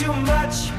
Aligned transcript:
too 0.00 0.12
much. 0.14 0.70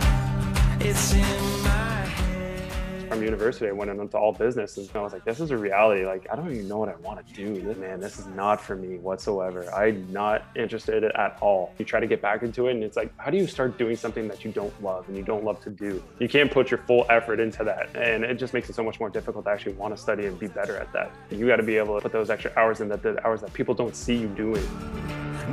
It's 0.80 1.14
in 1.14 1.22
my 1.62 1.70
head. 1.70 3.08
from 3.08 3.22
university, 3.22 3.68
I 3.68 3.72
went 3.72 3.92
into 3.92 4.18
all 4.18 4.34
business 4.34 4.78
and 4.78 4.90
I 4.96 5.02
was 5.02 5.14
like, 5.14 5.24
this 5.26 5.40
is 5.40 5.52
a 5.52 5.58
reality. 5.58 6.08
Like, 6.08 6.26
I 6.32 6.36
don't 6.36 6.52
even 6.52 6.68
know 6.68 6.80
what 6.80 6.90
I 6.90 6.96
want 6.96 7.28
to 7.28 7.34
do. 7.36 7.62
Man, 7.76 8.00
this 8.00 8.18
is 8.18 8.26
not 8.26 8.60
for 8.60 8.76
me 8.76 8.98
whatsoever. 8.98 9.72
I'm 9.76 10.12
not 10.12 10.46
interested 10.56 11.04
at 11.04 11.38
all. 11.40 11.72
You 11.78 11.86
try 11.86 12.00
to 12.00 12.08
get 12.08 12.20
back 12.20 12.42
into 12.42 12.66
it 12.66 12.72
and 12.72 12.84
it's 12.84 12.98
like, 12.98 13.14
how 13.18 13.30
do 13.30 13.38
you 13.38 13.46
start 13.46 13.78
doing 13.78 13.96
something 13.96 14.28
that 14.28 14.44
you 14.44 14.52
don't 14.52 14.74
love 14.82 15.08
and 15.08 15.16
you 15.16 15.22
don't 15.22 15.44
love 15.44 15.62
to 15.66 15.70
do? 15.70 16.04
You 16.18 16.28
can't 16.28 16.50
put 16.50 16.72
your 16.72 16.80
full 16.80 17.06
effort 17.12 17.40
into 17.40 17.64
that. 17.64 17.96
And 17.96 18.24
it 18.24 18.40
just 18.40 18.56
makes 18.56 18.72
it 18.72 18.76
so 18.76 18.82
much 18.82 19.00
more 19.00 19.12
difficult 19.12 19.46
to 19.46 19.52
actually 19.52 19.74
want 19.74 19.96
to 19.96 20.02
study 20.02 20.26
and 20.26 20.40
be 20.40 20.48
better 20.48 20.78
at 20.78 20.92
that. 20.94 21.12
You 21.30 21.46
got 21.46 21.58
to 21.58 21.64
be 21.64 21.78
able 21.78 21.96
to 21.96 22.02
put 22.02 22.12
those 22.12 22.32
extra 22.32 22.52
hours 22.58 22.82
in 22.82 22.90
that 22.90 23.04
the 23.04 23.24
hours 23.24 23.42
that 23.42 23.54
people 23.54 23.76
don't 23.76 23.96
see 23.96 24.16
you 24.16 24.30
doing. 24.30 24.64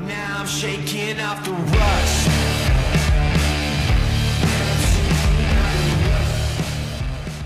Now 0.07 0.39
I'm 0.39 0.47
shaking 0.47 1.21
off 1.21 1.45
the 1.45 1.53
rust. 1.53 2.38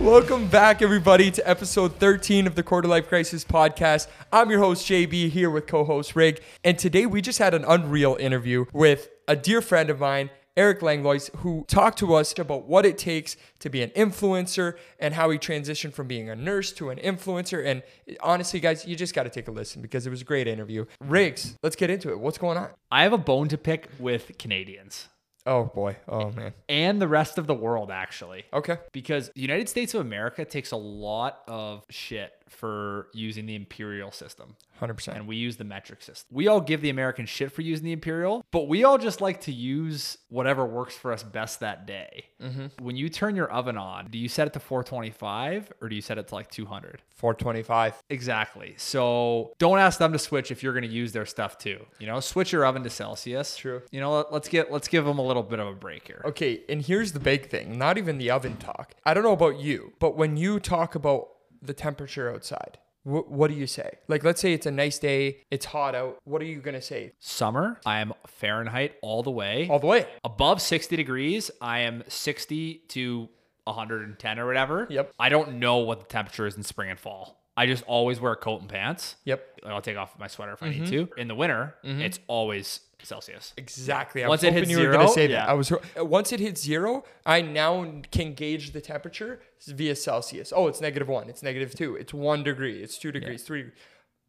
Welcome 0.02 0.48
back, 0.48 0.82
everybody, 0.82 1.30
to 1.30 1.48
episode 1.48 1.94
13 2.00 2.48
of 2.48 2.56
the 2.56 2.64
Quarter 2.64 2.88
Life 2.88 3.06
Crisis 3.06 3.44
podcast. 3.44 4.08
I'm 4.32 4.50
your 4.50 4.58
host, 4.58 4.84
JB, 4.88 5.30
here 5.30 5.48
with 5.48 5.68
co 5.68 5.84
host 5.84 6.16
Rig. 6.16 6.42
And 6.64 6.76
today 6.76 7.06
we 7.06 7.22
just 7.22 7.38
had 7.38 7.54
an 7.54 7.64
unreal 7.64 8.16
interview 8.18 8.64
with 8.72 9.10
a 9.28 9.36
dear 9.36 9.62
friend 9.62 9.90
of 9.90 10.00
mine, 10.00 10.30
Eric 10.56 10.82
Langlois, 10.82 11.30
who 11.36 11.64
talked 11.68 12.00
to 12.00 12.14
us 12.14 12.36
about 12.36 12.66
what 12.66 12.84
it 12.84 12.98
takes 12.98 13.36
to 13.60 13.70
be 13.70 13.80
an 13.80 13.90
influencer 13.90 14.74
and 14.98 15.14
how 15.14 15.30
he 15.30 15.38
transitioned 15.38 15.92
from 15.94 16.08
being 16.08 16.28
a 16.28 16.34
nurse 16.34 16.72
to 16.72 16.90
an 16.90 16.98
influencer. 16.98 17.64
And 17.64 17.84
honestly, 18.20 18.58
guys, 18.58 18.84
you 18.84 18.96
just 18.96 19.14
got 19.14 19.22
to 19.22 19.30
take 19.30 19.46
a 19.46 19.52
listen 19.52 19.82
because 19.82 20.04
it 20.04 20.10
was 20.10 20.22
a 20.22 20.24
great 20.24 20.48
interview. 20.48 20.84
Riggs, 21.00 21.56
let's 21.62 21.76
get 21.76 21.90
into 21.90 22.10
it. 22.10 22.18
What's 22.18 22.38
going 22.38 22.58
on? 22.58 22.70
I 22.90 23.04
have 23.04 23.12
a 23.12 23.18
bone 23.18 23.46
to 23.50 23.56
pick 23.56 23.88
with 24.00 24.36
Canadians 24.36 25.06
Oh, 25.46 25.64
boy. 25.64 25.96
Oh, 26.08 26.30
man. 26.30 26.52
and 26.68 27.00
the 27.02 27.08
rest 27.08 27.36
of 27.38 27.46
the 27.46 27.54
world, 27.54 27.90
actually. 27.90 28.44
Okay. 28.52 28.78
Because 28.92 29.30
the 29.34 29.40
United 29.40 29.68
States 29.68 29.92
of 29.94 30.00
America 30.00 30.44
takes 30.44 30.70
a 30.70 30.76
lot 30.76 31.42
of 31.48 31.84
shit 31.90 32.32
for 32.52 33.08
using 33.12 33.46
the 33.46 33.54
imperial 33.54 34.12
system. 34.12 34.56
100%. 34.80 35.14
And 35.14 35.26
we 35.26 35.36
use 35.36 35.56
the 35.56 35.64
metric 35.64 36.02
system. 36.02 36.28
We 36.30 36.48
all 36.48 36.60
give 36.60 36.80
the 36.80 36.90
American 36.90 37.26
shit 37.26 37.52
for 37.52 37.62
using 37.62 37.84
the 37.84 37.92
imperial, 37.92 38.44
but 38.50 38.68
we 38.68 38.84
all 38.84 38.98
just 38.98 39.20
like 39.20 39.42
to 39.42 39.52
use 39.52 40.18
whatever 40.28 40.64
works 40.64 40.96
for 40.96 41.12
us 41.12 41.22
best 41.22 41.60
that 41.60 41.86
day. 41.86 42.26
Mm-hmm. 42.42 42.84
When 42.84 42.96
you 42.96 43.08
turn 43.08 43.36
your 43.36 43.50
oven 43.50 43.76
on, 43.76 44.08
do 44.10 44.18
you 44.18 44.28
set 44.28 44.46
it 44.46 44.52
to 44.54 44.60
425 44.60 45.72
or 45.80 45.88
do 45.88 45.94
you 45.94 46.02
set 46.02 46.18
it 46.18 46.28
to 46.28 46.34
like 46.34 46.50
200? 46.50 47.02
425. 47.14 48.02
Exactly. 48.10 48.74
So 48.76 49.52
don't 49.58 49.78
ask 49.78 49.98
them 49.98 50.12
to 50.12 50.18
switch 50.18 50.50
if 50.50 50.62
you're 50.62 50.72
going 50.72 50.82
to 50.82 50.88
use 50.88 51.12
their 51.12 51.26
stuff 51.26 51.58
too. 51.58 51.84
You 52.00 52.06
know, 52.06 52.18
switch 52.20 52.52
your 52.52 52.64
oven 52.64 52.82
to 52.82 52.90
Celsius. 52.90 53.56
True. 53.56 53.82
You 53.92 54.00
know, 54.00 54.26
let's 54.30 54.48
get 54.48 54.72
let's 54.72 54.88
give 54.88 55.04
them 55.04 55.18
a 55.18 55.22
little 55.22 55.42
bit 55.42 55.60
of 55.60 55.68
a 55.68 55.74
break 55.74 56.06
here. 56.06 56.22
Okay, 56.24 56.62
and 56.68 56.82
here's 56.82 57.12
the 57.12 57.20
big 57.20 57.48
thing 57.48 57.78
not 57.78 57.98
even 57.98 58.18
the 58.18 58.30
oven 58.30 58.56
talk. 58.56 58.94
I 59.04 59.14
don't 59.14 59.22
know 59.22 59.32
about 59.32 59.60
you, 59.60 59.92
but 60.00 60.16
when 60.16 60.36
you 60.36 60.58
talk 60.58 60.94
about 60.94 61.28
the 61.62 61.72
temperature 61.72 62.32
outside, 62.32 62.78
wh- 63.04 63.30
what 63.30 63.48
do 63.48 63.54
you 63.54 63.66
say? 63.66 63.98
Like, 64.08 64.24
let's 64.24 64.40
say 64.40 64.52
it's 64.52 64.66
a 64.66 64.70
nice 64.70 64.98
day, 64.98 65.38
it's 65.50 65.66
hot 65.66 65.94
out. 65.94 66.18
What 66.24 66.42
are 66.42 66.46
you 66.46 66.60
going 66.60 66.74
to 66.74 66.82
say? 66.82 67.12
Summer, 67.20 67.80
I 67.86 68.00
am 68.00 68.12
Fahrenheit 68.26 68.96
all 69.02 69.22
the 69.22 69.30
way. 69.30 69.68
All 69.70 69.78
the 69.78 69.86
way. 69.86 70.06
Above 70.24 70.60
60 70.60 70.96
degrees, 70.96 71.50
I 71.60 71.80
am 71.80 72.02
60 72.08 72.82
to 72.88 73.28
110 73.64 74.38
or 74.38 74.46
whatever. 74.46 74.86
Yep. 74.90 75.12
I 75.18 75.28
don't 75.28 75.54
know 75.54 75.78
what 75.78 76.00
the 76.00 76.06
temperature 76.06 76.46
is 76.46 76.56
in 76.56 76.62
spring 76.62 76.90
and 76.90 76.98
fall. 76.98 77.38
I 77.56 77.66
just 77.66 77.84
always 77.84 78.18
wear 78.18 78.32
a 78.32 78.36
coat 78.36 78.60
and 78.62 78.68
pants. 78.68 79.16
Yep. 79.24 79.60
I'll 79.66 79.82
take 79.82 79.96
off 79.96 80.18
my 80.18 80.26
sweater 80.26 80.52
if 80.52 80.62
I 80.62 80.70
need 80.70 80.84
mm-hmm. 80.84 81.06
to. 81.06 81.08
In 81.18 81.28
the 81.28 81.34
winter, 81.34 81.74
mm-hmm. 81.84 82.00
it's 82.00 82.18
always 82.26 82.80
Celsius. 83.04 83.52
Exactly. 83.56 84.24
I 84.24 84.28
Once 84.28 84.40
was 84.42 84.44
it 84.48 84.52
hoping 84.52 84.68
hits 84.68 84.70
you 84.80 84.86
were 84.86 84.92
going 84.92 85.06
to 85.06 85.12
zero, 85.12 85.14
say 85.14 85.26
that. 85.28 85.32
yeah. 85.32 85.46
I 85.50 85.52
was 85.54 85.72
once 85.96 86.32
it 86.32 86.40
hits 86.40 86.62
zero, 86.62 87.04
I 87.26 87.40
now 87.42 88.00
can 88.10 88.34
gauge 88.34 88.72
the 88.72 88.80
temperature 88.80 89.40
via 89.66 89.94
Celsius. 89.96 90.52
Oh, 90.54 90.68
it's 90.68 90.80
negative 90.80 91.08
one. 91.08 91.28
It's 91.28 91.42
negative 91.42 91.74
two. 91.74 91.96
It's 91.96 92.14
one 92.14 92.42
degree. 92.42 92.82
It's 92.82 92.98
two 92.98 93.12
degrees. 93.12 93.42
Three. 93.42 93.70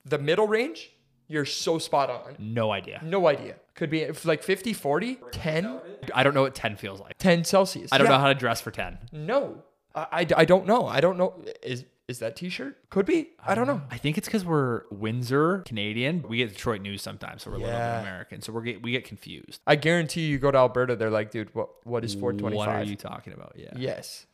The 0.05 0.17
middle 0.17 0.47
range, 0.47 0.91
you're 1.27 1.45
so 1.45 1.77
spot 1.79 2.09
on. 2.09 2.35
No 2.39 2.71
idea. 2.71 2.99
No 3.03 3.27
idea. 3.27 3.55
Could 3.75 3.89
be 3.89 4.01
if 4.01 4.25
like 4.25 4.43
50, 4.43 4.73
40, 4.73 5.19
10, 5.31 5.79
I 6.13 6.23
don't 6.23 6.33
know 6.33 6.41
what 6.43 6.53
10 6.55 6.75
feels 6.75 6.99
like. 6.99 7.17
10 7.17 7.43
Celsius. 7.43 7.91
I 7.91 7.97
don't 7.97 8.05
Yeah. 8.07 8.13
know 8.13 8.19
how 8.19 8.27
to 8.27 8.35
dress 8.35 8.61
for 8.61 8.69
10. 8.71 8.97
No, 9.11 9.63
I, 9.95 10.07
I, 10.11 10.27
I 10.37 10.45
don't 10.45 10.67
know. 10.67 10.85
I 10.85 10.99
don't 11.01 11.17
know. 11.17 11.43
Is 11.63 11.85
is 12.07 12.19
that 12.19 12.35
T-shirt? 12.35 12.89
Could 12.89 13.05
be. 13.05 13.29
I 13.45 13.55
don't 13.55 13.65
know. 13.67 13.81
I 13.89 13.97
think 13.97 14.17
it's 14.17 14.27
because 14.27 14.43
we're 14.43 14.83
Windsor 14.91 15.59
Canadian. 15.59 16.23
We 16.27 16.37
get 16.37 16.49
Detroit 16.49 16.81
news 16.81 17.01
sometimes, 17.01 17.43
so 17.43 17.49
we're 17.51 17.57
a 17.57 17.59
little 17.59 17.73
Yeah. 17.73 18.01
bit 18.01 18.07
American. 18.09 18.41
So 18.41 18.51
we 18.53 18.63
get 18.63 18.83
we 18.83 18.91
get 18.91 19.05
confused. 19.05 19.61
I 19.65 19.75
guarantee 19.75 20.27
you 20.27 20.37
go 20.37 20.51
to 20.51 20.57
Alberta, 20.57 20.95
they're 20.95 21.09
like, 21.09 21.31
dude, 21.31 21.53
what 21.55 21.69
what 21.85 22.03
is 22.03 22.13
425? 22.13 22.57
What 22.57 22.69
are 22.69 22.83
you 22.83 22.95
talking 22.97 23.33
about? 23.33 23.53
Yeah. 23.55 23.71
Yes. 23.75 24.25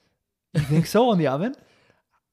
You 0.56 0.62
think 0.62 0.88
so 0.88 1.10
on 1.10 1.20
the 1.20 1.28
oven? 1.28 1.56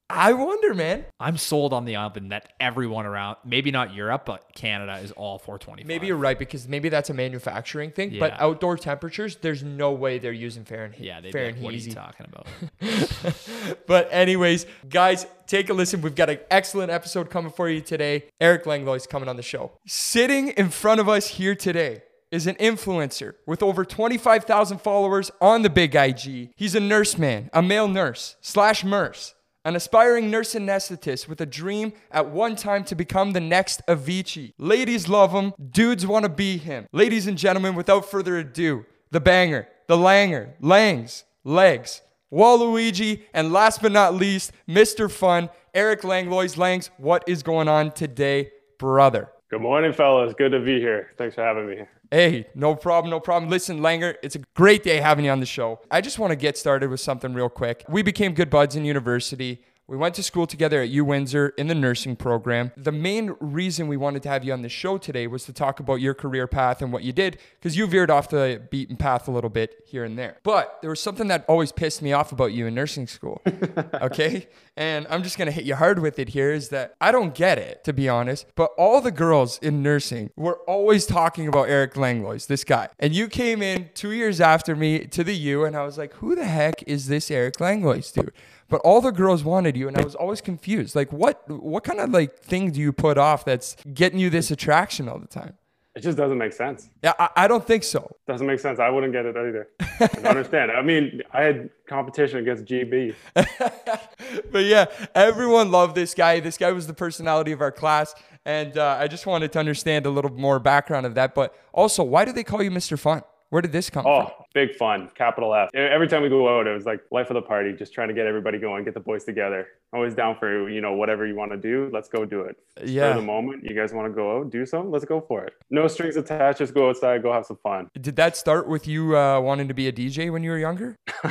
I 0.09 0.31
wonder, 0.33 0.73
man. 0.73 1.05
I'm 1.19 1.37
sold 1.37 1.73
on 1.73 1.83
the 1.83 1.97
oven 1.97 2.29
that 2.29 2.53
everyone 2.61 3.05
around, 3.05 3.37
maybe 3.43 3.71
not 3.71 3.93
Europe, 3.93 4.25
but 4.25 4.53
Canada 4.55 4.97
is 4.99 5.11
all 5.11 5.37
425. 5.37 5.85
Maybe 5.85 6.07
you're 6.07 6.15
right 6.15 6.39
because 6.39 6.67
maybe 6.67 6.87
that's 6.87 7.09
a 7.09 7.13
manufacturing 7.13 7.91
thing. 7.91 8.17
But 8.17 8.39
outdoor 8.39 8.77
temperatures, 8.77 9.35
there's 9.37 9.63
no 9.63 9.91
way 9.91 10.17
they're 10.17 10.31
using 10.31 10.63
Fahrenheit. 10.63 11.01
Yeah, 11.01 11.19
they'd 11.19 11.33
Fahrenheit. 11.33 11.55
like, 11.55 11.63
what 11.63 11.73
are 11.73 11.77
you 11.77 11.91
talking 11.91 12.25
about? 12.31 12.47
But 13.87 14.09
anyways, 14.11 14.65
guys, 14.89 15.25
take 15.45 15.69
a 15.69 15.73
listen. 15.73 16.01
We've 16.01 16.15
got 16.15 16.29
an 16.29 16.39
excellent 16.51 16.91
episode 16.91 17.29
coming 17.29 17.51
for 17.51 17.69
you 17.69 17.81
today. 17.81 18.25
Eric 18.39 18.65
Langlois 18.65 19.07
coming 19.07 19.29
on 19.29 19.35
the 19.37 19.41
show. 19.43 19.71
Sitting 19.85 20.49
in 20.49 20.69
front 20.69 20.99
of 20.99 21.07
us 21.09 21.27
here 21.27 21.55
today 21.55 22.03
is 22.31 22.47
an 22.47 22.55
influencer 22.55 23.35
with 23.45 23.63
over 23.63 23.85
25,000 23.85 24.79
followers 24.81 25.31
on 25.39 25.61
the 25.61 25.69
big 25.69 25.95
IG. 25.95 26.51
He's 26.55 26.75
a 26.75 26.79
nurse 26.79 27.17
man, 27.17 27.49
a 27.53 27.61
male 27.61 27.87
nurse 27.87 28.35
slash 28.41 28.83
nurse, 28.83 29.33
an 29.67 29.75
aspiring 29.75 30.31
nurse 30.31 30.55
anesthetist 30.55 31.27
with 31.27 31.41
a 31.41 31.45
dream 31.45 31.91
at 32.09 32.29
one 32.29 32.55
time 32.55 32.85
to 32.85 32.95
become 32.95 33.33
the 33.33 33.41
next 33.41 33.85
Avicii. 33.85 34.53
Ladies 34.57 35.09
love 35.09 35.33
him, 35.33 35.53
dudes 35.71 36.07
want 36.07 36.23
to 36.23 36.29
be 36.29 36.57
him. 36.57 36.87
Ladies 36.93 37.27
and 37.27 37.37
gentlemen, 37.37 37.75
without 37.75 38.09
further 38.09 38.37
ado, 38.37 38.85
the 39.11 39.19
banger, 39.19 39.67
the 39.87 39.97
langer, 39.97 40.53
langs, 40.61 41.25
legs, 41.43 42.01
Waluigi, 42.31 43.23
and 43.33 43.51
last 43.51 43.81
but 43.81 43.91
not 43.91 44.15
least, 44.15 44.53
Mr. 44.69 45.11
Fun, 45.11 45.49
Eric 45.73 46.05
Langlois. 46.05 46.55
Langs, 46.55 46.89
what 46.95 47.25
is 47.27 47.43
going 47.43 47.67
on 47.67 47.91
today, 47.91 48.51
brother? 48.79 49.29
Good 49.49 49.61
morning, 49.61 49.91
fellas. 49.91 50.33
Good 50.37 50.53
to 50.53 50.61
be 50.61 50.79
here. 50.79 51.09
Thanks 51.17 51.35
for 51.35 51.43
having 51.43 51.67
me. 51.67 51.81
Hey, 52.11 52.47
no 52.55 52.73
problem, 52.75 53.11
no 53.11 53.19
problem. 53.19 53.49
Listen, 53.49 53.79
Langer, 53.79 54.15
it's 54.23 54.35
a 54.35 54.39
great 54.55 54.83
day 54.83 54.97
having 54.97 55.25
you 55.25 55.31
on 55.31 55.39
the 55.39 55.45
show. 55.45 55.79
I 55.91 55.99
just 55.99 56.19
want 56.19 56.31
to 56.31 56.35
get 56.35 56.57
started 56.57 56.89
with 56.89 57.01
something 57.01 57.33
real 57.33 57.49
quick. 57.49 57.83
We 57.89 58.01
became 58.01 58.33
good 58.33 58.49
buds 58.49 58.75
in 58.75 58.85
university. 58.85 59.61
We 59.89 59.95
went 59.95 60.15
to 60.15 60.23
school 60.23 60.45
together 60.45 60.81
at 60.81 60.89
U 60.89 61.05
Windsor 61.05 61.53
in 61.57 61.67
the 61.67 61.75
nursing 61.75 62.17
program. 62.17 62.73
The 62.75 62.91
main 62.91 63.37
reason 63.39 63.87
we 63.87 63.95
wanted 63.95 64.21
to 64.23 64.29
have 64.29 64.43
you 64.43 64.51
on 64.51 64.61
the 64.61 64.67
show 64.67 64.97
today 64.97 65.27
was 65.27 65.45
to 65.45 65.53
talk 65.53 65.79
about 65.79 66.01
your 66.01 66.13
career 66.13 66.45
path 66.45 66.81
and 66.81 66.91
what 66.91 67.03
you 67.03 67.13
did, 67.13 67.37
because 67.57 67.77
you 67.77 67.87
veered 67.87 68.11
off 68.11 68.27
the 68.27 68.61
beaten 68.69 68.97
path 68.97 69.29
a 69.29 69.31
little 69.31 69.49
bit 69.49 69.85
here 69.85 70.03
and 70.03 70.19
there. 70.19 70.39
But 70.43 70.79
there 70.81 70.89
was 70.89 70.99
something 70.99 71.29
that 71.29 71.45
always 71.47 71.71
pissed 71.71 72.01
me 72.01 72.11
off 72.11 72.33
about 72.33 72.51
you 72.51 72.67
in 72.67 72.75
nursing 72.75 73.07
school. 73.07 73.41
okay? 74.01 74.49
And 74.75 75.07
I'm 75.09 75.23
just 75.23 75.37
gonna 75.37 75.51
hit 75.51 75.63
you 75.63 75.75
hard 75.75 75.99
with 75.99 76.19
it 76.19 76.29
here 76.29 76.51
is 76.51 76.67
that 76.69 76.95
I 76.99 77.13
don't 77.13 77.33
get 77.33 77.57
it, 77.57 77.85
to 77.85 77.93
be 77.93 78.09
honest. 78.09 78.45
But 78.55 78.71
all 78.77 78.99
the 78.99 79.09
girls 79.09 79.57
in 79.59 79.81
nursing 79.81 80.31
were 80.35 80.59
always 80.67 81.05
talking 81.05 81.47
about 81.47 81.69
Eric 81.69 81.95
Langlois, 81.95 82.45
this 82.47 82.65
guy. 82.65 82.89
And 82.99 83.15
you 83.15 83.29
came 83.29 83.61
in 83.61 83.89
two 83.93 84.11
years 84.11 84.41
after 84.41 84.75
me 84.75 85.05
to 85.05 85.23
the 85.23 85.33
U, 85.33 85.63
and 85.63 85.77
I 85.77 85.83
was 85.83 85.97
like, 85.97 86.13
who 86.15 86.35
the 86.35 86.43
heck 86.43 86.83
is 86.83 87.07
this 87.07 87.31
Eric 87.31 87.61
Langlois 87.61 88.11
dude? 88.11 88.33
But 88.69 88.81
all 88.81 89.01
the 89.01 89.11
girls 89.11 89.43
wanted 89.43 89.77
you, 89.77 89.87
and 89.87 89.97
I 89.97 90.03
was 90.03 90.15
always 90.15 90.41
confused. 90.41 90.95
Like, 90.95 91.11
what 91.13 91.49
what 91.49 91.83
kind 91.83 91.99
of 91.99 92.09
like 92.09 92.39
thing 92.39 92.71
do 92.71 92.81
you 92.81 92.91
put 92.91 93.17
off 93.17 93.45
that's 93.45 93.77
getting 93.93 94.19
you 94.19 94.29
this 94.29 94.51
attraction 94.51 95.07
all 95.07 95.19
the 95.19 95.27
time? 95.27 95.53
It 95.97 96.01
just 96.01 96.15
doesn't 96.15 96.37
make 96.37 96.53
sense. 96.53 96.91
Yeah, 97.01 97.13
I, 97.17 97.29
I 97.35 97.47
don't 97.47 97.65
think 97.65 97.83
so. 97.83 98.15
Doesn't 98.27 98.45
make 98.45 98.59
sense. 98.59 98.77
I 98.77 98.87
wouldn't 98.87 99.13
get 99.13 99.25
it 99.25 99.35
either. 99.35 99.67
I 99.79 100.05
don't 100.05 100.27
understand. 100.27 100.69
I 100.69 100.83
mean, 100.83 101.23
I 101.33 101.41
had 101.41 101.71
competition 101.87 102.37
against 102.37 102.65
GB. 102.65 103.15
but 103.33 104.63
yeah, 104.65 104.85
everyone 105.15 105.71
loved 105.71 105.95
this 105.95 106.13
guy. 106.13 106.39
This 106.39 106.55
guy 106.55 106.71
was 106.71 106.85
the 106.85 106.93
personality 106.93 107.51
of 107.51 107.61
our 107.61 107.71
class. 107.71 108.13
And 108.45 108.77
uh, 108.77 108.97
I 108.99 109.07
just 109.07 109.25
wanted 109.25 109.51
to 109.53 109.59
understand 109.59 110.05
a 110.05 110.11
little 110.11 110.31
more 110.31 110.59
background 110.59 111.07
of 111.07 111.15
that. 111.15 111.33
But 111.33 111.55
also, 111.73 112.03
why 112.03 112.25
do 112.25 112.31
they 112.31 112.43
call 112.43 112.61
you 112.61 112.69
Mr. 112.69 112.99
Fun? 112.99 113.23
Where 113.49 113.61
did 113.61 113.71
this 113.71 113.89
come 113.89 114.05
Oh, 114.05 114.23
from? 114.25 114.31
big 114.53 114.75
fun. 114.75 115.09
Capital 115.15 115.55
F. 115.55 115.69
Every 115.73 116.07
time 116.09 116.21
we 116.21 116.27
go 116.27 116.49
out, 116.59 116.67
it 116.67 116.73
was 116.73 116.85
like 116.85 116.99
life 117.11 117.29
of 117.29 117.35
the 117.35 117.41
party, 117.41 117.71
just 117.71 117.93
trying 117.93 118.09
to 118.09 118.13
get 118.13 118.25
everybody 118.27 118.57
going, 118.57 118.83
get 118.83 118.93
the 118.93 118.99
boys 118.99 119.23
together. 119.23 119.67
Always 119.93 120.13
down 120.13 120.35
for, 120.37 120.69
you 120.69 120.81
know, 120.81 120.93
whatever 120.93 121.25
you 121.25 121.33
want 121.33 121.51
to 121.51 121.57
do. 121.57 121.89
Let's 121.93 122.09
go 122.09 122.25
do 122.25 122.41
it. 122.41 122.57
Yeah. 122.83 123.13
For 123.13 123.21
the 123.21 123.25
moment, 123.25 123.63
you 123.63 123.73
guys 123.73 123.93
want 123.93 124.05
to 124.11 124.13
go 124.13 124.37
out, 124.37 124.49
do 124.51 124.65
something, 124.65 124.91
let's 124.91 125.05
go 125.05 125.21
for 125.21 125.45
it. 125.45 125.53
No 125.69 125.87
strings 125.87 126.17
attached. 126.17 126.59
Just 126.59 126.73
go 126.73 126.89
outside, 126.89 127.23
go 127.23 127.31
have 127.31 127.45
some 127.45 127.57
fun. 127.63 127.89
Did 128.01 128.17
that 128.17 128.35
start 128.35 128.67
with 128.67 128.85
you 128.85 129.15
uh, 129.17 129.39
wanting 129.39 129.69
to 129.69 129.73
be 129.73 129.87
a 129.87 129.93
DJ 129.93 130.29
when 130.29 130.43
you 130.43 130.51
were 130.51 130.57
younger? 130.59 130.97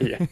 yeah. 0.00 0.24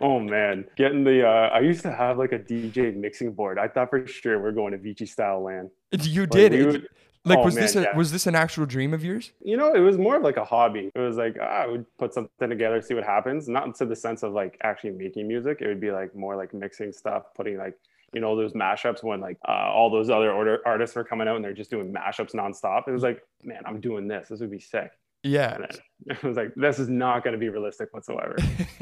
Oh 0.00 0.18
man, 0.18 0.64
getting 0.76 1.04
the. 1.04 1.24
Uh, 1.24 1.50
I 1.52 1.60
used 1.60 1.82
to 1.82 1.92
have 1.92 2.18
like 2.18 2.32
a 2.32 2.38
DJ 2.38 2.96
mixing 2.96 3.32
board. 3.32 3.58
I 3.60 3.68
thought 3.68 3.90
for 3.90 4.04
sure 4.08 4.40
we're 4.42 4.50
going 4.50 4.72
to 4.72 4.78
Avicii 4.78 5.06
style 5.08 5.42
land. 5.44 5.70
You 5.92 6.22
Like, 6.22 6.30
did 6.30 6.52
we 6.52 6.58
it. 6.60 6.66
would- 6.66 6.88
Like, 7.26 7.38
Oh, 7.38 7.44
was 7.44 7.54
man, 7.54 7.62
this 7.64 7.76
a, 7.76 7.82
yeah. 7.82 7.96
was 7.96 8.12
this 8.12 8.26
an 8.26 8.34
actual 8.34 8.66
dream 8.66 8.92
of 8.92 9.02
yours? 9.02 9.32
You 9.42 9.56
know, 9.56 9.74
it 9.74 9.80
was 9.80 9.96
more 9.96 10.16
of 10.16 10.22
like 10.22 10.36
a 10.36 10.44
hobby. 10.44 10.90
It 10.94 10.98
was 10.98 11.16
like 11.16 11.36
ah, 11.40 11.44
I 11.44 11.66
would 11.66 11.86
put 11.98 12.12
something 12.12 12.48
together, 12.50 12.80
see 12.82 12.94
what 12.94 13.04
happens. 13.04 13.48
Not 13.48 13.74
to 13.76 13.86
the 13.86 13.96
sense 13.96 14.22
of 14.22 14.32
like 14.32 14.58
actually 14.62 14.90
making 14.90 15.26
music. 15.26 15.58
It 15.62 15.66
would 15.68 15.80
be 15.80 15.90
like 15.90 16.14
more 16.14 16.36
like 16.36 16.52
mixing 16.52 16.92
stuff, 16.92 17.24
putting 17.34 17.56
like 17.56 17.74
you 18.12 18.20
know 18.20 18.36
those 18.36 18.52
mashups 18.52 19.02
when 19.02 19.20
like 19.20 19.38
uh, 19.48 19.70
all 19.72 19.90
those 19.90 20.10
other 20.10 20.32
order 20.32 20.60
artists 20.66 20.94
were 20.94 21.04
coming 21.04 21.26
out 21.26 21.36
and 21.36 21.44
they're 21.44 21.52
just 21.54 21.70
doing 21.70 21.92
mashups 21.92 22.34
nonstop. 22.34 22.86
It 22.86 22.92
was 22.92 23.02
like, 23.02 23.22
man, 23.42 23.62
I'm 23.64 23.80
doing 23.80 24.06
this. 24.06 24.28
This 24.28 24.40
would 24.40 24.50
be 24.50 24.60
sick. 24.60 24.90
Yeah. 25.24 25.58
It 26.06 26.22
was 26.22 26.36
like, 26.36 26.52
this 26.54 26.78
is 26.78 26.90
not 26.90 27.24
going 27.24 27.32
to 27.32 27.38
be 27.38 27.48
realistic 27.48 27.94
whatsoever. 27.94 28.36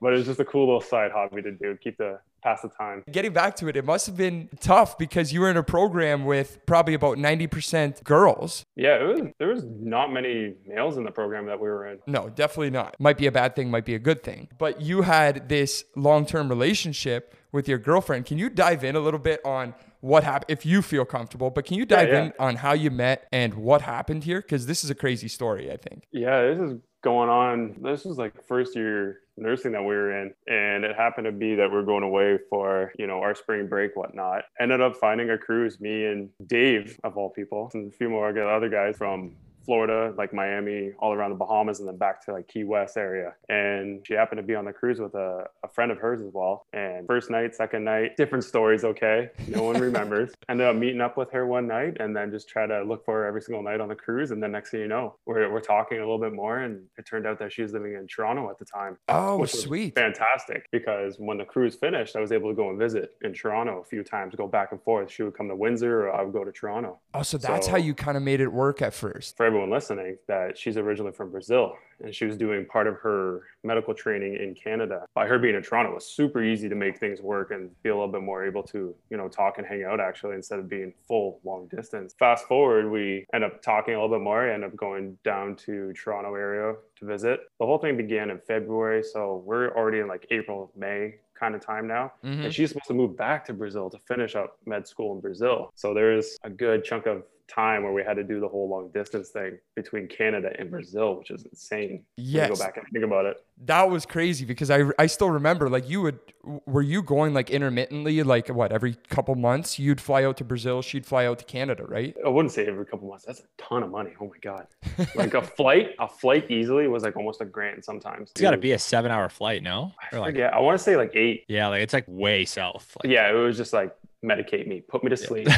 but 0.00 0.12
it 0.12 0.16
was 0.16 0.26
just 0.26 0.40
a 0.40 0.44
cool 0.44 0.66
little 0.66 0.80
side 0.80 1.12
hobby 1.12 1.40
to 1.42 1.52
do, 1.52 1.76
keep 1.80 1.96
the 1.96 2.18
pass 2.42 2.62
the 2.62 2.68
time. 2.68 3.04
Getting 3.10 3.32
back 3.32 3.54
to 3.56 3.68
it, 3.68 3.76
it 3.76 3.84
must 3.84 4.06
have 4.06 4.16
been 4.16 4.48
tough 4.58 4.98
because 4.98 5.32
you 5.32 5.42
were 5.42 5.50
in 5.50 5.56
a 5.56 5.62
program 5.62 6.24
with 6.24 6.58
probably 6.66 6.94
about 6.94 7.18
90% 7.18 8.02
girls. 8.02 8.64
Yeah, 8.74 8.96
it 8.96 9.04
was, 9.04 9.20
there 9.38 9.48
was 9.48 9.64
not 9.64 10.12
many 10.12 10.54
males 10.66 10.96
in 10.96 11.04
the 11.04 11.12
program 11.12 11.46
that 11.46 11.60
we 11.60 11.68
were 11.68 11.86
in. 11.86 12.00
No, 12.08 12.28
definitely 12.30 12.70
not. 12.70 12.96
Might 12.98 13.18
be 13.18 13.26
a 13.26 13.32
bad 13.32 13.54
thing, 13.54 13.70
might 13.70 13.84
be 13.84 13.94
a 13.94 14.00
good 14.00 14.24
thing. 14.24 14.48
But 14.58 14.80
you 14.80 15.02
had 15.02 15.48
this 15.48 15.84
long 15.94 16.26
term 16.26 16.48
relationship 16.48 17.34
with 17.52 17.68
your 17.68 17.78
girlfriend. 17.78 18.26
Can 18.26 18.38
you 18.38 18.50
dive 18.50 18.82
in 18.82 18.96
a 18.96 19.00
little 19.00 19.20
bit 19.20 19.40
on 19.44 19.74
what 20.00 20.24
happened, 20.24 20.50
if 20.50 20.66
you 20.66 20.82
feel 20.82 21.04
comfortable? 21.04 21.50
But 21.50 21.64
can 21.64 21.76
you 21.76 21.86
dive 21.86 22.08
yeah. 22.08 22.24
in 22.24 22.32
on 22.38 22.56
how 22.56 22.72
you 22.72 22.90
met 22.90 23.26
and 23.32 23.54
what 23.54 23.82
happened 23.82 24.24
here? 24.24 24.40
Because 24.40 24.66
this 24.66 24.84
is 24.84 24.90
a 24.90 24.94
crazy 24.94 25.28
story, 25.28 25.70
I 25.70 25.76
think. 25.76 26.04
Yeah, 26.12 26.42
this 26.42 26.58
is 26.58 26.78
going 27.02 27.28
on. 27.28 27.76
This 27.82 28.04
was 28.04 28.18
like 28.18 28.32
first 28.46 28.74
year 28.74 29.20
nursing 29.36 29.72
that 29.72 29.82
we 29.82 29.94
were 29.94 30.20
in, 30.22 30.32
and 30.46 30.84
it 30.84 30.96
happened 30.96 31.26
to 31.26 31.32
be 31.32 31.54
that 31.54 31.70
we 31.70 31.76
are 31.76 31.82
going 31.82 32.02
away 32.02 32.38
for 32.50 32.92
you 32.98 33.06
know 33.06 33.20
our 33.20 33.34
spring 33.34 33.68
break, 33.68 33.96
whatnot. 33.96 34.42
Ended 34.60 34.80
up 34.80 34.96
finding 34.96 35.30
a 35.30 35.38
cruise, 35.38 35.80
me 35.80 36.06
and 36.06 36.30
Dave 36.46 36.98
of 37.04 37.16
all 37.16 37.30
people, 37.30 37.70
and 37.74 37.92
a 37.92 37.96
few 37.96 38.08
more 38.08 38.28
other 38.28 38.68
guys 38.68 38.96
from 38.96 39.36
Florida, 39.66 40.14
like 40.16 40.32
Miami, 40.32 40.92
all 41.00 41.12
around 41.12 41.30
the 41.30 41.36
Bahamas, 41.36 41.80
and 41.80 41.88
then 41.88 41.96
back 41.98 42.24
to 42.24 42.32
like 42.32 42.46
Key 42.48 42.64
West 42.64 42.96
area. 42.96 43.34
And 43.48 44.06
she 44.06 44.14
happened 44.14 44.38
to 44.38 44.42
be 44.42 44.54
on 44.54 44.64
the 44.64 44.72
cruise 44.72 45.00
with 45.00 45.14
a, 45.14 45.46
a 45.64 45.68
friend 45.68 45.90
of 45.90 45.98
hers 45.98 46.20
as 46.22 46.30
well. 46.32 46.66
And 46.72 47.06
first 47.06 47.30
night, 47.30 47.54
second 47.54 47.84
night, 47.84 48.16
different 48.16 48.44
stories, 48.44 48.84
okay? 48.84 49.30
No 49.48 49.64
one 49.64 49.78
remembers. 49.80 50.32
Ended 50.48 50.66
up 50.68 50.76
meeting 50.76 51.00
up 51.00 51.16
with 51.16 51.30
her 51.32 51.46
one 51.46 51.66
night 51.66 51.96
and 52.00 52.16
then 52.16 52.30
just 52.30 52.48
try 52.48 52.66
to 52.66 52.82
look 52.84 53.04
for 53.04 53.14
her 53.14 53.26
every 53.26 53.42
single 53.42 53.62
night 53.62 53.80
on 53.80 53.88
the 53.88 53.94
cruise. 53.96 54.30
And 54.30 54.40
then 54.42 54.52
next 54.52 54.70
thing 54.70 54.80
you 54.80 54.88
know, 54.88 55.16
we're, 55.26 55.50
we're 55.52 55.60
talking 55.60 55.98
a 55.98 56.00
little 56.00 56.20
bit 56.20 56.32
more. 56.32 56.58
And 56.58 56.84
it 56.96 57.04
turned 57.06 57.26
out 57.26 57.38
that 57.40 57.52
she 57.52 57.62
was 57.62 57.72
living 57.72 57.94
in 57.94 58.06
Toronto 58.06 58.48
at 58.50 58.58
the 58.58 58.64
time. 58.64 58.96
Oh, 59.08 59.44
sweet. 59.46 59.94
Fantastic. 59.96 60.68
Because 60.70 61.16
when 61.18 61.38
the 61.38 61.44
cruise 61.44 61.74
finished, 61.74 62.14
I 62.14 62.20
was 62.20 62.30
able 62.30 62.50
to 62.50 62.54
go 62.54 62.70
and 62.70 62.78
visit 62.78 63.16
in 63.22 63.32
Toronto 63.34 63.80
a 63.80 63.84
few 63.84 64.04
times, 64.04 64.34
go 64.36 64.46
back 64.46 64.70
and 64.72 64.80
forth. 64.82 65.10
She 65.10 65.22
would 65.24 65.36
come 65.36 65.48
to 65.48 65.56
Windsor 65.56 66.06
or 66.08 66.12
I 66.14 66.22
would 66.22 66.32
go 66.32 66.44
to 66.44 66.52
Toronto. 66.52 66.98
Oh, 67.14 67.22
so 67.22 67.36
that's 67.38 67.66
So- 67.66 67.72
how 67.72 67.78
you 67.78 67.94
kind 67.94 68.16
of 68.16 68.22
made 68.22 68.40
it 68.40 68.52
work 68.52 68.80
at 68.80 68.94
first. 68.94 69.36
for 69.36 69.46
everyone 69.56 69.74
listening 69.74 70.18
that 70.28 70.58
she's 70.58 70.76
originally 70.76 71.12
from 71.12 71.30
Brazil 71.30 71.78
and 72.04 72.14
she 72.14 72.26
was 72.26 72.36
doing 72.36 72.66
part 72.66 72.86
of 72.86 72.96
her 72.96 73.44
medical 73.64 73.94
training 73.94 74.34
in 74.34 74.54
Canada. 74.54 75.06
By 75.14 75.26
her 75.26 75.38
being 75.38 75.54
in 75.54 75.62
Toronto, 75.62 75.92
it 75.92 75.94
was 75.94 76.04
super 76.04 76.42
easy 76.42 76.68
to 76.68 76.74
make 76.74 76.98
things 76.98 77.22
work 77.22 77.52
and 77.52 77.70
be 77.82 77.88
a 77.88 77.94
little 77.94 78.12
bit 78.12 78.20
more 78.20 78.44
able 78.44 78.62
to, 78.64 78.94
you 79.08 79.16
know, 79.16 79.28
talk 79.28 79.56
and 79.56 79.66
hang 79.66 79.84
out 79.84 79.98
actually 79.98 80.34
instead 80.34 80.58
of 80.58 80.68
being 80.68 80.92
full 81.08 81.40
long 81.42 81.68
distance. 81.68 82.14
Fast 82.18 82.44
forward, 82.44 82.90
we 82.90 83.24
end 83.32 83.44
up 83.44 83.62
talking 83.62 83.94
a 83.94 83.96
little 84.02 84.14
bit 84.14 84.22
more, 84.22 84.46
end 84.46 84.62
up 84.62 84.76
going 84.76 85.16
down 85.24 85.56
to 85.56 85.94
Toronto 85.94 86.34
area 86.34 86.74
to 86.98 87.06
visit. 87.06 87.40
The 87.58 87.64
whole 87.64 87.78
thing 87.78 87.96
began 87.96 88.28
in 88.28 88.40
February, 88.40 89.02
so 89.02 89.42
we're 89.46 89.74
already 89.74 90.00
in 90.00 90.06
like 90.06 90.26
April, 90.30 90.70
May 90.76 91.14
kind 91.38 91.54
of 91.54 91.64
time 91.64 91.86
now. 91.86 92.12
Mm-hmm. 92.24 92.44
And 92.44 92.54
she's 92.54 92.70
supposed 92.70 92.88
to 92.88 92.94
move 92.94 93.16
back 93.16 93.44
to 93.46 93.52
Brazil 93.52 93.90
to 93.90 93.98
finish 93.98 94.34
up 94.34 94.58
med 94.66 94.86
school 94.86 95.14
in 95.14 95.20
Brazil. 95.20 95.70
So 95.74 95.94
there's 95.94 96.38
a 96.44 96.50
good 96.50 96.84
chunk 96.84 97.06
of 97.06 97.22
time 97.48 97.82
where 97.82 97.92
we 97.92 98.02
had 98.02 98.14
to 98.14 98.24
do 98.24 98.40
the 98.40 98.48
whole 98.48 98.68
long 98.68 98.90
distance 98.92 99.30
thing 99.30 99.58
between 99.74 100.08
Canada 100.08 100.50
and 100.58 100.70
Brazil, 100.70 101.16
which 101.18 101.30
is 101.30 101.44
insane. 101.44 102.04
when 102.16 102.26
Yes. 102.26 102.50
go 102.50 102.56
back 102.64 102.76
and 102.76 102.86
think 102.92 103.04
about 103.04 103.26
it. 103.26 103.36
That 103.64 103.88
was 103.88 104.04
crazy 104.04 104.44
because 104.44 104.70
I, 104.70 104.84
I 104.98 105.06
still 105.06 105.30
remember 105.30 105.68
like 105.70 105.88
you 105.88 106.02
would 106.02 106.18
were 106.66 106.82
you 106.82 107.02
going 107.02 107.34
like 107.34 107.50
intermittently 107.50 108.22
like 108.22 108.48
what 108.48 108.70
every 108.72 108.94
couple 109.08 109.34
months 109.34 109.78
you'd 109.78 110.00
fly 110.00 110.22
out 110.24 110.36
to 110.36 110.44
Brazil 110.44 110.80
she'd 110.80 111.04
fly 111.04 111.26
out 111.26 111.38
to 111.40 111.44
Canada 111.44 111.84
right 111.84 112.14
I 112.24 112.28
wouldn't 112.28 112.52
say 112.52 112.66
every 112.66 112.86
couple 112.86 113.08
months. 113.08 113.24
That's 113.24 113.40
a 113.40 113.44
ton 113.58 113.82
of 113.82 113.90
money. 113.90 114.12
Oh 114.20 114.26
my 114.26 114.38
god! 114.42 114.66
Like 115.14 115.34
a 115.34 115.42
flight, 115.42 115.90
a 115.98 116.06
flight 116.08 116.50
easily 116.50 116.88
was 116.88 117.02
like 117.02 117.16
almost 117.16 117.40
a 117.40 117.44
grand 117.44 117.84
sometimes. 117.84 118.30
It's 118.32 118.40
got 118.40 118.50
to 118.52 118.58
be 118.58 118.72
a 118.72 118.78
seven 118.78 119.10
hour 119.10 119.28
flight, 119.28 119.62
no? 119.62 119.92
Or 120.12 120.18
like, 120.20 120.36
Yeah, 120.36 120.46
I 120.48 120.60
want 120.60 120.78
to 120.78 120.82
say 120.84 120.96
like 120.96 121.12
eight. 121.14 121.44
yeah, 121.48 121.68
like 121.68 121.82
it's 121.82 121.92
like 121.94 122.04
way 122.06 122.44
south. 122.44 122.96
Like, 123.02 123.10
Yeah, 123.12 123.30
it 123.30 123.34
was 123.34 123.56
just 123.56 123.72
like 123.72 123.94
medicate 124.24 124.66
me, 124.66 124.80
put 124.80 125.02
me 125.04 125.10
to 125.10 125.16
sleep, 125.16 125.48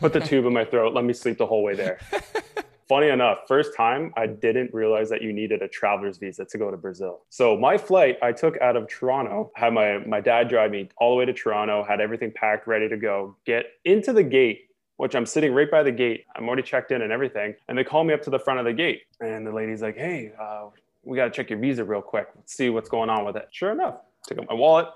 put 0.00 0.12
the 0.12 0.20
tube 0.28 0.46
in 0.46 0.52
my 0.52 0.64
throat, 0.64 0.94
let 0.94 1.04
me 1.04 1.12
sleep 1.12 1.38
the 1.38 1.46
whole 1.46 1.62
way 1.62 1.74
there. 1.74 1.98
Funny 2.88 3.08
enough, 3.08 3.40
first 3.46 3.76
time 3.76 4.14
I 4.16 4.26
didn't 4.26 4.72
realize 4.72 5.10
that 5.10 5.20
you 5.20 5.30
needed 5.30 5.60
a 5.60 5.68
traveler's 5.68 6.16
visa 6.16 6.46
to 6.46 6.58
go 6.58 6.70
to 6.70 6.76
Brazil. 6.78 7.20
So 7.28 7.54
my 7.54 7.76
flight 7.76 8.16
I 8.22 8.32
took 8.32 8.58
out 8.62 8.76
of 8.76 8.88
Toronto, 8.88 9.52
had 9.54 9.74
my 9.74 9.98
my 9.98 10.22
dad 10.22 10.48
drive 10.48 10.70
me 10.70 10.88
all 10.96 11.10
the 11.10 11.16
way 11.16 11.26
to 11.26 11.34
Toronto, 11.34 11.84
had 11.84 12.00
everything 12.00 12.32
packed, 12.34 12.66
ready 12.66 12.88
to 12.88 12.96
go, 12.96 13.36
get 13.44 13.66
into 13.84 14.12
the 14.12 14.24
gate. 14.24 14.64
Which 14.96 15.14
I'm 15.14 15.26
sitting 15.26 15.54
right 15.54 15.70
by 15.70 15.84
the 15.84 15.92
gate. 15.92 16.24
I'm 16.34 16.48
already 16.48 16.64
checked 16.64 16.90
in 16.90 17.02
and 17.02 17.12
everything. 17.12 17.54
And 17.68 17.78
they 17.78 17.84
call 17.84 18.02
me 18.02 18.12
up 18.14 18.22
to 18.22 18.30
the 18.30 18.38
front 18.40 18.58
of 18.58 18.64
the 18.64 18.72
gate. 18.72 19.02
And 19.20 19.46
the 19.46 19.52
lady's 19.52 19.80
like, 19.80 19.96
hey, 19.96 20.32
uh, 20.40 20.70
we 21.04 21.16
got 21.16 21.26
to 21.26 21.30
check 21.30 21.50
your 21.50 21.58
visa 21.60 21.84
real 21.84 22.02
quick. 22.02 22.26
Let's 22.34 22.56
see 22.56 22.68
what's 22.68 22.88
going 22.88 23.08
on 23.08 23.24
with 23.24 23.36
it. 23.36 23.46
Sure 23.52 23.70
enough, 23.70 24.00
took 24.26 24.38
out 24.38 24.46
my 24.48 24.54
wallet, 24.54 24.88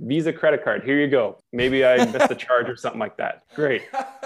Visa 0.00 0.32
credit 0.32 0.64
card. 0.64 0.82
Here 0.82 0.98
you 0.98 1.08
go. 1.08 1.38
Maybe 1.52 1.84
I 1.84 2.04
missed 2.06 2.30
a 2.30 2.34
charge 2.34 2.68
or 2.70 2.76
something 2.76 2.98
like 2.98 3.18
that. 3.18 3.44
Great. 3.54 3.82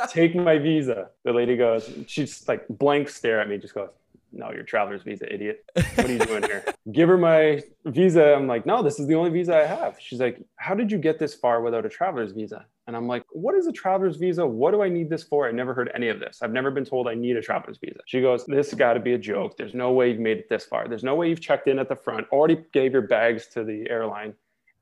Take 0.08 0.34
my 0.36 0.58
visa. 0.58 1.08
The 1.24 1.32
lady 1.32 1.56
goes, 1.56 1.90
she's 2.06 2.46
like 2.46 2.64
blank 2.68 3.08
stare 3.08 3.40
at 3.40 3.48
me, 3.48 3.58
just 3.58 3.74
goes, 3.74 3.90
No, 4.32 4.52
your 4.52 4.62
traveler's 4.62 5.02
visa, 5.02 5.32
idiot. 5.32 5.64
What 5.74 6.08
are 6.08 6.12
you 6.12 6.18
doing 6.20 6.44
here? 6.44 6.64
Give 6.92 7.08
her 7.08 7.18
my 7.18 7.62
visa. 7.86 8.34
I'm 8.34 8.46
like, 8.46 8.66
No, 8.66 8.82
this 8.82 9.00
is 9.00 9.08
the 9.08 9.14
only 9.16 9.30
visa 9.30 9.56
I 9.56 9.66
have. 9.66 9.96
She's 9.98 10.20
like, 10.20 10.40
How 10.56 10.74
did 10.74 10.92
you 10.92 10.98
get 10.98 11.18
this 11.18 11.34
far 11.34 11.60
without 11.60 11.84
a 11.84 11.88
traveler's 11.88 12.30
visa? 12.30 12.66
And 12.86 12.94
I'm 12.94 13.08
like, 13.08 13.24
What 13.30 13.56
is 13.56 13.66
a 13.66 13.72
traveler's 13.72 14.16
visa? 14.16 14.46
What 14.46 14.70
do 14.70 14.82
I 14.82 14.88
need 14.88 15.10
this 15.10 15.24
for? 15.24 15.48
I 15.48 15.50
never 15.50 15.74
heard 15.74 15.90
any 15.92 16.08
of 16.08 16.20
this. 16.20 16.38
I've 16.40 16.52
never 16.52 16.70
been 16.70 16.84
told 16.84 17.08
I 17.08 17.14
need 17.14 17.36
a 17.36 17.42
traveler's 17.42 17.78
visa. 17.78 17.98
She 18.06 18.20
goes, 18.20 18.46
This 18.46 18.72
got 18.74 18.92
to 18.92 19.00
be 19.00 19.14
a 19.14 19.18
joke. 19.18 19.56
There's 19.56 19.74
no 19.74 19.90
way 19.90 20.10
you've 20.10 20.20
made 20.20 20.38
it 20.38 20.48
this 20.48 20.64
far. 20.64 20.86
There's 20.86 21.04
no 21.04 21.16
way 21.16 21.28
you've 21.28 21.40
checked 21.40 21.66
in 21.66 21.80
at 21.80 21.88
the 21.88 21.96
front, 21.96 22.28
already 22.30 22.58
gave 22.72 22.92
your 22.92 23.02
bags 23.02 23.48
to 23.48 23.64
the 23.64 23.90
airline 23.90 24.34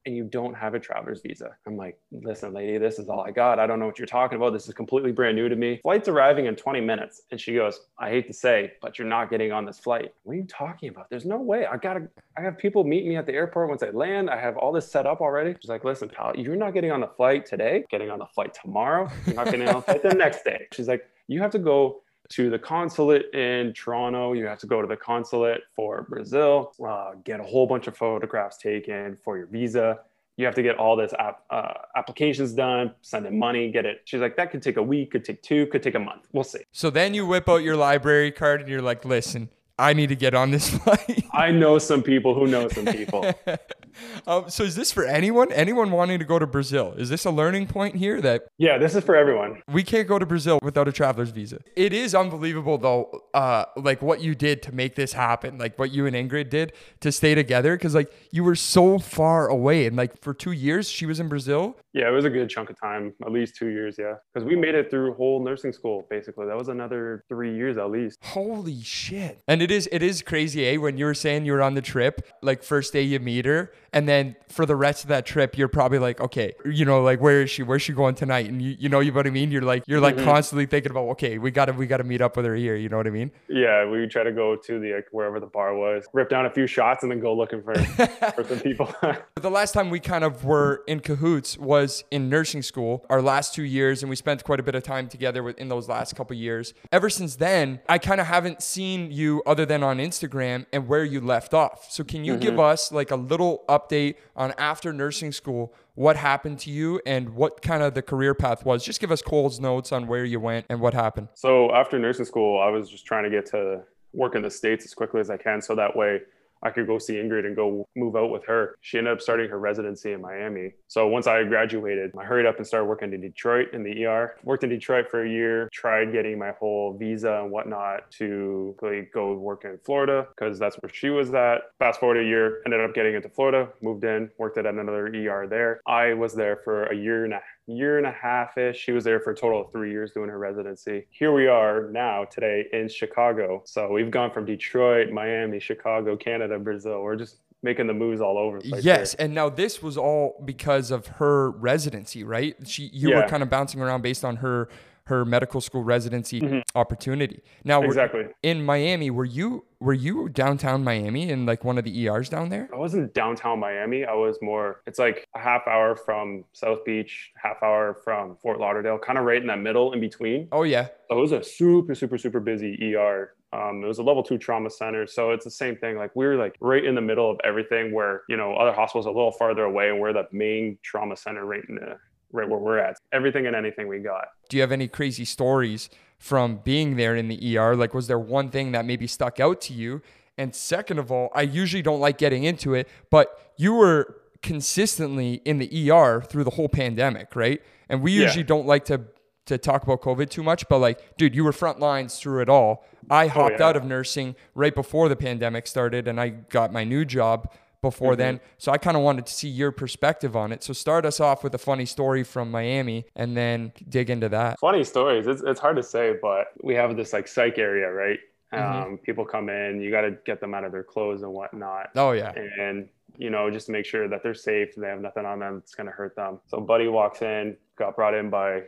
and 0.07 0.17
you 0.17 0.25
don't 0.25 0.55
have 0.55 0.75
a 0.75 0.81
traveler's 0.81 1.21
visa. 1.21 1.51
I'm 1.67 1.77
like, 1.77 1.99
listen, 2.11 2.53
lady, 2.53 2.79
this 2.79 2.99
is 2.99 3.09
all 3.09 3.21
I 3.21 3.31
got. 3.31 3.59
I 3.59 3.67
don't 3.67 3.79
know 3.79 3.87
what 3.87 3.99
you're 3.99 4.07
talking 4.07 4.37
about. 4.37 4.53
This 4.53 4.67
is 4.67 4.75
completely 4.75 5.13
brand 5.13 5.37
new 5.37 5.49
to 5.49 5.57
me. 5.57 5.81
Flight's 5.83 6.09
arriving 6.09 6.47
in 6.47 6.57
20 6.57 6.81
minutes. 6.81 7.23
And 7.31 7.41
she 7.41 7.55
goes, 7.55 7.81
I 7.99 8.11
hate 8.11 8.27
to 8.27 8.33
say, 8.33 8.73
but 8.81 8.99
you're 8.99 9.09
not 9.09 9.31
getting 9.31 9.53
on 9.53 9.65
this 9.65 9.79
flight. 9.79 10.13
What 10.25 10.35
are 10.35 10.37
you 10.37 10.47
talking 10.47 10.89
about? 10.89 11.09
There's 11.11 11.25
no 11.25 11.41
way. 11.41 11.67
I 11.67 11.77
gotta, 11.77 12.09
I 12.37 12.41
have 12.41 12.59
people 12.59 12.85
meet 12.85 13.07
me 13.07 13.17
at 13.17 13.27
the 13.27 13.33
airport 13.33 13.69
once 13.69 13.83
I 13.83 13.91
land. 13.91 14.31
I 14.31 14.41
have 14.41 14.57
all 14.57 14.73
this 14.73 14.91
set 14.91 15.07
up 15.07 15.21
already. 15.21 15.55
She's 15.61 15.69
like, 15.69 15.85
listen, 15.85 16.09
pal, 16.09 16.37
you're 16.37 16.57
not 16.57 16.75
getting 16.75 16.91
on 16.91 17.01
the 17.01 17.11
flight 17.17 17.47
today, 17.47 17.85
getting 17.91 18.11
on 18.11 18.19
the 18.19 18.27
flight 18.35 18.55
tomorrow. 18.61 19.11
You're 19.27 19.37
not 19.37 19.47
getting 19.47 19.69
on 19.69 19.77
the 19.77 19.83
flight 19.83 20.03
the 20.03 20.15
next 20.15 20.45
day. 20.45 20.67
She's 20.73 20.89
like, 20.89 21.05
you 21.29 21.41
have 21.41 21.53
to 21.53 21.59
go 21.59 22.03
to 22.33 22.49
the 22.49 22.59
consulate 22.59 23.33
in 23.35 23.75
Toronto. 23.75 24.33
You 24.33 24.47
have 24.47 24.59
to 24.61 24.67
go 24.67 24.81
to 24.81 24.89
the 24.89 24.97
consulate 24.97 25.63
for 25.77 26.07
Brazil, 26.09 26.73
uh, 26.87 27.13
get 27.25 27.41
a 27.41 27.43
whole 27.43 27.67
bunch 27.67 27.87
of 27.87 27.97
photographs 27.97 28.57
taken 28.57 29.19
for 29.23 29.37
your 29.37 29.47
visa. 29.47 30.01
You 30.39 30.47
have 30.47 30.55
to 30.55 30.63
get 30.63 30.79
all 30.79 30.97
this 30.97 31.13
app, 31.19 31.45
uh, 31.51 31.75
applications 31.95 32.55
done, 32.55 32.95
send 33.03 33.27
in 33.27 33.39
money, 33.39 33.71
get 33.71 33.85
it. 33.85 34.01
She's 34.07 34.21
like, 34.21 34.37
that 34.37 34.51
could 34.51 34.63
take 34.63 34.79
a 34.79 34.83
week, 34.83 35.11
could 35.11 35.27
take 35.27 35.43
two, 35.43 35.67
could 35.67 35.83
take 35.83 35.95
a 35.95 36.01
month. 36.01 36.27
We'll 36.33 36.43
see. 36.43 36.61
So 36.73 36.89
then 36.89 37.13
you 37.13 37.27
whip 37.27 37.51
out 37.51 37.63
your 37.63 37.77
library 37.77 38.33
card 38.33 38.61
and 38.63 38.69
you're 38.69 38.81
like, 38.81 39.05
listen, 39.05 39.51
I 39.83 39.95
need 39.95 40.11
to 40.11 40.17
get 40.17 40.33
on 40.33 40.53
this 40.53 40.69
flight. 40.79 41.25
I 41.33 41.51
know 41.51 41.79
some 41.79 42.03
people 42.03 42.35
who 42.35 42.47
know 42.47 42.69
some 42.69 42.87
people. 42.87 43.35
um, 44.29 44.49
so 44.49 44.63
is 44.63 44.77
this 44.77 44.93
for 44.93 45.05
anyone? 45.05 45.51
Anyone 45.51 45.91
wanting 45.91 46.21
to 46.21 46.25
go 46.25 46.39
to 46.39 46.47
Brazil? 46.47 46.95
Is 46.97 47.09
this 47.09 47.25
a 47.25 47.33
learning 47.33 47.67
point 47.67 47.97
here 47.97 48.21
that 48.21 48.43
yeah, 48.59 48.79
this 48.79 48.95
is 48.95 49.03
for 49.03 49.17
everyone. 49.17 49.61
we 49.67 49.83
can't 49.83 50.07
go 50.07 50.21
to 50.21 50.27
Brazil 50.27 50.61
without 50.63 50.87
a 50.87 50.93
traveler's 50.93 51.31
visa? 51.31 51.59
It 51.75 51.93
is 51.93 52.15
unbelievable 52.15 52.79
though, 52.79 53.23
uh, 53.35 53.65
like 53.77 54.01
what 54.03 54.21
you 54.21 54.37
did 54.37 54.63
to 54.63 54.73
make 54.73 54.95
this 54.95 55.13
happen, 55.15 55.59
like 55.59 55.77
what 55.81 55.91
you 55.91 56.07
and 56.07 56.15
Ingrid 56.15 56.49
did 56.49 56.73
to 57.01 57.11
stay 57.11 57.35
together, 57.35 57.77
because 57.77 57.95
like 57.95 58.13
you 58.31 58.45
were 58.45 58.55
so 58.55 59.01
far 59.01 59.49
away, 59.49 59.87
and 59.87 59.97
like 59.97 60.21
for 60.23 60.33
two 60.33 60.53
years 60.53 60.89
she 60.89 61.07
was 61.07 61.19
in 61.19 61.29
Brazil. 61.29 61.77
Yeah, 61.93 62.09
it 62.09 62.13
was 62.13 62.25
a 62.25 62.31
good 62.31 62.49
chunk 62.49 62.71
of 62.71 62.81
time, 62.81 63.13
at 63.25 63.33
least 63.33 63.57
two 63.57 63.69
years. 63.69 63.97
Yeah, 63.99 64.15
because 64.33 64.47
we 64.47 64.57
made 64.57 64.75
it 64.75 64.91
through 64.91 65.15
whole 65.15 65.43
nursing 65.43 65.73
school. 65.73 66.07
Basically, 66.09 66.47
that 66.47 66.57
was 66.57 66.69
another 66.69 67.25
three 67.29 67.55
years 67.55 67.77
at 67.77 67.91
least. 67.91 68.19
Holy 68.23 68.81
shit! 68.83 69.43
And 69.47 69.61
it 69.61 69.71
is 69.71 69.89
it 69.93 70.03
is 70.03 70.23
crazy, 70.23 70.67
eh? 70.67 70.77
When 70.77 70.97
you 70.97 71.05
were 71.05 71.15
saying 71.15 71.45
you 71.45 71.53
were 71.53 71.63
on 71.63 71.75
the 71.75 71.83
trip, 71.83 72.27
like 72.41 72.63
first 72.63 72.93
day 72.93 73.03
you 73.03 73.21
meet 73.21 73.45
her, 73.45 73.73
And 73.93 74.09
then 74.09 74.37
for 74.49 74.65
the 74.65 74.75
rest 74.75 75.05
of 75.05 75.09
that 75.09 75.27
trip, 75.27 75.59
you're 75.59 75.69
probably 75.69 75.99
like, 75.99 76.21
okay, 76.21 76.55
you 76.65 76.87
know, 76.87 77.03
like 77.03 77.21
where 77.21 77.43
is 77.43 77.51
she? 77.51 77.63
Where's 77.63 77.83
she 77.83 77.93
going 77.93 78.15
tonight? 78.15 78.49
And 78.49 78.63
you, 78.63 78.75
you 78.79 78.89
know, 78.89 79.01
you 79.01 79.11
know 79.11 79.17
what 79.17 79.27
I 79.27 79.31
mean? 79.31 79.51
You're 79.51 79.63
like, 79.63 79.85
you're 79.87 80.01
like 80.01 80.17
constantly 80.17 80.65
thinking 80.65 80.91
about, 80.91 81.09
okay, 81.11 81.37
we 81.37 81.51
gotta, 81.51 81.73
we 81.75 81.87
gotta 81.87 82.05
meet 82.05 82.23
up 82.23 82.37
with 82.37 82.47
her 82.47 82.55
here. 82.55 82.77
You 82.77 82.89
know 82.89 82.97
what 82.97 83.07
I 83.07 83.11
mean? 83.11 83.31
Yeah, 83.49 83.87
we 83.87 84.07
try 84.07 84.23
to 84.23 84.33
go 84.33 84.57
to 84.57 84.81
the 84.81 84.95
like, 84.95 85.09
wherever 85.11 85.41
the 85.41 85.47
bar 85.47 85.77
was, 85.77 86.07
rip 86.15 86.31
down 86.31 86.47
a 86.47 86.51
few 86.51 86.67
shots, 86.67 87.03
and 87.03 87.13
then 87.13 87.21
go 87.21 87.35
looking 87.35 87.63
for 87.63 87.75
for 88.35 88.45
some 88.45 88.61
people. 88.61 88.93
the 89.41 89.51
last 89.51 89.73
time 89.73 89.91
we 89.91 90.01
kind 90.01 90.25
of 90.25 90.45
were 90.45 90.83
in 90.87 91.01
cahoots 91.01 91.59
was 91.59 91.82
in 92.11 92.29
nursing 92.29 92.63
school, 92.63 93.05
our 93.11 93.21
last 93.23 93.55
two 93.55 93.63
years, 93.63 94.03
and 94.03 94.11
we 94.11 94.17
spent 94.17 94.45
quite 94.45 94.61
a 94.61 94.63
bit 94.63 94.75
of 94.75 94.83
time 94.83 95.09
together 95.09 95.49
in 95.51 95.69
those 95.69 95.89
last 95.89 96.15
couple 96.17 96.37
years. 96.37 96.75
Ever 96.91 97.11
since 97.11 97.37
then, 97.37 97.81
I 97.89 97.99
kind 97.99 98.21
of 98.21 98.27
haven't 98.27 98.63
seen 98.63 99.11
you 99.11 99.43
other 99.47 99.67
than 99.67 99.83
on 99.83 99.99
Instagram 99.99 100.67
and 100.73 100.89
where 100.89 101.05
you 101.05 101.21
left 101.21 101.55
off. 101.55 101.91
So 101.91 102.05
can 102.05 102.25
you 102.25 102.37
give 102.37 102.53
mm-hmm. 102.53 102.61
us 102.61 102.93
like 102.93 103.11
a 103.11 103.17
little 103.17 103.65
update 103.69 104.17
on 104.37 104.55
after 104.59 104.93
nursing 104.93 105.33
school? 105.33 105.75
What 105.95 106.17
happened 106.17 106.59
to 106.61 106.71
you 106.71 107.01
and 107.05 107.31
what 107.31 107.61
kind 107.61 107.83
of 107.83 107.95
the 107.95 108.03
career 108.03 108.35
path 108.35 108.65
was? 108.65 108.85
Just 108.85 109.01
give 109.01 109.13
us 109.13 109.21
Cole's 109.21 109.61
notes 109.61 109.93
on 109.93 110.07
where 110.07 110.25
you 110.25 110.41
went 110.41 110.67
and 110.69 110.81
what 110.81 110.95
happened. 110.95 111.29
So 111.35 111.73
after 111.73 111.99
nursing 111.99 112.25
school, 112.25 112.61
I 112.61 112.71
was 112.71 112.89
just 112.89 113.05
trying 113.05 113.25
to 113.25 113.31
get 113.31 113.47
to 113.47 113.83
work 114.15 114.35
in 114.35 114.43
the 114.43 114.51
states 114.51 114.85
as 114.85 114.95
quickly 114.95 115.21
as 115.21 115.31
I 115.31 115.37
can, 115.37 115.61
so 115.61 115.75
that 115.75 115.97
way 115.97 116.21
I 116.63 116.71
could 116.71 116.87
go 116.87 116.99
see 116.99 117.15
Ingrid 117.15 117.47
and 117.47 117.57
go 117.57 117.89
move 117.97 118.17
out 118.17 118.31
with 118.31 118.45
her. 118.47 118.77
She 118.81 118.99
ended 118.99 119.13
up 119.13 119.21
starting 119.21 119.49
her 119.51 119.59
residency 119.59 120.13
in 120.13 120.21
Miami. 120.21 120.73
So 120.89 121.09
once 121.09 121.27
I 121.27 121.43
graduated, 121.45 122.13
I 122.19 122.25
hurried 122.25 122.47
up 122.47 122.59
and 122.59 122.67
started 122.67 122.87
working 122.87 123.13
in 123.13 123.21
Detroit 123.21 123.69
in 123.73 123.83
the 123.83 124.07
ER. 124.07 124.37
Worked 124.45 124.65
in 124.65 124.71
Detroit 124.71 125.11
for 125.11 125.25
a 125.25 125.29
year, 125.29 125.69
tried 125.73 126.13
getting 126.13 126.39
my 126.39 126.53
whole 126.53 126.97
visa 126.97 127.41
and 127.43 127.51
whatnot 127.51 128.11
to 128.13 128.77
go 129.13 129.35
work 129.35 129.65
in 129.65 129.79
Florida 129.85 130.27
because 130.35 130.59
that's 130.59 130.77
where 130.77 130.93
she 130.93 131.11
was 131.11 131.33
at. 131.35 131.63
Fast 131.79 132.01
forward 132.01 132.19
a 132.19 132.25
year, 132.25 132.63
ended 132.65 132.81
up 132.81 132.95
getting 132.95 133.15
into 133.15 133.29
Florida, 133.29 133.69
moved 133.81 134.05
in, 134.05 134.31
worked 134.39 134.59
at 134.59 134.67
another 134.67 135.07
ER 135.07 135.47
there. 135.49 135.81
I 135.87 136.15
was 136.15 136.35
there 136.35 136.61
for 136.65 136.85
a 136.85 136.95
year 136.95 137.25
and 137.25 137.35
a 137.35 137.41
year 137.77 137.99
and 137.99 138.07
a 138.07 138.13
half 138.13 138.57
ish. 138.59 138.79
She 138.79 138.93
was 138.93 139.05
there 139.05 139.21
for 139.21 139.31
a 139.31 139.37
total 139.37 139.63
of 139.63 139.73
three 139.73 139.91
years 139.91 140.13
doing 140.13 140.29
her 140.29 140.39
residency. 140.39 141.07
Here 141.11 141.33
we 141.33 141.47
are 141.47 141.89
now 141.91 142.25
today 142.25 142.67
in 142.73 142.89
Chicago. 142.89 143.63
So 143.65 143.91
we've 143.91 144.11
gone 144.11 144.31
from 144.31 144.45
Detroit, 144.45 145.11
Miami, 145.11 145.61
Chicago, 145.61 146.17
Canada, 146.17 146.59
Brazil. 146.59 147.03
We're 147.03 147.17
just 147.17 147.37
making 147.63 147.87
the 147.87 147.95
moves 147.95 148.21
all 148.21 148.39
over. 148.39 148.61
The 148.61 148.81
yes, 148.83 149.15
and 149.15 149.35
now 149.35 149.49
this 149.49 149.83
was 149.83 149.97
all 149.97 150.43
because 150.45 150.91
of 150.91 151.07
her 151.07 151.51
residency, 151.53 152.25
right? 152.25 152.57
She 152.67 152.85
you 152.93 153.11
yeah. 153.11 153.23
were 153.23 153.29
kind 153.29 153.43
of 153.43 153.51
bouncing 153.51 153.81
around 153.81 154.03
based 154.03 154.25
on 154.25 154.37
her 154.37 154.69
her 155.07 155.25
medical 155.25 155.61
school 155.61 155.83
residency 155.83 156.41
mm-hmm. 156.41 156.61
opportunity. 156.75 157.43
Now, 157.65 157.83
exactly 157.83 158.27
in 158.43 158.65
Miami, 158.65 159.11
were 159.11 159.25
you 159.25 159.65
were 159.81 159.93
you 159.93 160.29
downtown 160.29 160.85
Miami 160.85 161.29
in 161.29 161.45
like 161.45 161.65
one 161.65 161.77
of 161.77 161.85
the 161.85 162.07
ERs 162.07 162.29
down 162.29 162.49
there? 162.51 162.69
I 162.73 162.77
wasn't 162.77 163.13
downtown 163.15 163.59
Miami. 163.59 164.05
I 164.05 164.15
was 164.15 164.39
more. 164.41 164.83
It's 164.87 164.99
like 164.99 165.27
a 165.35 165.41
half 165.41 165.67
hour 165.67 165.97
from 165.97 166.45
South 166.53 166.85
Beach, 166.85 167.33
half 167.35 167.63
hour 167.63 167.95
from 168.05 168.37
Fort 168.37 168.61
Lauderdale, 168.61 168.99
kind 168.99 169.19
of 169.19 169.25
right 169.25 169.41
in 169.41 169.49
that 169.49 169.59
middle 169.59 169.93
in 169.93 170.01
between. 170.01 170.49
Oh 170.53 170.63
yeah. 170.63 170.89
So 171.09 171.19
it 171.19 171.21
was 171.21 171.33
a 171.33 171.43
super 171.43 171.95
super 171.95 172.19
super 172.19 172.41
busy 172.41 172.95
ER. 172.95 173.35
Um, 173.53 173.85
it 173.85 173.87
was 173.87 173.99
a 173.99 174.03
level 174.03 174.23
two 174.23 174.39
trauma 174.39 174.71
center. 174.71 175.07
So 175.07 175.33
it's 175.33 175.45
the 175.45 175.51
same 175.51 175.77
thing. 175.77 175.97
Like 175.97 176.17
we 176.17 176.25
were 176.25 176.37
like 176.37 176.57
right 176.61 176.83
in 176.83 176.95
the 176.95 177.03
middle 177.03 177.31
of 177.31 177.39
everything 177.45 177.93
where, 177.93 178.23
you 178.29 178.37
know, 178.37 178.55
other 178.55 178.73
hospitals 178.73 179.05
a 179.05 179.11
little 179.11 179.33
farther 179.33 179.65
away 179.65 179.91
and 179.91 180.01
we're 180.01 180.15
the 180.15 180.27
main 180.33 180.79
trauma 180.83 181.17
center 181.17 181.45
right 181.45 181.63
in 181.69 181.75
the 181.75 181.99
right 182.33 182.49
where 182.49 182.59
we're 182.59 182.79
at. 182.79 182.97
Everything 183.13 183.47
and 183.47 183.55
anything 183.55 183.89
we 183.89 183.99
got. 183.99 184.29
Do 184.49 184.57
you 184.57 184.61
have 184.63 184.73
any 184.73 184.89
crazy 184.89 185.25
stories 185.25 185.89
from 186.19 186.57
being 186.65 186.97
there 186.97 187.15
in 187.15 187.29
the 187.29 187.59
ER? 187.59 187.77
Like, 187.77 187.95
was 187.95 188.07
there 188.07 188.19
one 188.19 188.51
thing 188.51 188.73
that 188.73 188.85
maybe 188.85 189.07
stuck 189.07 189.41
out 189.41 189.61
to 189.63 189.73
you? 189.73 190.03
And 190.39 190.55
second 190.55 190.99
of 190.99 191.13
all, 191.13 191.31
I 191.35 191.43
usually 191.43 191.83
don't 191.83 192.01
like 192.01 192.19
getting 192.19 192.45
into 192.45 192.75
it, 192.75 192.89
but 193.11 193.53
you 193.57 193.75
were 193.75 194.17
consistently 194.43 195.35
in 195.45 195.59
the 195.59 195.91
ER 195.91 196.21
through 196.21 196.45
the 196.45 196.51
whole 196.51 196.69
pandemic, 196.69 197.37
right? 197.37 197.63
And 197.89 198.03
we 198.03 198.13
usually 198.13 198.41
yeah. 198.41 198.47
don't 198.47 198.67
like 198.67 198.85
to 198.87 199.03
to 199.45 199.59
talk 199.59 199.83
about 199.83 200.01
COVID 200.03 200.31
too 200.31 200.43
much, 200.43 200.69
but 200.69 200.79
like, 200.79 201.17
dude, 201.17 201.35
you 201.35 201.43
were 201.43 201.53
front 201.53 201.81
lines 201.81 202.19
through 202.19 202.43
it 202.43 202.49
all. 202.49 202.85
I 203.11 203.25
oh, 203.25 203.29
hopped 203.29 203.55
oh, 203.55 203.57
yeah. 203.59 203.67
out 203.67 203.77
of 203.77 203.85
nursing 203.85 204.37
right 204.55 204.75
before 204.75 205.09
the 205.09 205.17
pandemic 205.17 205.67
started 205.67 206.07
and 206.07 206.21
I 206.21 206.29
got 206.29 206.73
my 206.73 206.85
new 206.85 207.05
job 207.05 207.53
before 207.83 208.13
mm-hmm. 208.13 208.21
then. 208.21 208.41
So 208.57 208.73
I 208.73 208.79
kind 208.79 208.97
of 208.97 209.03
wanted 209.03 209.27
to 209.27 209.35
see 209.35 209.49
your 209.49 209.73
perspective 209.73 210.35
on 210.35 210.53
it. 210.53 210.63
So 210.63 210.73
start 210.73 211.05
us 211.05 211.21
off 211.21 211.45
with 211.45 211.55
a 211.55 211.59
funny 211.59 211.85
story 211.85 212.25
from 212.25 212.51
Miami 212.51 213.05
and 213.15 213.37
then 213.37 213.73
dig 213.89 214.09
into 214.09 214.31
that. 214.31 214.59
Funny 214.61 214.85
stories. 214.85 215.27
It's, 215.27 215.43
it's 215.43 215.61
hard 215.61 215.77
to 215.77 215.83
say, 215.83 216.15
but 216.23 216.47
we 216.63 216.75
have 216.75 216.97
this 216.97 217.13
like 217.13 217.29
psych 217.29 217.59
area, 217.59 217.93
right? 217.93 218.19
Mm-hmm. 218.55 218.83
Um, 218.83 218.99
people 218.99 219.25
come 219.25 219.49
in, 219.49 219.81
you 219.81 219.91
got 219.91 220.03
to 220.03 220.17
get 220.25 220.41
them 220.41 220.55
out 220.55 220.65
of 220.65 220.73
their 220.73 220.85
clothes 220.85 221.23
and 221.23 221.33
whatnot. 221.33 221.91
Oh, 221.97 222.13
yeah. 222.13 222.33
And, 222.33 222.89
you 223.17 223.31
know, 223.31 223.51
just 223.51 223.67
to 223.67 223.73
make 223.73 223.85
sure 223.85 224.09
that 224.09 224.23
they're 224.23 224.35
safe 224.35 224.75
and 224.77 224.85
they 224.85 224.89
have 224.89 225.01
nothing 225.01 225.27
on 225.27 225.41
them 225.41 225.57
that's 225.57 225.75
going 225.75 225.87
to 225.87 225.93
hurt 225.93 226.15
them. 226.17 226.39
So 226.47 226.61
Buddy 226.61 226.89
walks 226.89 227.23
in, 227.23 227.57
got 227.77 227.97
brought 227.97 228.15
in 228.15 228.31
by 228.31 228.63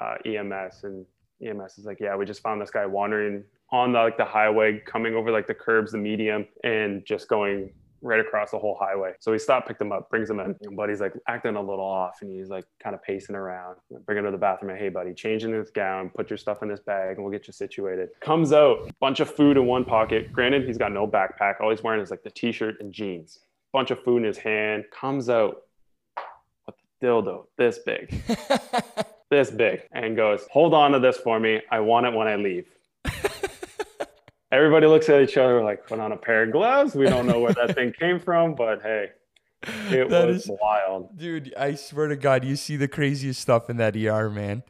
uh, 0.00 0.14
EMS, 0.26 0.84
and 0.84 1.06
EMS 1.42 1.78
is 1.78 1.86
like, 1.86 2.00
yeah, 2.00 2.14
we 2.16 2.26
just 2.26 2.42
found 2.42 2.60
this 2.60 2.70
guy 2.70 2.86
wandering 2.86 3.42
on 3.72 3.92
the, 3.92 3.98
like 3.98 4.18
the 4.18 4.24
highway, 4.24 4.78
coming 4.78 5.14
over 5.14 5.30
like 5.30 5.46
the 5.46 5.54
curbs, 5.54 5.92
the 5.92 5.98
medium, 5.98 6.46
and 6.62 7.04
just 7.06 7.28
going 7.28 7.72
right 8.02 8.20
across 8.20 8.50
the 8.50 8.58
whole 8.58 8.76
highway. 8.80 9.12
So 9.20 9.32
he 9.32 9.38
stopped, 9.38 9.68
picked 9.68 9.80
him 9.80 9.92
up, 9.92 10.10
brings 10.10 10.30
him 10.30 10.40
in. 10.40 10.56
And 10.62 10.76
buddy's 10.76 11.00
like 11.00 11.14
acting 11.28 11.56
a 11.56 11.60
little 11.60 11.84
off 11.84 12.18
and 12.22 12.30
he's 12.30 12.48
like 12.48 12.64
kind 12.82 12.94
of 12.94 13.02
pacing 13.02 13.36
around. 13.36 13.76
Bring 14.06 14.18
him 14.18 14.24
to 14.24 14.30
the 14.30 14.38
bathroom 14.38 14.70
and 14.70 14.78
hey 14.78 14.88
buddy, 14.88 15.14
change 15.14 15.44
in 15.44 15.52
this 15.52 15.70
gown, 15.70 16.10
put 16.10 16.30
your 16.30 16.36
stuff 16.36 16.62
in 16.62 16.68
this 16.68 16.80
bag 16.80 17.16
and 17.16 17.24
we'll 17.24 17.32
get 17.32 17.46
you 17.46 17.52
situated. 17.52 18.10
Comes 18.20 18.52
out, 18.52 18.90
bunch 19.00 19.20
of 19.20 19.34
food 19.34 19.56
in 19.56 19.66
one 19.66 19.84
pocket. 19.84 20.32
Granted, 20.32 20.66
he's 20.66 20.78
got 20.78 20.92
no 20.92 21.06
backpack. 21.06 21.60
All 21.60 21.70
he's 21.70 21.82
wearing 21.82 22.00
is 22.00 22.10
like 22.10 22.22
the 22.22 22.30
t-shirt 22.30 22.80
and 22.80 22.92
jeans. 22.92 23.40
Bunch 23.72 23.90
of 23.90 24.02
food 24.02 24.18
in 24.18 24.24
his 24.24 24.38
hand. 24.38 24.84
Comes 24.92 25.28
out 25.28 25.62
with 26.66 26.74
the 27.00 27.06
dildo 27.06 27.46
this 27.56 27.78
big. 27.78 28.22
this 29.30 29.50
big. 29.50 29.82
And 29.92 30.16
goes, 30.16 30.46
hold 30.50 30.74
on 30.74 30.92
to 30.92 30.98
this 30.98 31.18
for 31.18 31.38
me. 31.38 31.60
I 31.70 31.80
want 31.80 32.06
it 32.06 32.12
when 32.12 32.26
I 32.26 32.36
leave 32.36 32.66
everybody 34.52 34.86
looks 34.86 35.08
at 35.08 35.22
each 35.22 35.36
other 35.36 35.62
like 35.62 35.86
put 35.86 36.00
on 36.00 36.12
a 36.12 36.16
pair 36.16 36.44
of 36.44 36.52
gloves. 36.52 36.94
We 36.94 37.06
don't 37.06 37.26
know 37.26 37.40
where 37.40 37.52
that 37.54 37.74
thing 37.74 37.92
came 37.92 38.18
from, 38.18 38.54
but 38.54 38.82
hey, 38.82 39.10
it 39.90 40.08
that 40.08 40.26
was 40.26 40.44
is, 40.44 40.50
wild. 40.60 41.16
Dude, 41.16 41.54
I 41.56 41.74
swear 41.74 42.08
to 42.08 42.16
God, 42.16 42.44
you 42.44 42.56
see 42.56 42.76
the 42.76 42.88
craziest 42.88 43.40
stuff 43.40 43.70
in 43.70 43.76
that 43.78 43.96
ER, 43.96 44.30
man. 44.30 44.62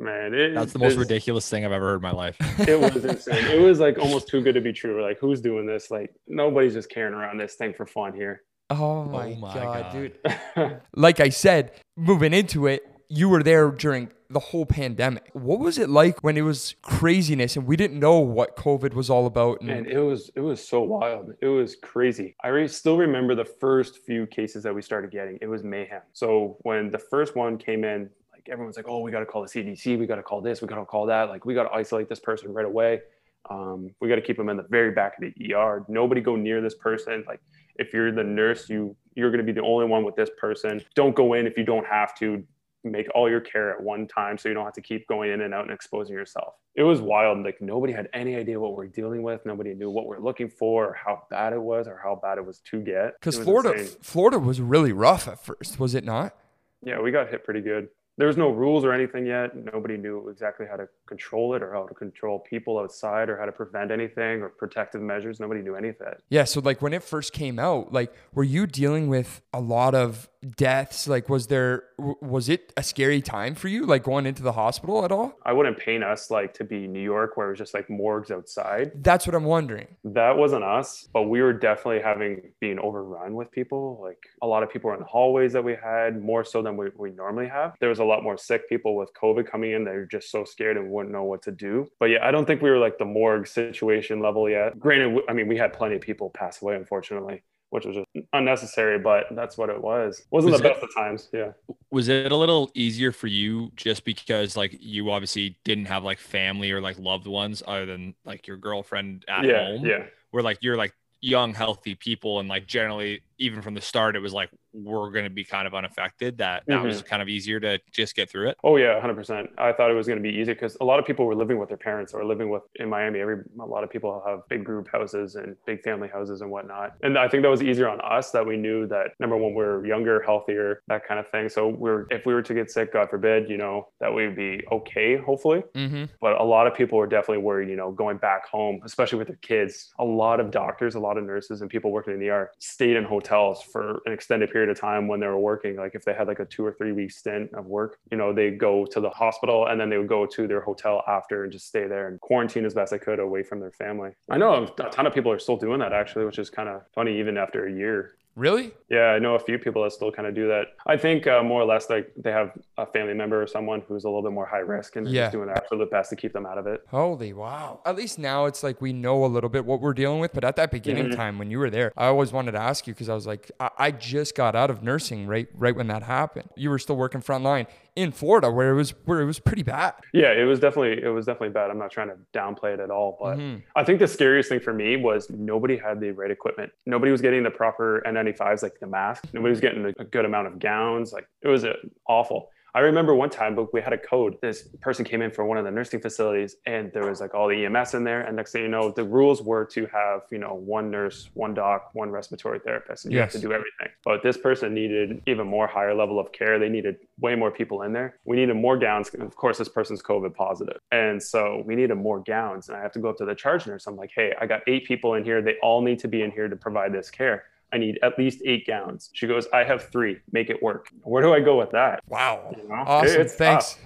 Man, 0.00 0.32
it, 0.32 0.54
that's 0.54 0.72
the 0.72 0.78
most 0.78 0.96
ridiculous 0.96 1.48
thing 1.48 1.64
I've 1.64 1.72
ever 1.72 1.86
heard 1.86 1.96
in 1.96 2.02
my 2.02 2.12
life. 2.12 2.36
It 2.68 2.78
was 2.78 3.04
insane. 3.04 3.44
It 3.46 3.60
was 3.60 3.80
like 3.80 3.98
almost 3.98 4.28
too 4.28 4.40
good 4.40 4.54
to 4.54 4.60
be 4.60 4.72
true. 4.72 4.94
We're 4.94 5.02
like, 5.02 5.18
who's 5.18 5.40
doing 5.40 5.66
this? 5.66 5.90
Like, 5.90 6.14
nobody's 6.28 6.74
just 6.74 6.88
carrying 6.88 7.14
around 7.14 7.38
this 7.38 7.54
thing 7.54 7.74
for 7.74 7.84
fun 7.84 8.14
here. 8.14 8.42
Oh 8.70 9.04
my, 9.04 9.32
oh 9.32 9.36
my 9.36 9.54
God, 9.54 9.92
God, 9.92 9.92
dude. 9.92 10.80
like 10.94 11.20
I 11.20 11.30
said, 11.30 11.72
moving 11.96 12.32
into 12.32 12.66
it, 12.66 12.82
you 13.08 13.28
were 13.28 13.42
there 13.42 13.70
during 13.70 14.10
the 14.30 14.38
whole 14.38 14.66
pandemic. 14.66 15.30
What 15.32 15.60
was 15.60 15.78
it 15.78 15.88
like 15.88 16.22
when 16.22 16.36
it 16.36 16.42
was 16.42 16.74
craziness 16.82 17.56
and 17.56 17.66
we 17.66 17.76
didn't 17.76 17.98
know 17.98 18.18
what 18.18 18.56
COVID 18.56 18.92
was 18.92 19.08
all 19.08 19.26
about? 19.26 19.62
And, 19.62 19.70
and 19.70 19.86
it 19.86 20.00
was 20.00 20.30
it 20.34 20.40
was 20.40 20.66
so 20.66 20.82
wild. 20.82 21.32
It 21.40 21.46
was 21.46 21.76
crazy. 21.76 22.36
I 22.44 22.48
re- 22.48 22.68
still 22.68 22.98
remember 22.98 23.34
the 23.34 23.46
first 23.46 24.00
few 24.04 24.26
cases 24.26 24.62
that 24.64 24.74
we 24.74 24.82
started 24.82 25.10
getting. 25.10 25.38
It 25.40 25.46
was 25.46 25.62
mayhem. 25.62 26.02
So 26.12 26.58
when 26.60 26.90
the 26.90 26.98
first 26.98 27.34
one 27.34 27.56
came 27.56 27.84
in, 27.84 28.10
like 28.34 28.48
everyone's 28.50 28.76
like, 28.76 28.88
"Oh, 28.88 29.00
we 29.00 29.10
got 29.10 29.20
to 29.20 29.26
call 29.26 29.42
the 29.42 29.48
CDC. 29.48 29.98
We 29.98 30.06
got 30.06 30.16
to 30.16 30.22
call 30.22 30.42
this. 30.42 30.60
We 30.60 30.68
got 30.68 30.76
to 30.76 30.84
call 30.84 31.06
that. 31.06 31.30
Like 31.30 31.46
we 31.46 31.54
got 31.54 31.64
to 31.64 31.72
isolate 31.72 32.10
this 32.10 32.20
person 32.20 32.52
right 32.52 32.66
away. 32.66 33.00
Um, 33.48 33.90
we 34.00 34.08
got 34.08 34.16
to 34.16 34.20
keep 34.20 34.36
them 34.36 34.50
in 34.50 34.58
the 34.58 34.66
very 34.68 34.90
back 34.90 35.14
of 35.18 35.24
the 35.24 35.54
ER. 35.54 35.86
Nobody 35.88 36.20
go 36.20 36.36
near 36.36 36.60
this 36.60 36.74
person. 36.74 37.24
Like 37.26 37.40
if 37.76 37.94
you're 37.94 38.12
the 38.12 38.24
nurse, 38.24 38.68
you 38.68 38.94
you're 39.14 39.30
going 39.30 39.44
to 39.44 39.50
be 39.50 39.58
the 39.58 39.66
only 39.66 39.86
one 39.86 40.04
with 40.04 40.16
this 40.16 40.28
person. 40.38 40.82
Don't 40.94 41.16
go 41.16 41.32
in 41.32 41.46
if 41.46 41.56
you 41.56 41.64
don't 41.64 41.86
have 41.86 42.14
to 42.16 42.44
make 42.84 43.06
all 43.14 43.28
your 43.28 43.40
care 43.40 43.72
at 43.72 43.82
one 43.82 44.06
time 44.06 44.38
so 44.38 44.48
you 44.48 44.54
don't 44.54 44.64
have 44.64 44.74
to 44.74 44.80
keep 44.80 45.06
going 45.08 45.30
in 45.30 45.40
and 45.40 45.52
out 45.52 45.64
and 45.64 45.72
exposing 45.72 46.14
yourself. 46.14 46.54
It 46.74 46.82
was 46.82 47.00
wild. 47.00 47.44
Like 47.44 47.60
nobody 47.60 47.92
had 47.92 48.08
any 48.12 48.36
idea 48.36 48.58
what 48.58 48.76
we're 48.76 48.86
dealing 48.86 49.22
with. 49.22 49.44
Nobody 49.44 49.74
knew 49.74 49.90
what 49.90 50.06
we're 50.06 50.20
looking 50.20 50.48
for 50.48 50.86
or 50.86 50.94
how 50.94 51.22
bad 51.30 51.52
it 51.52 51.60
was 51.60 51.88
or 51.88 52.00
how 52.02 52.18
bad 52.22 52.38
it 52.38 52.46
was 52.46 52.60
to 52.70 52.80
get. 52.80 53.14
Because 53.20 53.38
Florida, 53.38 53.72
insane. 53.72 53.96
Florida 54.00 54.38
was 54.38 54.60
really 54.60 54.92
rough 54.92 55.28
at 55.28 55.44
first, 55.44 55.80
was 55.80 55.94
it 55.94 56.04
not? 56.04 56.36
Yeah, 56.82 57.00
we 57.00 57.10
got 57.10 57.28
hit 57.28 57.44
pretty 57.44 57.60
good 57.60 57.88
there 58.18 58.26
was 58.26 58.36
no 58.36 58.50
rules 58.50 58.84
or 58.84 58.92
anything 58.92 59.26
yet. 59.26 59.54
Nobody 59.72 59.96
knew 59.96 60.28
exactly 60.28 60.66
how 60.68 60.76
to 60.76 60.88
control 61.06 61.54
it 61.54 61.62
or 61.62 61.72
how 61.72 61.86
to 61.86 61.94
control 61.94 62.40
people 62.40 62.76
outside 62.76 63.28
or 63.30 63.38
how 63.38 63.46
to 63.46 63.52
prevent 63.52 63.92
anything 63.92 64.42
or 64.42 64.48
protective 64.48 65.00
measures. 65.00 65.38
Nobody 65.38 65.62
knew 65.62 65.76
any 65.76 65.90
of 65.90 65.98
that. 66.00 66.18
Yeah. 66.28 66.42
So, 66.42 66.60
like, 66.60 66.82
when 66.82 66.92
it 66.92 67.04
first 67.04 67.32
came 67.32 67.60
out, 67.60 67.92
like, 67.92 68.12
were 68.34 68.42
you 68.42 68.66
dealing 68.66 69.06
with 69.08 69.40
a 69.52 69.60
lot 69.60 69.94
of 69.94 70.28
deaths? 70.56 71.08
Like, 71.08 71.28
was 71.28 71.48
there, 71.48 71.84
was 71.98 72.48
it 72.48 72.72
a 72.76 72.82
scary 72.82 73.20
time 73.20 73.54
for 73.54 73.68
you, 73.68 73.86
like, 73.86 74.02
going 74.02 74.26
into 74.26 74.42
the 74.42 74.52
hospital 74.52 75.04
at 75.04 75.12
all? 75.12 75.34
I 75.44 75.52
wouldn't 75.52 75.78
paint 75.78 76.04
us 76.04 76.30
like 76.30 76.54
to 76.54 76.64
be 76.64 76.86
New 76.86 77.02
York 77.02 77.36
where 77.36 77.48
it 77.48 77.50
was 77.50 77.58
just 77.58 77.74
like 77.74 77.90
morgues 77.90 78.30
outside. 78.30 78.92
That's 79.02 79.26
what 79.26 79.34
I'm 79.34 79.44
wondering. 79.44 79.88
That 80.04 80.36
wasn't 80.36 80.64
us, 80.64 81.08
but 81.12 81.24
we 81.24 81.42
were 81.42 81.52
definitely 81.52 82.02
having 82.02 82.52
being 82.60 82.78
overrun 82.78 83.34
with 83.34 83.50
people. 83.50 83.98
Like, 84.02 84.18
a 84.42 84.46
lot 84.46 84.62
of 84.62 84.70
people 84.70 84.88
were 84.88 84.94
in 84.94 85.00
the 85.00 85.06
hallways 85.06 85.52
that 85.52 85.64
we 85.64 85.74
had 85.74 86.22
more 86.22 86.44
so 86.44 86.62
than 86.62 86.76
we, 86.76 86.88
we 86.96 87.10
normally 87.10 87.48
have. 87.48 87.74
There 87.80 87.88
was 87.88 87.98
a 87.98 88.04
lot 88.04 88.22
more 88.22 88.38
sick 88.38 88.68
people 88.68 88.96
with 88.96 89.10
COVID 89.20 89.50
coming 89.50 89.72
in. 89.72 89.84
They're 89.84 90.06
just 90.06 90.30
so 90.30 90.44
scared 90.44 90.76
and 90.76 90.90
wouldn't 90.90 91.12
know 91.12 91.24
what 91.24 91.42
to 91.42 91.52
do. 91.52 91.88
But 91.98 92.06
yeah, 92.06 92.26
I 92.26 92.30
don't 92.30 92.46
think 92.46 92.62
we 92.62 92.70
were 92.70 92.78
like 92.78 92.98
the 92.98 93.04
morgue 93.04 93.46
situation 93.46 94.20
level 94.20 94.48
yet. 94.48 94.78
Granted, 94.78 95.22
I 95.28 95.32
mean, 95.32 95.48
we 95.48 95.56
had 95.56 95.72
plenty 95.72 95.96
of 95.96 96.00
people 96.00 96.30
pass 96.30 96.62
away, 96.62 96.76
unfortunately. 96.76 97.42
Which 97.70 97.84
was 97.84 97.96
just 97.96 98.26
unnecessary, 98.32 98.98
but 98.98 99.26
that's 99.32 99.58
what 99.58 99.68
it 99.68 99.80
was. 99.80 100.22
Wasn't 100.30 100.52
Was 100.52 100.60
the 100.60 100.68
it- 100.68 100.72
best 100.74 100.84
of 100.84 100.94
times. 100.94 101.28
Yeah. 101.32 101.52
Was 101.90 102.08
it 102.08 102.32
a 102.32 102.36
little 102.36 102.70
easier 102.74 103.12
for 103.12 103.26
you 103.26 103.70
just 103.76 104.04
because 104.04 104.56
like 104.56 104.76
you 104.80 105.10
obviously 105.10 105.58
didn't 105.64 105.86
have 105.86 106.04
like 106.04 106.18
family 106.18 106.70
or 106.70 106.80
like 106.80 106.98
loved 106.98 107.26
ones 107.26 107.62
other 107.66 107.86
than 107.86 108.14
like 108.24 108.46
your 108.46 108.56
girlfriend 108.56 109.24
at 109.28 109.44
yeah. 109.44 109.66
home? 109.66 109.86
Yeah. 109.86 110.04
Where 110.30 110.42
like 110.42 110.58
you're 110.60 110.76
like 110.76 110.92
young, 111.20 111.54
healthy 111.54 111.94
people 111.94 112.40
and 112.40 112.48
like 112.48 112.66
generally 112.66 113.22
even 113.38 113.62
from 113.62 113.74
the 113.74 113.80
start 113.80 114.16
it 114.16 114.20
was 114.20 114.32
like 114.32 114.50
we're 114.72 115.10
gonna 115.10 115.30
be 115.30 115.44
kind 115.44 115.66
of 115.66 115.74
unaffected. 115.74 116.38
That 116.38 116.62
that 116.66 116.82
was 116.82 117.02
kind 117.02 117.22
of 117.22 117.28
easier 117.28 117.58
to 117.60 117.78
just 117.90 118.14
get 118.14 118.30
through 118.30 118.50
it. 118.50 118.58
Oh 118.64 118.76
yeah, 118.76 119.00
hundred 119.00 119.16
percent. 119.16 119.50
I 119.58 119.72
thought 119.72 119.90
it 119.90 119.94
was 119.94 120.06
going 120.06 120.22
to 120.22 120.22
be 120.22 120.34
easy 120.34 120.52
because 120.52 120.76
a 120.80 120.84
lot 120.84 120.98
of 120.98 121.06
people 121.06 121.24
were 121.26 121.34
living 121.34 121.58
with 121.58 121.68
their 121.68 121.78
parents 121.78 122.12
or 122.12 122.24
living 122.24 122.50
with 122.50 122.62
in 122.76 122.88
Miami. 122.88 123.20
Every 123.20 123.42
a 123.60 123.64
lot 123.64 123.84
of 123.84 123.90
people 123.90 124.22
have 124.26 124.40
big 124.48 124.64
group 124.64 124.88
houses 124.90 125.36
and 125.36 125.56
big 125.66 125.82
family 125.82 126.08
houses 126.08 126.40
and 126.40 126.50
whatnot. 126.50 126.96
And 127.02 127.18
I 127.18 127.28
think 127.28 127.42
that 127.42 127.48
was 127.48 127.62
easier 127.62 127.88
on 127.88 128.00
us 128.00 128.30
that 128.32 128.46
we 128.46 128.56
knew 128.56 128.86
that 128.88 129.12
number 129.20 129.36
one 129.36 129.54
we're 129.54 129.84
younger, 129.86 130.22
healthier, 130.22 130.82
that 130.88 131.06
kind 131.06 131.18
of 131.18 131.28
thing. 131.30 131.48
So 131.48 131.68
we're 131.68 132.06
if 132.10 132.26
we 132.26 132.34
were 132.34 132.42
to 132.42 132.54
get 132.54 132.70
sick, 132.70 132.92
God 132.92 133.08
forbid, 133.10 133.48
you 133.48 133.56
know, 133.56 133.88
that 134.00 134.12
we'd 134.12 134.36
be 134.36 134.62
okay, 134.70 135.16
hopefully. 135.16 135.62
Mm-hmm. 135.74 136.04
But 136.20 136.40
a 136.40 136.44
lot 136.44 136.66
of 136.66 136.74
people 136.74 136.98
were 136.98 137.06
definitely 137.06 137.42
worried, 137.42 137.68
you 137.68 137.76
know, 137.76 137.90
going 137.90 138.18
back 138.18 138.46
home, 138.48 138.80
especially 138.84 139.18
with 139.18 139.28
their 139.28 139.36
kids. 139.36 139.92
A 139.98 140.04
lot 140.04 140.40
of 140.40 140.50
doctors, 140.50 140.94
a 140.94 141.00
lot 141.00 141.16
of 141.16 141.24
nurses, 141.24 141.62
and 141.62 141.70
people 141.70 141.90
working 141.90 142.14
in 142.14 142.20
the 142.20 142.28
ER 142.28 142.50
stayed 142.58 142.96
in 142.96 143.04
hotels 143.04 143.27
for 143.28 144.00
an 144.06 144.12
extended 144.12 144.50
period 144.50 144.70
of 144.70 144.78
time 144.78 145.08
when 145.08 145.20
they 145.20 145.26
were 145.26 145.38
working. 145.38 145.76
Like 145.76 145.94
if 145.94 146.04
they 146.04 146.14
had 146.14 146.26
like 146.28 146.40
a 146.40 146.44
two 146.44 146.64
or 146.64 146.72
three 146.72 146.92
week 146.92 147.10
stint 147.10 147.52
of 147.54 147.66
work, 147.66 147.98
you 148.10 148.18
know, 148.18 148.32
they 148.32 148.50
go 148.50 148.84
to 148.86 149.00
the 149.00 149.10
hospital 149.10 149.66
and 149.66 149.80
then 149.80 149.90
they 149.90 149.98
would 149.98 150.08
go 150.08 150.26
to 150.26 150.46
their 150.46 150.60
hotel 150.60 151.02
after 151.06 151.44
and 151.44 151.52
just 151.52 151.66
stay 151.66 151.86
there 151.86 152.08
and 152.08 152.20
quarantine 152.20 152.64
as 152.64 152.74
best 152.74 152.90
they 152.90 152.98
could 152.98 153.18
away 153.18 153.42
from 153.42 153.60
their 153.60 153.72
family. 153.72 154.10
I 154.30 154.38
know 154.38 154.64
a 154.64 154.90
ton 154.90 155.06
of 155.06 155.14
people 155.14 155.32
are 155.32 155.38
still 155.38 155.56
doing 155.56 155.80
that 155.80 155.92
actually, 155.92 156.24
which 156.24 156.38
is 156.38 156.50
kind 156.50 156.68
of 156.68 156.82
funny 156.94 157.18
even 157.18 157.36
after 157.36 157.66
a 157.66 157.72
year. 157.72 158.14
Really? 158.38 158.70
Yeah, 158.88 159.06
I 159.06 159.18
know 159.18 159.34
a 159.34 159.38
few 159.40 159.58
people 159.58 159.82
that 159.82 159.90
still 159.90 160.12
kind 160.12 160.28
of 160.28 160.34
do 160.34 160.46
that. 160.46 160.68
I 160.86 160.96
think 160.96 161.26
uh, 161.26 161.42
more 161.42 161.60
or 161.60 161.64
less 161.64 161.90
like 161.90 162.12
they 162.16 162.30
have 162.30 162.52
a 162.78 162.86
family 162.86 163.12
member 163.12 163.42
or 163.42 163.48
someone 163.48 163.82
who's 163.88 164.04
a 164.04 164.08
little 164.08 164.22
bit 164.22 164.30
more 164.32 164.46
high 164.46 164.58
risk 164.58 164.94
and 164.94 165.04
they're 165.04 165.12
Yeah. 165.12 165.22
just 165.24 165.32
doing 165.32 165.46
their 165.48 165.56
absolute 165.56 165.90
best 165.90 166.10
to 166.10 166.16
keep 166.16 166.32
them 166.32 166.46
out 166.46 166.56
of 166.56 166.66
it. 166.68 166.82
Holy 166.88 167.32
wow. 167.32 167.80
At 167.84 167.96
least 167.96 168.16
now 168.18 168.44
it's 168.46 168.62
like 168.62 168.80
we 168.80 168.92
know 168.92 169.24
a 169.24 169.26
little 169.26 169.50
bit 169.50 169.64
what 169.66 169.80
we're 169.80 169.92
dealing 169.92 170.20
with. 170.20 170.32
But 170.32 170.44
at 170.44 170.54
that 170.54 170.70
beginning 170.70 171.06
Mhm. 171.08 171.16
time 171.16 171.38
when 171.38 171.50
you 171.50 171.58
were 171.58 171.68
there, 171.68 171.92
I 171.96 172.06
always 172.06 172.32
wanted 172.32 172.52
to 172.52 172.60
ask 172.60 172.86
you 172.86 172.94
because 172.94 173.08
I 173.08 173.14
was 173.14 173.26
like, 173.26 173.50
I-, 173.58 173.70
I 173.76 173.90
just 173.90 174.36
got 174.36 174.54
out 174.54 174.70
of 174.70 174.84
nursing 174.84 175.26
right 175.26 175.48
right 175.56 175.74
when 175.74 175.88
that 175.88 176.04
happened. 176.04 176.48
You 176.54 176.70
were 176.70 176.78
still 176.78 176.96
working 176.96 177.20
frontline 177.20 177.66
in 177.98 178.12
Florida 178.12 178.50
where 178.50 178.70
it 178.70 178.74
was 178.74 178.90
where 179.04 179.20
it 179.20 179.24
was 179.26 179.40
pretty 179.40 179.64
bad. 179.64 179.92
Yeah, 180.14 180.32
it 180.32 180.44
was 180.44 180.60
definitely 180.60 181.02
it 181.02 181.08
was 181.08 181.26
definitely 181.26 181.50
bad. 181.50 181.70
I'm 181.70 181.78
not 181.78 181.90
trying 181.90 182.08
to 182.08 182.16
downplay 182.32 182.74
it 182.74 182.80
at 182.80 182.90
all, 182.90 183.18
but 183.20 183.36
Mhm. 183.38 183.62
I 183.74 183.82
think 183.84 183.98
the 183.98 184.06
scariest 184.06 184.48
thing 184.48 184.60
for 184.60 184.72
me 184.72 184.96
was 184.96 185.28
nobody 185.30 185.76
had 185.76 186.00
the 186.00 186.12
right 186.12 186.30
equipment. 186.30 186.70
Nobody 186.86 187.10
was 187.10 187.20
getting 187.20 187.42
the 187.42 187.50
proper 187.50 188.00
N95s, 188.06 188.62
like 188.62 188.78
the 188.80 188.86
mask. 188.86 189.24
Nobody 189.34 189.50
was 189.50 189.60
getting 189.60 189.84
a, 189.84 189.92
a 189.98 190.04
good 190.04 190.24
amount 190.24 190.46
of 190.46 190.58
gowns. 190.60 191.12
Like 191.12 191.26
it 191.42 191.48
was 191.48 191.64
uh, 191.64 191.72
awful. 192.08 192.50
I 192.74 192.80
remember 192.80 193.14
one 193.14 193.30
time, 193.30 193.54
but 193.54 193.72
we 193.72 193.80
had 193.80 193.92
a 193.92 193.98
code. 193.98 194.36
This 194.42 194.68
person 194.80 195.04
came 195.04 195.22
in 195.22 195.30
for 195.30 195.44
one 195.44 195.56
of 195.56 195.64
the 195.64 195.70
nursing 195.70 196.00
facilities, 196.00 196.56
and 196.66 196.92
there 196.92 197.06
was 197.06 197.20
like 197.20 197.34
all 197.34 197.48
the 197.48 197.64
EMS 197.64 197.94
in 197.94 198.04
there. 198.04 198.22
And 198.22 198.36
next 198.36 198.52
thing 198.52 198.62
you 198.62 198.68
know, 198.68 198.90
the 198.90 199.04
rules 199.04 199.42
were 199.42 199.64
to 199.66 199.86
have 199.86 200.22
you 200.30 200.38
know 200.38 200.54
one 200.54 200.90
nurse, 200.90 201.30
one 201.34 201.54
doc, 201.54 201.90
one 201.94 202.10
respiratory 202.10 202.58
therapist, 202.58 203.04
and 203.04 203.12
you 203.12 203.20
have 203.20 203.32
to 203.32 203.38
do 203.38 203.52
everything. 203.52 203.88
But 204.04 204.22
this 204.22 204.36
person 204.36 204.74
needed 204.74 205.22
even 205.26 205.46
more 205.46 205.66
higher 205.66 205.94
level 205.94 206.20
of 206.20 206.32
care. 206.32 206.58
They 206.58 206.68
needed 206.68 206.96
way 207.20 207.34
more 207.34 207.50
people 207.50 207.82
in 207.82 207.92
there. 207.92 208.16
We 208.24 208.36
needed 208.36 208.54
more 208.54 208.76
gowns. 208.78 209.08
Of 209.08 209.36
course, 209.36 209.58
this 209.58 209.68
person's 209.68 210.02
COVID 210.02 210.34
positive, 210.34 210.78
and 210.90 211.22
so 211.22 211.62
we 211.64 211.74
needed 211.74 211.94
more 211.96 212.20
gowns. 212.20 212.68
And 212.68 212.76
I 212.76 212.82
have 212.82 212.92
to 212.92 212.98
go 212.98 213.08
up 213.08 213.16
to 213.18 213.24
the 213.24 213.34
charge 213.34 213.66
nurse. 213.66 213.86
I'm 213.86 213.96
like, 213.96 214.10
hey, 214.14 214.34
I 214.40 214.46
got 214.46 214.60
eight 214.66 214.86
people 214.86 215.14
in 215.14 215.24
here. 215.24 215.42
They 215.42 215.56
all 215.62 215.80
need 215.82 215.98
to 216.00 216.08
be 216.08 216.22
in 216.22 216.30
here 216.30 216.48
to 216.48 216.56
provide 216.56 216.92
this 216.92 217.10
care. 217.10 217.44
I 217.72 217.78
need 217.78 217.98
at 218.02 218.18
least 218.18 218.40
eight 218.46 218.66
gowns. 218.66 219.10
She 219.12 219.26
goes, 219.26 219.46
I 219.52 219.64
have 219.64 219.90
three. 219.90 220.18
Make 220.32 220.50
it 220.50 220.62
work. 220.62 220.88
Where 221.02 221.22
do 221.22 221.34
I 221.34 221.40
go 221.40 221.58
with 221.58 221.70
that? 221.72 222.00
Wow. 222.08 222.54
You 222.56 222.68
know? 222.68 222.74
Awesome. 222.74 223.28
Thanks. 223.28 223.74
tough. 223.74 223.78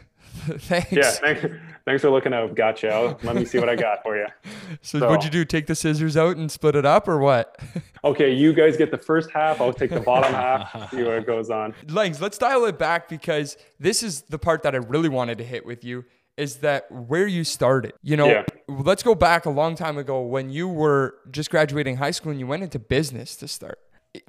Thanks. 0.63 0.93
Yeah, 0.93 1.11
thanks, 1.11 1.45
thanks 1.85 2.03
for 2.03 2.11
looking 2.11 2.33
out. 2.33 2.55
Gotcha. 2.55 3.17
Let 3.23 3.37
me 3.37 3.45
see 3.45 3.59
what 3.59 3.69
I 3.69 3.77
got 3.77 4.03
for 4.03 4.17
you. 4.17 4.27
So, 4.83 4.99
So- 4.99 5.09
what'd 5.09 5.25
you 5.25 5.31
do? 5.31 5.45
Take 5.45 5.67
the 5.67 5.75
scissors 5.75 6.17
out 6.17 6.37
and 6.37 6.51
split 6.51 6.75
it 6.75 6.87
up 6.87 7.07
or 7.09 7.19
what? 7.19 7.59
Okay, 8.05 8.33
you 8.35 8.53
guys 8.53 8.77
get 8.77 8.91
the 8.91 8.99
first 8.99 9.31
half. 9.31 9.61
I'll 9.61 9.73
take 9.73 9.91
the 9.91 10.01
bottom 10.01 10.33
half. 10.33 10.91
See 10.91 11.05
what 11.05 11.25
goes 11.25 11.51
on. 11.51 11.73
Langs, 11.89 12.21
let's 12.21 12.37
dial 12.37 12.65
it 12.65 12.77
back 12.77 13.09
because 13.09 13.57
this 13.79 14.03
is 14.03 14.23
the 14.23 14.41
part 14.41 14.65
that 14.65 14.75
I 14.75 14.79
really 14.79 15.09
wanted 15.09 15.39
to 15.39 15.45
hit 15.45 15.65
with 15.65 15.85
you 15.85 16.05
is 16.37 16.57
that 16.57 16.91
where 16.91 17.27
you 17.27 17.45
started. 17.45 17.93
You 18.03 18.17
know, 18.17 18.27
Yeah. 18.29 18.45
let's 18.69 19.03
go 19.03 19.15
back 19.15 19.45
a 19.47 19.51
long 19.51 19.75
time 19.75 19.99
ago 19.99 20.23
when 20.23 20.51
you 20.51 20.69
were 20.69 21.15
just 21.31 21.51
graduating 21.51 21.97
high 21.97 22.11
school 22.11 22.31
and 22.31 22.41
you 22.41 22.47
went 22.47 22.63
into 22.63 22.79
business 22.79 23.37
to 23.37 23.49
start. 23.49 23.79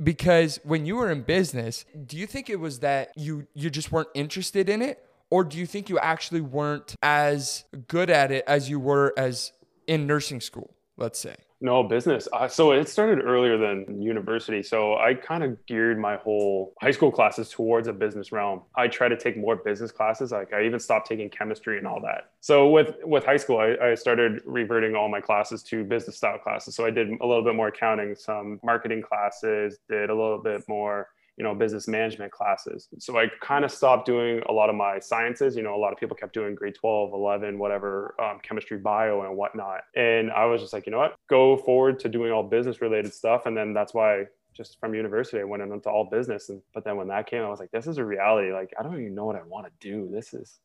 Because 0.01 0.59
when 0.63 0.85
you 0.85 0.95
were 0.95 1.11
in 1.11 1.21
business, 1.23 1.85
do 2.05 2.17
you 2.17 2.25
think 2.27 2.49
it 2.49 2.57
was 2.59 2.79
that 2.79 3.11
you 3.17 3.47
you 3.53 3.69
just 3.69 3.91
weren't 3.91 4.07
interested 4.13 4.69
in 4.69 4.81
it 4.81 5.03
or 5.29 5.43
do 5.43 5.57
you 5.57 5.65
think 5.65 5.89
you 5.89 5.99
actually 5.99 6.41
weren't 6.41 6.95
as 7.01 7.65
good 7.87 8.09
at 8.09 8.31
it 8.31 8.43
as 8.47 8.69
you 8.69 8.79
were 8.79 9.13
as 9.17 9.51
in 9.87 10.07
nursing 10.07 10.39
school, 10.39 10.73
let's 10.95 11.19
say? 11.19 11.35
No 11.63 11.81
business. 11.81 12.27
Uh, 12.33 12.49
so 12.49 12.73
it 12.73 12.89
started 12.89 13.23
earlier 13.23 13.57
than 13.57 14.01
university. 14.01 14.61
So 14.61 14.97
I 14.97 15.13
kind 15.13 15.45
of 15.45 15.65
geared 15.65 15.97
my 15.97 16.17
whole 16.17 16.73
high 16.81 16.91
school 16.91 17.09
classes 17.09 17.47
towards 17.49 17.87
a 17.87 17.93
business 17.93 18.33
realm. 18.33 18.63
I 18.75 18.89
try 18.89 19.07
to 19.07 19.15
take 19.15 19.37
more 19.37 19.55
business 19.55 19.89
classes. 19.89 20.33
Like 20.33 20.51
I 20.51 20.65
even 20.65 20.77
stopped 20.77 21.07
taking 21.07 21.29
chemistry 21.29 21.77
and 21.77 21.87
all 21.87 22.01
that. 22.01 22.31
So 22.41 22.69
with 22.69 22.97
with 23.05 23.23
high 23.23 23.37
school, 23.37 23.59
I, 23.59 23.77
I 23.91 23.95
started 23.95 24.41
reverting 24.45 24.93
all 24.93 25.07
my 25.07 25.21
classes 25.21 25.63
to 25.63 25.85
business 25.85 26.17
style 26.17 26.37
classes. 26.37 26.75
So 26.75 26.85
I 26.85 26.89
did 26.89 27.07
a 27.21 27.25
little 27.25 27.45
bit 27.45 27.55
more 27.55 27.69
accounting, 27.69 28.13
some 28.15 28.59
marketing 28.61 29.01
classes, 29.01 29.77
did 29.87 30.09
a 30.09 30.13
little 30.13 30.39
bit 30.39 30.67
more 30.67 31.07
you 31.37 31.43
know 31.43 31.55
business 31.55 31.87
management 31.87 32.31
classes. 32.31 32.87
So 32.99 33.17
i 33.17 33.27
kind 33.41 33.65
of 33.65 33.71
stopped 33.71 34.05
doing 34.05 34.41
a 34.47 34.51
lot 34.53 34.69
of 34.69 34.75
my 34.75 34.99
sciences. 34.99 35.55
You 35.55 35.63
know 35.63 35.75
a 35.75 35.81
lot 35.81 35.91
of 35.93 35.99
people 35.99 36.15
kept 36.15 36.33
doing 36.33 36.55
grade 36.55 36.75
12 36.75 37.13
11 37.13 37.57
whatever 37.57 38.15
um, 38.21 38.39
chemistry 38.43 38.77
bio 38.77 39.21
and 39.23 39.35
whatnot. 39.35 39.81
And 39.95 40.31
i 40.31 40.45
was 40.45 40.61
just 40.61 40.73
like 40.73 40.85
you 40.85 40.91
know 40.91 40.99
what? 40.99 41.15
Go 41.29 41.57
forward 41.57 41.99
to 42.01 42.09
doing 42.09 42.31
all 42.31 42.43
business 42.43 42.81
related 42.81 43.13
stuff. 43.13 43.45
And 43.45 43.55
then 43.57 43.73
that's 43.73 43.93
why 43.93 44.25
just 44.53 44.79
from 44.79 44.93
university 44.93 45.39
i 45.39 45.43
went 45.43 45.63
into 45.63 45.89
all 45.89 46.05
business. 46.11 46.49
And 46.49 46.61
but 46.73 46.83
then 46.83 46.97
when 46.97 47.07
that 47.07 47.25
came 47.27 47.41
i 47.43 47.49
was 47.49 47.59
like 47.59 47.71
this 47.71 47.87
is 47.87 47.97
a 47.97 48.05
reality. 48.05 48.51
Like 48.53 48.71
i 48.79 48.83
don't 48.83 48.93
even 48.99 49.15
know 49.15 49.25
what 49.25 49.35
i 49.35 49.43
want 49.43 49.65
to 49.65 49.71
do. 49.79 50.09
This 50.11 50.33
is 50.33 50.59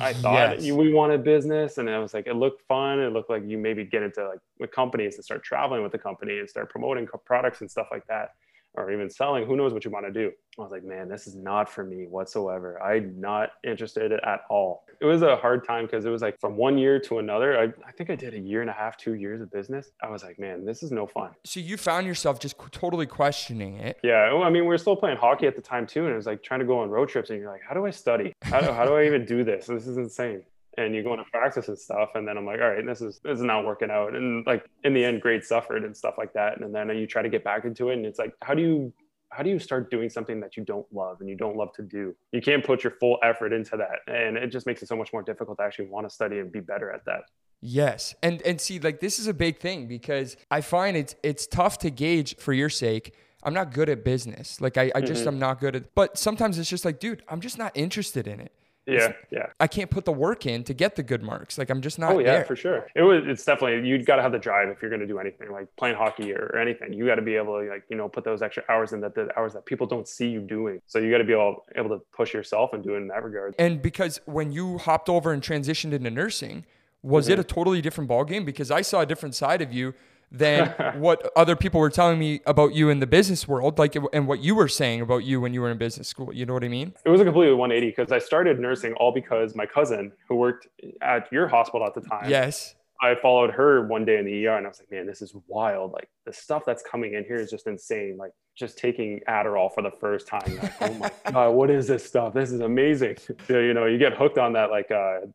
I 0.00 0.12
thought 0.12 0.60
Yes. 0.60 0.72
we 0.72 0.92
wanted 0.92 1.22
business, 1.22 1.78
and 1.78 1.88
I 1.88 2.00
was 2.00 2.14
like, 2.14 2.26
it 2.26 2.34
looked 2.34 2.62
fun. 2.66 2.98
It 2.98 3.12
looked 3.12 3.30
like 3.30 3.44
you 3.46 3.58
maybe 3.58 3.84
get 3.84 4.02
into 4.02 4.26
like 4.26 4.40
with 4.58 4.72
companies 4.72 5.14
and 5.14 5.24
start 5.24 5.44
traveling 5.44 5.84
with 5.84 5.92
the 5.92 5.98
company 5.98 6.40
and 6.40 6.50
start 6.50 6.68
promoting 6.68 7.06
co- 7.06 7.18
products 7.18 7.60
and 7.60 7.70
stuff 7.70 7.86
like 7.92 8.04
that, 8.08 8.30
or 8.74 8.92
even 8.92 9.08
selling. 9.08 9.46
Who 9.46 9.56
knows 9.56 9.72
what 9.72 9.84
you 9.84 9.90
want 9.90 10.06
to 10.06 10.12
do? 10.12 10.32
I 10.58 10.62
was 10.62 10.70
like, 10.70 10.84
man, 10.84 11.08
this 11.08 11.26
is 11.26 11.34
not 11.34 11.68
for 11.68 11.84
me 11.84 12.06
whatsoever. 12.06 12.80
I'm 12.82 13.20
not 13.20 13.50
interested 13.64 14.12
at 14.12 14.40
all. 14.48 14.84
It 15.00 15.04
was 15.04 15.22
a 15.22 15.36
hard 15.36 15.66
time 15.66 15.86
because 15.86 16.04
it 16.04 16.10
was 16.10 16.22
like 16.22 16.38
from 16.40 16.56
one 16.56 16.78
year 16.78 16.98
to 17.00 17.18
another. 17.18 17.58
I, 17.58 17.64
I 17.86 17.92
think 17.92 18.10
I 18.10 18.14
did 18.14 18.34
a 18.34 18.38
year 18.38 18.60
and 18.60 18.70
a 18.70 18.72
half, 18.72 18.96
two 18.96 19.14
years 19.14 19.40
of 19.40 19.50
business. 19.50 19.90
I 20.02 20.08
was 20.10 20.22
like, 20.22 20.38
man, 20.38 20.64
this 20.64 20.82
is 20.82 20.92
no 20.92 21.06
fun. 21.06 21.30
So 21.44 21.60
you 21.60 21.76
found 21.76 22.06
yourself 22.06 22.38
just 22.38 22.56
totally 22.70 23.06
questioning 23.06 23.78
it. 23.78 23.98
Yeah, 24.02 24.30
oh, 24.32 24.42
I 24.42 24.50
mean, 24.50 24.62
we 24.62 24.68
were 24.68 24.78
still 24.78 24.96
playing 24.96 25.16
hockey 25.16 25.46
at 25.46 25.56
the 25.56 25.62
time 25.62 25.86
too, 25.86 26.04
and 26.04 26.12
it 26.12 26.16
was 26.16 26.26
like 26.26 26.42
trying 26.42 26.60
to 26.60 26.66
go 26.66 26.78
on 26.78 26.90
road 26.90 27.08
trips, 27.08 27.30
and 27.30 27.38
you're 27.40 27.50
like, 27.50 27.62
how 27.66 27.74
do 27.74 27.86
I 27.86 27.90
study? 27.90 28.32
How 28.42 28.60
do, 28.60 28.72
how 28.72 28.84
do 28.84 28.94
I 28.94 29.06
even 29.06 29.24
do 29.24 29.44
this? 29.44 29.66
This 29.66 29.86
is 29.86 29.96
insane. 29.96 30.42
And 30.76 30.94
you 30.94 31.02
go 31.02 31.12
into 31.12 31.24
practice 31.30 31.68
and 31.68 31.78
stuff, 31.78 32.10
and 32.14 32.26
then 32.26 32.36
I'm 32.36 32.46
like, 32.46 32.60
all 32.60 32.70
right, 32.70 32.84
this 32.84 33.00
is 33.00 33.20
this 33.22 33.38
is 33.38 33.44
not 33.44 33.64
working 33.64 33.90
out. 33.90 34.14
And 34.14 34.44
like 34.46 34.68
in 34.82 34.94
the 34.94 35.04
end, 35.04 35.22
grades 35.22 35.48
suffered 35.48 35.84
and 35.84 35.96
stuff 35.96 36.14
like 36.18 36.32
that. 36.32 36.60
And 36.60 36.74
then 36.74 36.88
you 36.90 37.06
try 37.06 37.22
to 37.22 37.28
get 37.28 37.44
back 37.44 37.64
into 37.64 37.90
it, 37.90 37.94
and 37.94 38.06
it's 38.06 38.18
like, 38.18 38.34
how 38.42 38.54
do 38.54 38.62
you 38.62 38.92
how 39.30 39.42
do 39.42 39.50
you 39.50 39.58
start 39.58 39.90
doing 39.90 40.08
something 40.08 40.40
that 40.40 40.56
you 40.56 40.64
don't 40.64 40.86
love 40.92 41.20
and 41.20 41.28
you 41.28 41.36
don't 41.36 41.56
love 41.56 41.72
to 41.74 41.82
do? 41.82 42.14
You 42.32 42.40
can't 42.40 42.64
put 42.64 42.84
your 42.84 42.92
full 42.92 43.18
effort 43.22 43.52
into 43.52 43.76
that, 43.76 44.00
and 44.06 44.36
it 44.36 44.48
just 44.48 44.66
makes 44.66 44.82
it 44.82 44.88
so 44.88 44.96
much 44.96 45.12
more 45.12 45.22
difficult 45.22 45.58
to 45.58 45.64
actually 45.64 45.86
want 45.86 46.08
to 46.08 46.14
study 46.14 46.38
and 46.38 46.52
be 46.52 46.60
better 46.60 46.90
at 46.90 47.04
that. 47.06 47.22
Yes. 47.60 48.14
And 48.22 48.42
and 48.42 48.60
see 48.60 48.78
like 48.78 49.00
this 49.00 49.18
is 49.18 49.26
a 49.26 49.34
big 49.34 49.58
thing 49.58 49.86
because 49.86 50.36
I 50.50 50.60
find 50.60 50.96
it's 50.96 51.14
it's 51.22 51.46
tough 51.46 51.78
to 51.78 51.90
gauge 51.90 52.36
for 52.36 52.52
your 52.52 52.68
sake. 52.68 53.14
I'm 53.42 53.54
not 53.54 53.72
good 53.72 53.88
at 53.88 54.04
business. 54.04 54.60
Like 54.60 54.76
I, 54.76 54.92
I 54.94 55.00
just 55.00 55.20
Mm-hmm. 55.20 55.28
I'm 55.28 55.38
not 55.38 55.60
good 55.60 55.76
at 55.76 55.94
but 55.94 56.18
sometimes 56.18 56.58
it's 56.58 56.68
just 56.68 56.84
like, 56.84 57.00
dude, 57.00 57.22
I'm 57.28 57.40
just 57.40 57.56
not 57.58 57.72
interested 57.74 58.26
in 58.26 58.40
it. 58.40 58.52
Yeah, 58.86 59.12
yeah. 59.30 59.46
I 59.58 59.66
can't 59.66 59.90
put 59.90 60.04
the 60.04 60.12
work 60.12 60.44
in 60.46 60.62
to 60.64 60.74
get 60.74 60.94
the 60.96 61.02
good 61.02 61.22
marks. 61.22 61.56
Like 61.56 61.70
I'm 61.70 61.80
just 61.80 61.98
not 61.98 62.12
Oh 62.12 62.18
yeah, 62.18 62.34
there. 62.36 62.44
for 62.44 62.54
sure. 62.56 62.86
It 62.94 63.02
was. 63.02 63.22
It's 63.26 63.44
definitely 63.44 63.88
you've 63.88 64.04
got 64.04 64.16
to 64.16 64.22
have 64.22 64.32
the 64.32 64.38
drive 64.38 64.68
if 64.68 64.82
you're 64.82 64.90
going 64.90 65.00
to 65.00 65.06
do 65.06 65.18
anything 65.18 65.50
like 65.50 65.68
playing 65.76 65.96
hockey 65.96 66.32
or, 66.34 66.50
or 66.52 66.58
anything. 66.58 66.92
You 66.92 67.06
got 67.06 67.14
to 67.14 67.22
be 67.22 67.34
able 67.36 67.58
to 67.60 67.68
like 67.68 67.84
you 67.88 67.96
know 67.96 68.08
put 68.08 68.24
those 68.24 68.42
extra 68.42 68.62
hours 68.68 68.92
in 68.92 69.00
that 69.00 69.14
the 69.14 69.28
hours 69.38 69.54
that 69.54 69.64
people 69.64 69.86
don't 69.86 70.06
see 70.06 70.28
you 70.28 70.40
doing. 70.40 70.82
So 70.86 70.98
you 70.98 71.10
got 71.10 71.18
to 71.18 71.24
be 71.24 71.32
able 71.32 71.64
able 71.76 71.88
to 71.90 72.02
push 72.14 72.34
yourself 72.34 72.72
and 72.74 72.82
do 72.84 72.94
it 72.94 72.98
in 72.98 73.08
that 73.08 73.22
regard. 73.24 73.54
And 73.58 73.80
because 73.80 74.20
when 74.26 74.52
you 74.52 74.78
hopped 74.78 75.08
over 75.08 75.32
and 75.32 75.42
transitioned 75.42 75.92
into 75.92 76.10
nursing, 76.10 76.64
was 77.02 77.26
Mm-hmm. 77.26 77.32
it 77.34 77.38
a 77.38 77.44
totally 77.44 77.80
different 77.80 78.08
ballgame? 78.10 78.44
Because 78.44 78.70
I 78.70 78.82
saw 78.82 79.00
a 79.00 79.06
different 79.06 79.34
side 79.34 79.62
of 79.62 79.72
you 79.72 79.94
than 80.30 80.68
what 81.00 81.30
other 81.36 81.56
people 81.56 81.80
were 81.80 81.90
telling 81.90 82.18
me 82.18 82.40
about 82.46 82.74
you 82.74 82.90
in 82.90 83.00
the 83.00 83.06
business 83.06 83.46
world, 83.46 83.78
like 83.78 83.96
and 84.12 84.26
what 84.26 84.40
you 84.40 84.54
were 84.54 84.68
saying 84.68 85.00
about 85.00 85.24
you 85.24 85.40
when 85.40 85.54
you 85.54 85.60
were 85.60 85.70
in 85.70 85.78
business 85.78 86.08
school. 86.08 86.32
You 86.32 86.46
know 86.46 86.54
what 86.54 86.64
I 86.64 86.68
mean? 86.68 86.94
It 87.04 87.10
was 87.10 87.20
a 87.20 87.24
completely 87.24 87.54
180 87.54 87.94
because 87.94 88.12
I 88.12 88.18
started 88.18 88.58
nursing 88.58 88.94
all 88.94 89.12
because 89.12 89.54
my 89.54 89.66
cousin 89.66 90.12
who 90.28 90.36
worked 90.36 90.68
at 91.02 91.30
your 91.32 91.48
hospital 91.48 91.86
at 91.86 91.94
the 91.94 92.00
time. 92.00 92.28
Yes. 92.28 92.74
I 93.02 93.16
followed 93.16 93.50
her 93.50 93.86
one 93.86 94.04
day 94.04 94.18
in 94.18 94.24
the 94.24 94.46
ER 94.46 94.56
and 94.56 94.66
I 94.66 94.68
was 94.70 94.78
like, 94.78 94.90
man, 94.90 95.06
this 95.06 95.20
is 95.20 95.34
wild. 95.46 95.92
Like 95.92 96.08
the 96.24 96.32
stuff 96.32 96.62
that's 96.64 96.82
coming 96.82 97.14
in 97.14 97.24
here 97.24 97.36
is 97.36 97.50
just 97.50 97.66
insane. 97.66 98.16
Like 98.16 98.30
just 98.56 98.78
taking 98.78 99.20
Adderall 99.28 99.72
for 99.74 99.82
the 99.82 99.90
first 99.90 100.26
time. 100.28 100.56
Like, 100.62 100.72
oh 100.80 100.94
my 100.94 101.10
God, 101.30 101.50
what 101.50 101.70
is 101.70 101.86
this 101.86 102.04
stuff? 102.04 102.32
This 102.32 102.50
is 102.50 102.60
amazing. 102.60 103.16
So, 103.46 103.58
you 103.58 103.74
know, 103.74 103.84
you 103.86 103.98
get 103.98 104.16
hooked 104.16 104.38
on 104.38 104.54
that 104.54 104.70
like 104.70 104.90
uh 104.90 105.26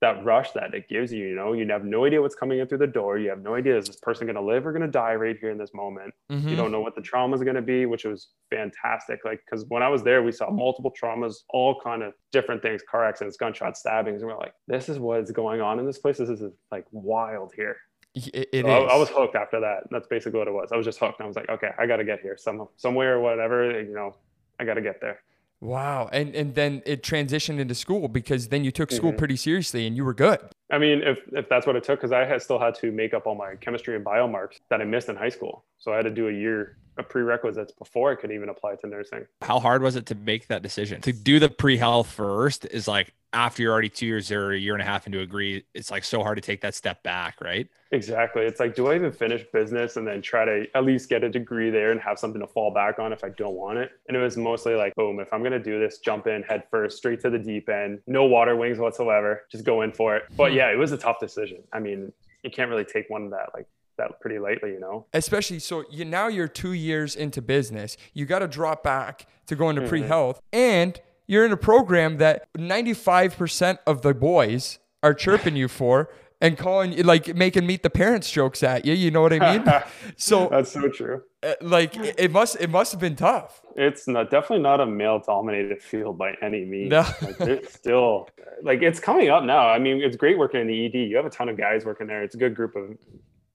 that 0.00 0.24
rush 0.24 0.52
that 0.52 0.74
it 0.74 0.88
gives 0.88 1.12
you, 1.12 1.26
you 1.26 1.34
know, 1.34 1.52
you 1.52 1.66
have 1.68 1.84
no 1.84 2.04
idea 2.04 2.22
what's 2.22 2.36
coming 2.36 2.60
in 2.60 2.68
through 2.68 2.78
the 2.78 2.86
door. 2.86 3.18
You 3.18 3.30
have 3.30 3.42
no 3.42 3.54
idea 3.54 3.76
is 3.76 3.86
this 3.86 3.96
person 3.96 4.26
gonna 4.26 4.42
live 4.42 4.66
or 4.66 4.72
gonna 4.72 4.86
die 4.86 5.14
right 5.14 5.36
here 5.38 5.50
in 5.50 5.58
this 5.58 5.74
moment. 5.74 6.14
Mhm. 6.30 6.48
You 6.48 6.56
don't 6.56 6.70
know 6.70 6.80
what 6.80 6.94
the 6.94 7.00
trauma 7.00 7.34
is 7.34 7.42
gonna 7.42 7.62
be, 7.62 7.86
which 7.86 8.04
was 8.04 8.28
fantastic. 8.50 9.24
Like 9.24 9.40
because 9.44 9.64
when 9.66 9.82
I 9.82 9.88
was 9.88 10.02
there, 10.04 10.22
we 10.22 10.30
saw 10.30 10.50
multiple 10.50 10.92
traumas, 10.92 11.42
all 11.50 11.80
kind 11.80 12.02
of 12.02 12.14
different 12.30 12.62
things, 12.62 12.82
car 12.82 13.04
accidents, 13.04 13.36
gunshot 13.36 13.76
stabbings, 13.76 14.22
and 14.22 14.30
we're 14.30 14.38
like, 14.38 14.54
this 14.68 14.88
is 14.88 14.98
what's 14.98 15.32
going 15.32 15.60
on 15.60 15.80
in 15.80 15.86
this 15.86 15.98
place. 15.98 16.18
This 16.18 16.28
is 16.28 16.42
like 16.70 16.84
wild 16.92 17.52
here. 17.56 17.76
It, 18.14 18.48
it 18.52 18.64
So 18.64 18.70
I, 18.70 18.94
I 18.94 18.96
was 18.96 19.08
hooked 19.08 19.36
after 19.36 19.60
that. 19.60 19.84
That's 19.90 20.06
basically 20.06 20.38
what 20.38 20.48
it 20.48 20.54
was. 20.54 20.70
I 20.72 20.76
was 20.76 20.86
just 20.86 20.98
hooked. 20.98 21.20
And 21.20 21.24
I 21.24 21.28
was 21.28 21.36
like, 21.36 21.48
okay, 21.48 21.70
I 21.78 21.86
got 21.86 21.96
to 21.96 22.04
get 22.04 22.20
here 22.20 22.36
some 22.36 22.68
somewhere 22.76 23.16
or 23.16 23.20
whatever. 23.20 23.80
You 23.80 23.94
know, 23.94 24.16
I 24.58 24.64
got 24.64 24.74
to 24.74 24.82
get 24.82 25.00
there. 25.00 25.20
Wow. 25.60 26.08
And 26.12 26.34
and 26.34 26.54
then 26.54 26.82
it 26.86 27.02
transitioned 27.02 27.58
into 27.58 27.74
school 27.74 28.08
because 28.08 28.48
then 28.48 28.64
you 28.64 28.70
took 28.70 28.88
Mm-hmm. 28.90 28.96
school 28.96 29.12
pretty 29.12 29.36
seriously 29.36 29.86
and 29.86 29.96
you 29.96 30.04
were 30.04 30.14
good. 30.14 30.38
I 30.70 30.78
mean, 30.78 31.02
if 31.02 31.18
if 31.32 31.48
that's 31.48 31.66
what 31.66 31.76
it 31.76 31.82
took, 31.84 31.98
because 31.98 32.12
I 32.12 32.24
had 32.24 32.42
still 32.42 32.58
had 32.58 32.74
to 32.76 32.92
make 32.92 33.12
up 33.14 33.26
all 33.26 33.34
my 33.34 33.56
chemistry 33.56 33.96
and 33.96 34.04
bio 34.04 34.28
marks 34.28 34.58
that 34.70 34.80
I 34.80 34.84
missed 34.84 35.08
in 35.08 35.16
high 35.16 35.28
school. 35.30 35.64
So 35.78 35.92
I 35.92 35.96
had 35.96 36.04
to 36.04 36.10
do 36.10 36.28
a 36.28 36.32
year 36.32 36.76
of 36.98 37.08
prerequisites 37.08 37.72
before 37.72 38.12
I 38.12 38.14
could 38.14 38.30
even 38.30 38.48
apply 38.48 38.76
to 38.76 38.86
nursing. 38.86 39.26
How 39.42 39.60
hard 39.60 39.82
was 39.82 39.96
it 39.96 40.06
to 40.06 40.14
make 40.14 40.48
that 40.48 40.62
decision? 40.62 41.00
To 41.02 41.12
do 41.12 41.38
the 41.38 41.48
pre-health 41.48 42.10
first 42.10 42.66
is 42.66 42.88
like 42.88 43.14
after 43.32 43.62
you're 43.62 43.72
already 43.72 43.90
two 43.90 44.06
years 44.06 44.30
or 44.30 44.52
a 44.52 44.58
year 44.58 44.74
and 44.74 44.82
a 44.82 44.84
half 44.84 45.06
into 45.06 45.18
degree, 45.18 45.64
it's 45.74 45.90
like 45.90 46.04
so 46.04 46.22
hard 46.22 46.36
to 46.36 46.42
take 46.42 46.62
that 46.62 46.74
step 46.74 47.02
back, 47.02 47.40
right? 47.40 47.68
Exactly. 47.92 48.42
It's 48.42 48.58
like, 48.60 48.74
do 48.74 48.88
I 48.88 48.94
even 48.94 49.12
finish 49.12 49.44
business 49.52 49.96
and 49.96 50.06
then 50.06 50.22
try 50.22 50.44
to 50.44 50.66
at 50.74 50.84
least 50.84 51.08
get 51.08 51.24
a 51.24 51.28
degree 51.28 51.70
there 51.70 51.92
and 51.92 52.00
have 52.00 52.18
something 52.18 52.40
to 52.40 52.46
fall 52.46 52.72
back 52.72 52.98
on 52.98 53.12
if 53.12 53.24
I 53.24 53.28
don't 53.30 53.54
want 53.54 53.78
it? 53.78 53.90
And 54.08 54.16
it 54.16 54.20
was 54.20 54.36
mostly 54.36 54.74
like, 54.74 54.94
boom, 54.94 55.20
if 55.20 55.32
I'm 55.32 55.40
going 55.40 55.52
to 55.52 55.62
do 55.62 55.78
this, 55.78 55.98
jump 55.98 56.26
in 56.26 56.42
head 56.42 56.64
first, 56.70 56.96
straight 56.96 57.20
to 57.20 57.30
the 57.30 57.38
deep 57.38 57.68
end, 57.68 58.00
no 58.06 58.24
water 58.24 58.56
wings 58.56 58.78
whatsoever, 58.78 59.44
just 59.50 59.64
go 59.64 59.82
in 59.82 59.92
for 59.92 60.16
it. 60.16 60.24
But 60.36 60.52
hmm. 60.52 60.58
yeah, 60.58 60.72
it 60.72 60.76
was 60.76 60.92
a 60.92 60.98
tough 60.98 61.20
decision. 61.20 61.62
I 61.72 61.80
mean, 61.80 62.12
you 62.42 62.50
can't 62.50 62.70
really 62.70 62.84
take 62.84 63.10
one 63.10 63.30
that 63.30 63.50
like 63.54 63.66
that 63.98 64.18
pretty 64.20 64.38
lightly, 64.38 64.70
you 64.70 64.80
know? 64.80 65.06
Especially 65.12 65.58
so 65.58 65.84
you 65.90 66.04
now 66.04 66.28
you're 66.28 66.48
two 66.48 66.72
years 66.72 67.14
into 67.14 67.42
business. 67.42 67.96
You 68.14 68.24
got 68.26 68.38
to 68.40 68.48
drop 68.48 68.82
back 68.82 69.26
to 69.46 69.54
go 69.56 69.64
Mm-hmm. 69.66 69.78
into 69.78 69.88
pre-health, 69.88 70.40
and 70.52 71.00
you're 71.26 71.44
in 71.44 71.52
a 71.52 71.56
program 71.58 72.16
that 72.18 72.46
95% 72.56 73.78
of 73.86 74.02
the 74.02 74.14
boys 74.14 74.78
are 75.02 75.14
chirping 75.14 75.56
you 75.56 75.68
for 75.68 76.10
and 76.40 76.56
calling 76.56 76.92
you 76.92 77.02
like 77.02 77.34
making 77.34 77.66
meet 77.66 77.82
the 77.82 77.90
parents 77.90 78.30
jokes 78.30 78.62
at 78.62 78.84
you. 78.84 78.94
You 78.94 79.10
know 79.10 79.22
what 79.22 79.32
I 79.32 79.58
mean? 79.58 79.64
so 80.16 80.48
That's 80.48 80.70
so 80.72 80.88
true. 80.88 81.22
uh, 81.42 81.54
like 81.60 81.96
it 81.96 82.14
it 82.18 82.30
must 82.30 82.56
it 82.60 82.70
must 82.70 82.92
have 82.92 83.00
been 83.00 83.16
tough. 83.16 83.60
It's 83.76 84.06
not 84.08 84.30
definitely 84.30 84.62
not 84.62 84.80
a 84.80 84.86
male 84.86 85.20
dominated 85.24 85.82
field 85.82 86.16
by 86.18 86.34
any 86.42 86.64
means. 86.64 86.90
No. 86.90 87.00
Like 87.22 87.40
it's 87.40 87.74
still 87.74 88.28
like 88.62 88.82
it's 88.82 89.00
coming 89.00 89.28
up 89.30 89.42
now. 89.44 89.68
I 89.68 89.78
mean, 89.78 90.00
it's 90.00 90.16
great 90.16 90.38
working 90.38 90.60
in 90.60 90.66
the 90.68 90.86
ED. 90.86 90.94
You 91.10 91.16
have 91.16 91.26
a 91.26 91.30
ton 91.30 91.48
of 91.48 91.56
guys 91.56 91.84
working 91.84 92.06
there. 92.06 92.22
It's 92.22 92.34
a 92.36 92.38
good 92.38 92.54
group 92.54 92.76
of 92.76 92.96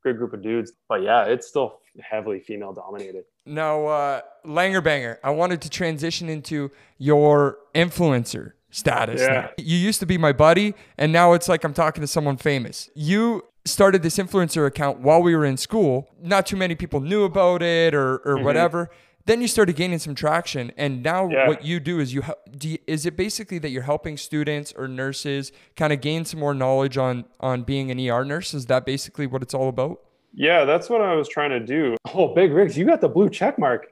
good 0.04 0.18
group 0.18 0.34
of 0.34 0.42
dudes. 0.42 0.74
But 0.88 1.02
yeah, 1.04 1.26
it's 1.26 1.48
still 1.48 1.80
heavily 2.02 2.40
female 2.40 2.74
dominated. 2.74 3.24
Now, 3.46 3.86
uh, 3.86 4.22
Langer 4.46 4.84
Banger, 4.84 5.20
I 5.24 5.32
wanted 5.32 5.62
to 5.62 5.70
transition 5.70 6.30
into 6.30 6.72
your 6.98 7.58
influencer 7.76 8.54
status. 8.70 9.22
Yeah. 9.22 9.50
You 9.58 9.78
used 9.78 10.00
to 10.00 10.06
be 10.06 10.18
my 10.18 10.32
buddy, 10.32 10.74
and 10.98 11.12
now 11.12 11.34
it's 11.34 11.48
like 11.50 11.64
I'm 11.64 11.74
talking 11.74 12.02
to 12.02 12.08
someone 12.08 12.38
famous. 12.38 12.90
You 12.96 13.44
started 13.66 14.04
this 14.04 14.18
influencer 14.18 14.66
account 14.66 15.00
while 15.00 15.22
we 15.22 15.36
were 15.36 15.46
in 15.46 15.58
school. 15.58 16.10
Not 16.22 16.46
too 16.46 16.58
many 16.58 16.76
people 16.76 17.00
knew 17.00 17.24
about 17.24 17.62
it 17.62 17.94
or, 17.94 18.18
or 18.18 18.44
whatever. 18.44 18.90
Then 19.26 19.40
you 19.42 19.48
started 19.48 19.76
gaining 19.78 20.00
some 20.00 20.16
traction, 20.16 20.72
and 20.76 21.02
now 21.02 21.30
Yeah. 21.30 21.48
what 21.48 21.64
you 21.64 21.80
do 21.80 22.00
is 22.00 22.14
you, 22.14 22.22
hel- 22.22 22.40
do 22.58 22.68
you 22.70 22.78
is 22.88 23.06
it 23.06 23.16
basically 23.16 23.58
that 23.60 23.70
you're 23.70 23.84
helping 23.84 24.18
students 24.18 24.74
or 24.76 24.88
nurses 24.88 25.54
kind 25.78 25.94
of 25.94 26.02
gain 26.02 26.26
some 26.26 26.40
more 26.42 26.54
knowledge 26.54 26.98
on 26.98 27.24
on 27.40 27.64
being 27.64 27.90
an 27.90 28.00
ER 28.00 28.26
nurse? 28.26 28.54
Is 28.54 28.66
that 28.66 28.86
basically 28.86 29.26
what 29.28 29.42
it's 29.42 29.54
all 29.54 29.70
about? 29.70 30.00
Yeah, 30.34 30.66
that's 30.66 30.90
what 30.90 31.02
I 31.02 31.14
was 31.16 31.30
trying 31.30 31.52
to 31.52 31.60
do. 31.60 31.96
Oh, 32.14 32.34
Big 32.34 32.52
Rigs, 32.52 32.78
you 32.78 32.86
got 32.86 33.00
the 33.02 33.08
blue 33.10 33.30
check 33.30 33.58
mark. 33.58 33.88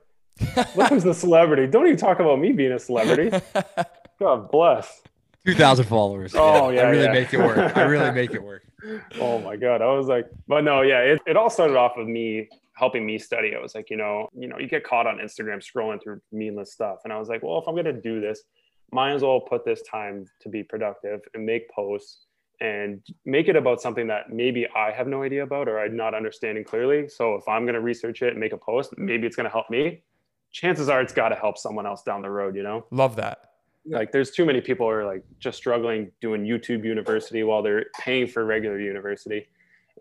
Look 0.76 0.89
who's 0.89 1.04
the 1.04 1.13
celebrity. 1.13 1.67
Don't 1.67 1.86
even 1.86 1.98
talk 1.98 2.20
about 2.20 2.39
me 2.39 2.52
being 2.52 2.72
a 2.72 2.80
celebrity. 2.80 3.30
God 4.20 4.52
bless. 4.52 5.02
2,000 5.46 5.86
followers. 5.86 6.34
Oh, 6.36 6.70
yeah, 6.70 6.82
I 6.82 6.89
really 6.89 7.04
yeah. 7.06 7.12
make 7.13 7.34
it 7.34 7.39
work. 7.39 7.78
I 7.78 7.82
really 7.84 8.12
make 8.12 8.32
it 8.32 8.44
work. 8.44 8.63
Oh 9.20 9.39
my 9.41 9.58
god, 9.58 9.84
I 9.84 9.94
was 9.96 10.08
like, 10.08 10.26
but 10.48 10.63
no, 10.63 10.82
yeah, 10.82 11.02
it, 11.02 11.22
it 11.28 11.38
all 11.38 11.52
started 11.52 11.78
off 11.78 11.98
of 11.98 12.08
me 12.08 12.50
helping 12.82 13.06
me 13.06 13.20
study. 13.20 13.54
I 13.56 13.62
was 13.62 13.76
like, 13.76 13.89
you 13.91 13.98
know, 13.98 14.28
you 14.34 14.48
know, 14.48 14.58
you 14.58 14.67
get 14.67 14.84
caught 14.84 15.06
on 15.06 15.20
Instagram 15.20 15.60
scrolling 15.63 16.02
through 16.04 16.20
meaningless 16.32 16.74
stuff, 16.74 16.98
and 17.04 17.13
I 17.13 17.20
was 17.20 17.30
like, 17.30 17.44
well, 17.44 17.60
if 17.60 17.67
I'm 17.67 17.76
gonna 17.76 17.94
do 17.94 18.20
this, 18.20 18.41
might 18.91 19.13
as 19.13 19.22
well 19.22 19.39
put 19.39 19.63
this 19.63 19.82
time 19.84 20.26
to 20.41 20.50
be 20.50 20.63
productive 20.63 21.20
and 21.34 21.46
make 21.46 21.70
posts 21.70 22.26
and 22.60 23.02
make 23.26 23.48
it 23.48 23.56
about 23.56 23.82
something 23.82 24.08
that 24.08 24.32
maybe 24.32 24.67
I 24.76 24.91
have 24.91 25.08
no 25.08 25.24
idea 25.24 25.44
about 25.44 25.67
or 25.70 25.80
I'm 25.80 25.96
not 25.96 26.13
understanding 26.13 26.63
clearly. 26.63 27.08
So 27.08 27.36
if 27.36 27.48
I'm 27.48 27.65
gonna 27.67 27.80
research 27.82 28.22
it 28.24 28.32
and 28.32 28.39
make 28.39 28.54
a 28.54 28.58
post, 28.58 28.98
maybe 28.98 29.28
it's 29.28 29.36
gonna 29.36 29.50
help 29.50 29.70
me. 29.70 30.02
Chances 30.52 30.89
are 30.89 31.02
it's 31.02 31.13
got 31.13 31.30
to 31.30 31.36
help 31.36 31.58
someone 31.58 31.86
else 31.86 32.02
down 32.04 32.22
the 32.22 32.30
road, 32.30 32.56
you 32.58 32.63
know 32.63 32.86
Love 32.91 33.15
that. 33.15 33.52
like 33.86 34.12
there's 34.12 34.32
too 34.32 34.46
many 34.46 34.60
people 34.60 34.86
who 34.88 34.91
are 34.91 35.06
like 35.06 35.24
just 35.39 35.58
struggling 35.58 36.12
doing 36.20 36.44
YouTube 36.44 36.84
university 36.84 37.44
while 37.44 37.62
they're 37.63 37.86
paying 38.00 38.28
for 38.28 38.44
regular 38.44 38.80
university. 38.80 39.48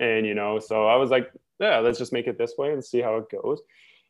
And 0.00 0.26
you 0.26 0.34
know, 0.34 0.58
so 0.58 0.86
I 0.88 0.96
was 0.96 1.10
like, 1.10 1.30
yeah, 1.60 1.78
let's 1.78 1.98
just 1.98 2.12
make 2.12 2.26
it 2.26 2.38
this 2.38 2.54
way 2.58 2.72
and 2.72 2.84
see 2.84 3.00
how 3.00 3.16
it 3.16 3.30
goes. 3.30 3.60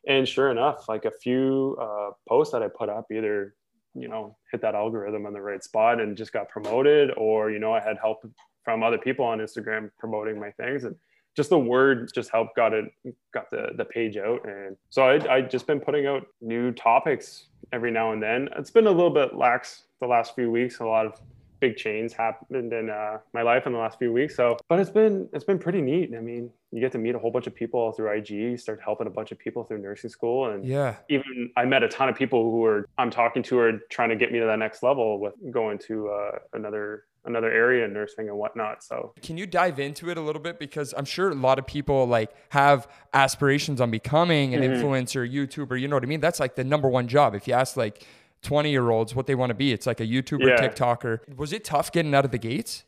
And 0.07 0.27
sure 0.27 0.49
enough, 0.49 0.89
like 0.89 1.05
a 1.05 1.11
few 1.11 1.77
uh, 1.79 2.11
posts 2.27 2.51
that 2.53 2.63
I 2.63 2.67
put 2.67 2.89
up 2.89 3.07
either, 3.11 3.55
you 3.93 4.07
know, 4.07 4.37
hit 4.51 4.61
that 4.61 4.73
algorithm 4.73 5.25
on 5.25 5.33
the 5.33 5.41
right 5.41 5.63
spot 5.63 5.99
and 5.99 6.17
just 6.17 6.33
got 6.33 6.49
promoted, 6.49 7.11
or 7.17 7.51
you 7.51 7.59
know, 7.59 7.73
I 7.73 7.81
had 7.81 7.97
help 8.01 8.25
from 8.63 8.83
other 8.83 8.97
people 8.97 9.25
on 9.25 9.39
Instagram 9.39 9.91
promoting 9.99 10.39
my 10.39 10.51
things 10.51 10.83
and 10.83 10.95
just 11.35 11.49
the 11.49 11.57
word 11.57 12.11
just 12.13 12.29
helped 12.29 12.55
got 12.55 12.73
it 12.73 12.85
got 13.33 13.49
the 13.49 13.69
the 13.77 13.85
page 13.85 14.17
out 14.17 14.41
and 14.47 14.75
so 14.89 15.03
I 15.03 15.35
I 15.35 15.41
just 15.41 15.65
been 15.65 15.79
putting 15.79 16.05
out 16.05 16.27
new 16.41 16.71
topics 16.71 17.47
every 17.73 17.91
now 17.91 18.11
and 18.11 18.21
then. 18.21 18.49
It's 18.57 18.71
been 18.71 18.87
a 18.87 18.91
little 18.91 19.09
bit 19.09 19.35
lax 19.35 19.83
the 20.01 20.07
last 20.07 20.35
few 20.35 20.51
weeks. 20.51 20.79
A 20.79 20.85
lot 20.85 21.05
of 21.05 21.19
big 21.61 21.77
change 21.77 22.11
happened 22.13 22.73
in 22.73 22.89
uh, 22.89 23.19
my 23.33 23.43
life 23.43 23.65
in 23.65 23.71
the 23.71 23.79
last 23.79 23.97
few 23.99 24.11
weeks. 24.11 24.35
So, 24.35 24.57
but 24.67 24.79
it's 24.79 24.89
been 24.89 25.29
it's 25.31 25.45
been 25.45 25.59
pretty 25.59 25.81
neat. 25.81 26.11
I 26.15 26.19
mean, 26.19 26.49
you 26.71 26.81
get 26.81 26.91
to 26.91 26.97
meet 26.97 27.15
a 27.15 27.19
whole 27.19 27.31
bunch 27.31 27.47
of 27.47 27.55
people 27.55 27.93
through 27.93 28.11
IG. 28.11 28.29
You 28.31 28.57
start 28.57 28.81
helping 28.83 29.07
a 29.07 29.11
bunch 29.11 29.31
of 29.31 29.39
people 29.39 29.63
through 29.63 29.77
nursing 29.77 30.09
school, 30.09 30.49
and 30.51 30.65
Yeah. 30.65 30.95
even 31.09 31.51
I 31.55 31.63
met 31.65 31.83
a 31.83 31.87
ton 31.87 32.09
of 32.09 32.15
people 32.15 32.51
who 32.51 32.65
are 32.65 32.85
I'm 32.97 33.11
talking 33.11 33.43
to 33.43 33.59
are 33.59 33.73
trying 33.89 34.09
to 34.09 34.17
get 34.17 34.33
me 34.33 34.39
to 34.39 34.45
that 34.47 34.59
next 34.59 34.83
level 34.83 35.19
with 35.19 35.33
going 35.51 35.77
to 35.87 36.09
uh, 36.09 36.31
another 36.53 37.05
another 37.23 37.51
area 37.51 37.85
in 37.85 37.93
nursing 37.93 38.29
and 38.29 38.35
whatnot. 38.37 38.83
So 38.83 39.13
Can 39.21 39.37
you 39.37 39.45
dive 39.45 39.79
into 39.79 40.09
it 40.09 40.17
a 40.17 40.21
little 40.21 40.41
bit? 40.41 40.57
Because 40.57 40.91
I'm 40.97 41.05
sure 41.05 41.29
a 41.29 41.35
lot 41.35 41.59
of 41.59 41.67
people 41.67 42.07
like 42.07 42.31
have 42.49 42.87
aspirations 43.13 43.79
on 43.79 43.91
becoming 43.91 44.55
an 44.55 44.61
influencer, 44.61 45.31
YouTuber. 45.31 45.79
You 45.79 45.87
know 45.87 45.97
what 45.97 46.03
I 46.03 46.07
mean? 46.07 46.19
That's 46.19 46.39
like 46.39 46.55
the 46.55 46.63
number 46.63 46.89
one 46.89 47.07
job. 47.07 47.35
If 47.35 47.47
you 47.47 47.53
ask 47.53 47.77
like 47.77 48.07
20 48.41 48.71
year 48.71 48.89
olds 48.89 49.15
what 49.15 49.27
they 49.27 49.35
want 49.35 49.51
to 49.51 49.53
be, 49.53 49.71
it's 49.71 49.85
like 49.85 49.99
a 49.99 50.05
YouTuber, 50.05 50.47
Yeah. 50.47 50.67
TikToker. 50.67 51.35
Was 51.35 51.53
it 51.53 51.63
tough 51.63 51.91
getting 51.91 52.13
out 52.15 52.25
of 52.25 52.31
the 52.31 52.37
gates? 52.37 52.85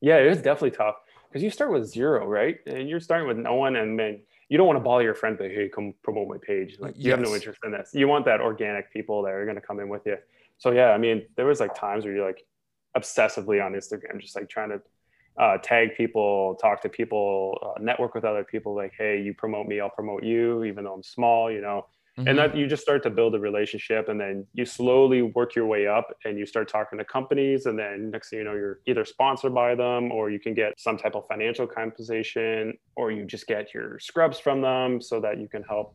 Yeah, 0.00 0.18
it 0.18 0.28
was 0.28 0.38
definitely 0.38 0.72
tough 0.72 0.96
because 1.28 1.42
you 1.42 1.50
start 1.50 1.72
with 1.72 1.86
zero, 1.86 2.26
right? 2.26 2.58
And 2.66 2.88
you're 2.88 3.00
starting 3.00 3.26
with 3.26 3.38
no 3.38 3.54
one, 3.54 3.76
and 3.76 3.98
then 3.98 4.20
you 4.48 4.58
don't 4.58 4.66
want 4.66 4.76
to 4.76 4.82
bother 4.82 5.04
your 5.04 5.14
friend, 5.14 5.36
but 5.38 5.50
hey, 5.50 5.68
come 5.68 5.94
promote 6.02 6.28
my 6.28 6.36
page. 6.40 6.76
Like 6.78 6.94
you 6.96 7.10
have 7.12 7.20
no 7.20 7.34
interest 7.34 7.60
in 7.64 7.72
this. 7.72 7.90
You 7.94 8.08
want 8.08 8.24
that 8.26 8.40
organic 8.40 8.92
people 8.92 9.22
that 9.22 9.32
are 9.32 9.44
going 9.44 9.56
to 9.56 9.62
come 9.62 9.80
in 9.80 9.88
with 9.88 10.06
you. 10.06 10.16
So 10.58 10.70
yeah, 10.72 10.90
I 10.90 10.98
mean, 10.98 11.26
there 11.36 11.46
was 11.46 11.60
like 11.60 11.74
times 11.74 12.04
where 12.04 12.14
you're 12.14 12.26
like 12.26 12.44
obsessively 12.96 13.64
on 13.64 13.72
Instagram, 13.72 14.20
just 14.20 14.36
like 14.36 14.48
trying 14.48 14.70
to 14.70 14.80
uh, 15.38 15.58
tag 15.58 15.96
people, 15.96 16.56
talk 16.56 16.80
to 16.82 16.88
people, 16.88 17.58
uh, 17.62 17.80
network 17.80 18.14
with 18.14 18.24
other 18.24 18.44
people. 18.44 18.74
Like, 18.74 18.92
hey, 18.96 19.20
you 19.20 19.34
promote 19.34 19.66
me, 19.66 19.80
I'll 19.80 19.90
promote 19.90 20.24
you, 20.24 20.64
even 20.64 20.84
though 20.84 20.94
I'm 20.94 21.02
small, 21.02 21.50
you 21.50 21.60
know 21.60 21.86
Mm-hmm. 22.18 22.28
and 22.28 22.38
that 22.38 22.56
you 22.56 22.66
just 22.66 22.82
start 22.82 23.02
to 23.02 23.10
build 23.10 23.34
a 23.34 23.38
relationship 23.38 24.08
and 24.08 24.18
then 24.18 24.46
you 24.54 24.64
slowly 24.64 25.20
work 25.20 25.54
your 25.54 25.66
way 25.66 25.86
up 25.86 26.16
and 26.24 26.38
you 26.38 26.46
start 26.46 26.66
talking 26.66 26.98
to 26.98 27.04
companies 27.04 27.66
and 27.66 27.78
then 27.78 28.10
next 28.10 28.30
thing 28.30 28.38
you 28.38 28.44
know 28.46 28.54
you're 28.54 28.80
either 28.86 29.04
sponsored 29.04 29.52
by 29.54 29.74
them 29.74 30.10
or 30.10 30.30
you 30.30 30.40
can 30.40 30.54
get 30.54 30.72
some 30.80 30.96
type 30.96 31.14
of 31.14 31.26
financial 31.26 31.66
compensation 31.66 32.72
or 32.96 33.10
you 33.12 33.24
just 33.26 33.46
get 33.46 33.74
your 33.74 33.98
scrubs 33.98 34.38
from 34.38 34.62
them 34.62 34.98
so 35.00 35.20
that 35.20 35.38
you 35.38 35.46
can 35.46 35.62
help 35.62 35.94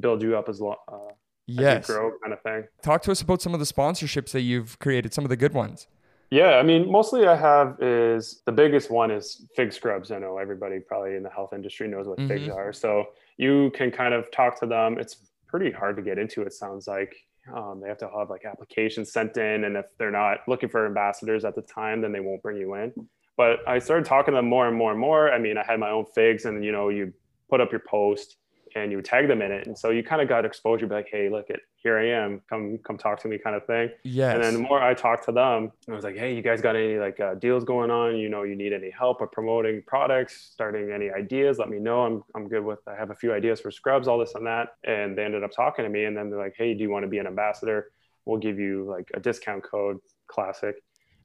build 0.00 0.22
you 0.22 0.36
up 0.36 0.48
as, 0.48 0.60
long. 0.60 0.74
uh, 0.88 0.96
as 1.06 1.14
yes. 1.46 1.88
you 1.88 1.94
grow 1.94 2.10
kind 2.22 2.32
of 2.32 2.42
thing 2.42 2.64
Talk 2.82 3.02
to 3.02 3.12
us 3.12 3.20
about 3.22 3.40
some 3.40 3.54
of 3.54 3.60
the 3.60 3.66
sponsorships 3.66 4.32
that 4.32 4.40
you've 4.42 4.76
created, 4.80 5.14
some 5.14 5.24
of 5.24 5.28
the 5.30 5.36
good 5.36 5.52
ones. 5.54 5.86
yeah 6.32 6.56
i 6.58 6.62
mean 6.64 6.90
mostly 6.90 7.26
i 7.28 7.36
have 7.36 7.76
is 7.80 8.42
the 8.44 8.52
biggest 8.52 8.90
one 8.90 9.10
is 9.10 9.46
fig 9.56 9.72
scrubs 9.72 10.10
i 10.10 10.18
know 10.18 10.38
everybody 10.38 10.78
probably 10.80 11.14
in 11.14 11.22
the 11.22 11.30
health 11.30 11.52
industry 11.52 11.86
knows 11.88 12.06
what 12.08 12.18
figs 12.28 12.48
Mhm. 12.48 12.56
are 12.56 12.72
so 12.72 13.06
you 13.36 13.70
can 13.78 13.90
kind 13.90 14.14
of 14.14 14.30
talk 14.32 14.58
to 14.60 14.66
them 14.66 14.98
it's 14.98 15.14
pretty 15.50 15.70
hard 15.70 15.96
to 15.96 16.02
get 16.02 16.18
into 16.18 16.42
it 16.42 16.52
sounds 16.52 16.86
like 16.86 17.14
um, 17.56 17.80
they 17.82 17.88
have 17.88 17.98
to 17.98 18.08
have 18.16 18.30
like 18.30 18.44
applications 18.44 19.12
sent 19.12 19.36
in 19.36 19.64
and 19.64 19.76
if 19.76 19.86
they're 19.98 20.10
not 20.10 20.38
looking 20.46 20.68
for 20.68 20.86
ambassadors 20.86 21.44
at 21.44 21.54
the 21.54 21.62
time 21.62 22.00
then 22.00 22.12
they 22.12 22.20
won't 22.20 22.42
bring 22.42 22.56
you 22.56 22.74
in 22.74 22.92
But 23.40 23.66
I 23.66 23.78
started 23.78 24.04
talking 24.04 24.32
to 24.32 24.36
them 24.36 24.50
more 24.50 24.68
and 24.68 24.76
more 24.76 24.90
and 24.90 25.00
more. 25.00 25.32
I 25.32 25.38
mean, 25.38 25.56
I 25.56 25.64
had 25.64 25.80
my 25.80 25.88
own 25.90 26.04
figs, 26.14 26.44
and 26.44 26.62
you 26.62 26.72
know, 26.72 26.90
you 26.90 27.10
put 27.48 27.58
up 27.62 27.70
your 27.72 27.80
post 27.88 28.36
and 28.74 28.92
you 28.92 29.02
tag 29.02 29.28
them 29.28 29.42
in 29.42 29.50
it, 29.50 29.66
and 29.66 29.76
so 29.76 29.90
you 29.90 30.02
kind 30.02 30.22
of 30.22 30.28
got 30.28 30.44
exposure. 30.44 30.86
Be 30.86 30.94
like, 30.94 31.08
hey, 31.10 31.28
look 31.28 31.50
at 31.50 31.60
here 31.82 31.98
I 31.98 32.08
am, 32.08 32.42
come 32.48 32.78
come 32.84 32.98
talk 32.98 33.20
to 33.22 33.28
me, 33.28 33.38
kind 33.38 33.56
of 33.56 33.66
thing. 33.66 33.90
Yes. 34.04 34.34
And 34.34 34.44
then 34.44 34.54
the 34.54 34.60
more 34.60 34.82
I 34.82 34.92
talked 34.94 35.24
to 35.24 35.32
them, 35.32 35.72
I 35.88 35.94
was 35.94 36.04
like, 36.04 36.16
hey, 36.16 36.34
you 36.34 36.42
guys 36.42 36.60
got 36.60 36.76
any 36.76 36.98
like 36.98 37.18
uh, 37.20 37.34
deals 37.34 37.64
going 37.64 37.90
on? 37.90 38.16
You 38.16 38.28
know, 38.28 38.42
you 38.42 38.54
need 38.54 38.72
any 38.72 38.90
help 38.90 39.20
with 39.20 39.32
promoting 39.32 39.82
products, 39.86 40.50
starting 40.52 40.90
any 40.92 41.10
ideas? 41.10 41.58
Let 41.58 41.70
me 41.70 41.78
know. 41.78 42.02
I'm, 42.02 42.22
I'm 42.34 42.48
good 42.48 42.64
with, 42.64 42.80
I 42.86 42.94
have 42.96 43.10
a 43.10 43.14
few 43.14 43.32
ideas 43.32 43.60
for 43.60 43.70
scrubs, 43.70 44.08
all 44.08 44.18
this 44.18 44.34
and 44.34 44.46
that. 44.46 44.74
And 44.84 45.16
they 45.16 45.24
ended 45.24 45.42
up 45.42 45.52
talking 45.52 45.84
to 45.84 45.88
me. 45.88 46.04
And 46.04 46.16
then 46.16 46.28
they're 46.28 46.38
like, 46.38 46.54
hey, 46.56 46.74
do 46.74 46.82
you 46.82 46.90
want 46.90 47.04
to 47.04 47.08
be 47.08 47.18
an 47.18 47.26
ambassador? 47.26 47.92
We'll 48.26 48.38
give 48.38 48.58
you 48.58 48.84
like 48.88 49.10
a 49.14 49.20
discount 49.20 49.64
code, 49.64 49.98
classic. 50.28 50.76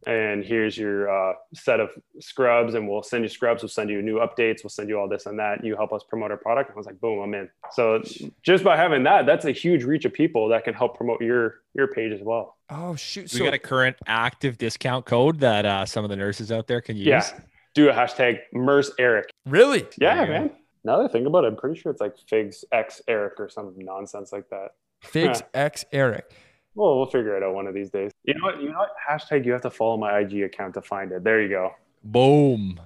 And 0.07 0.43
here's 0.45 0.77
your 0.77 1.09
uh, 1.09 1.33
set 1.53 1.79
of 1.79 1.89
scrubs, 2.19 2.73
and 2.75 2.87
we'll 2.87 3.03
send 3.03 3.23
you 3.23 3.29
scrubs. 3.29 3.63
We'll 3.63 3.69
send 3.69 3.89
you 3.89 4.01
new 4.01 4.15
updates. 4.19 4.63
We'll 4.63 4.69
send 4.69 4.89
you 4.89 4.99
all 4.99 5.09
this 5.09 5.25
and 5.25 5.39
that. 5.39 5.63
You 5.63 5.75
help 5.75 5.91
us 5.93 6.03
promote 6.07 6.31
our 6.31 6.37
product. 6.37 6.71
I 6.71 6.75
was 6.75 6.85
like, 6.85 6.99
boom, 7.01 7.19
I'm 7.19 7.33
in. 7.33 7.49
So 7.71 8.01
just 8.43 8.63
by 8.63 8.77
having 8.77 9.03
that, 9.03 9.25
that's 9.25 9.45
a 9.45 9.51
huge 9.51 9.83
reach 9.83 10.05
of 10.05 10.13
people 10.13 10.49
that 10.49 10.63
can 10.63 10.73
help 10.73 10.95
promote 10.97 11.21
your 11.21 11.61
your 11.73 11.87
page 11.87 12.13
as 12.13 12.21
well. 12.21 12.57
oh 12.69 12.95
shoot. 12.95 13.29
so 13.29 13.39
We 13.39 13.45
got 13.45 13.53
a 13.53 13.59
current 13.59 13.97
active 14.07 14.57
discount 14.57 15.05
code 15.05 15.39
that 15.39 15.65
uh, 15.65 15.85
some 15.85 16.03
of 16.03 16.09
the 16.09 16.15
nurses 16.15 16.51
out 16.51 16.67
there 16.67 16.81
can 16.81 16.95
use. 16.95 17.07
Yeah. 17.07 17.39
Do 17.73 17.89
a 17.89 17.93
hashtag 17.93 18.37
Nurse 18.53 18.91
Eric. 18.97 19.29
really? 19.45 19.85
Yeah, 19.97 20.15
There 20.15 20.21
you 20.21 20.27
go. 20.27 20.39
man. 20.45 20.51
Now 20.85 20.97
that 20.97 21.09
I 21.09 21.11
think 21.11 21.25
about 21.27 21.43
it, 21.43 21.47
I'm 21.47 21.55
pretty 21.57 21.79
sure 21.79 21.91
it's 21.91 21.99
like 21.99 22.13
Figs 22.29 22.63
X 22.71 23.01
Eric 23.07 23.39
or 23.39 23.49
some 23.49 23.73
nonsense 23.77 24.31
like 24.31 24.47
that. 24.49 24.69
Figs 25.01 25.41
X 25.53 25.83
Eric. 25.91 26.31
Well, 26.75 26.97
we'll 26.97 27.05
figure 27.07 27.35
it 27.37 27.43
out 27.43 27.53
one 27.55 27.67
of 27.67 27.73
these 27.73 27.89
days. 27.89 28.11
You 28.23 28.33
know 28.35 28.45
what? 28.45 28.61
You 28.61 28.69
know 28.71 28.79
what? 28.79 28.91
Hashtag 29.09 29.45
you 29.45 29.53
have 29.53 29.61
to 29.61 29.69
follow 29.71 29.97
my 29.97 30.19
IG 30.19 30.43
account 30.43 30.73
to 30.75 30.81
find 30.81 31.11
it. 31.11 31.23
There 31.23 31.41
you 31.41 31.49
go. 31.49 31.71
Boom. 32.03 32.79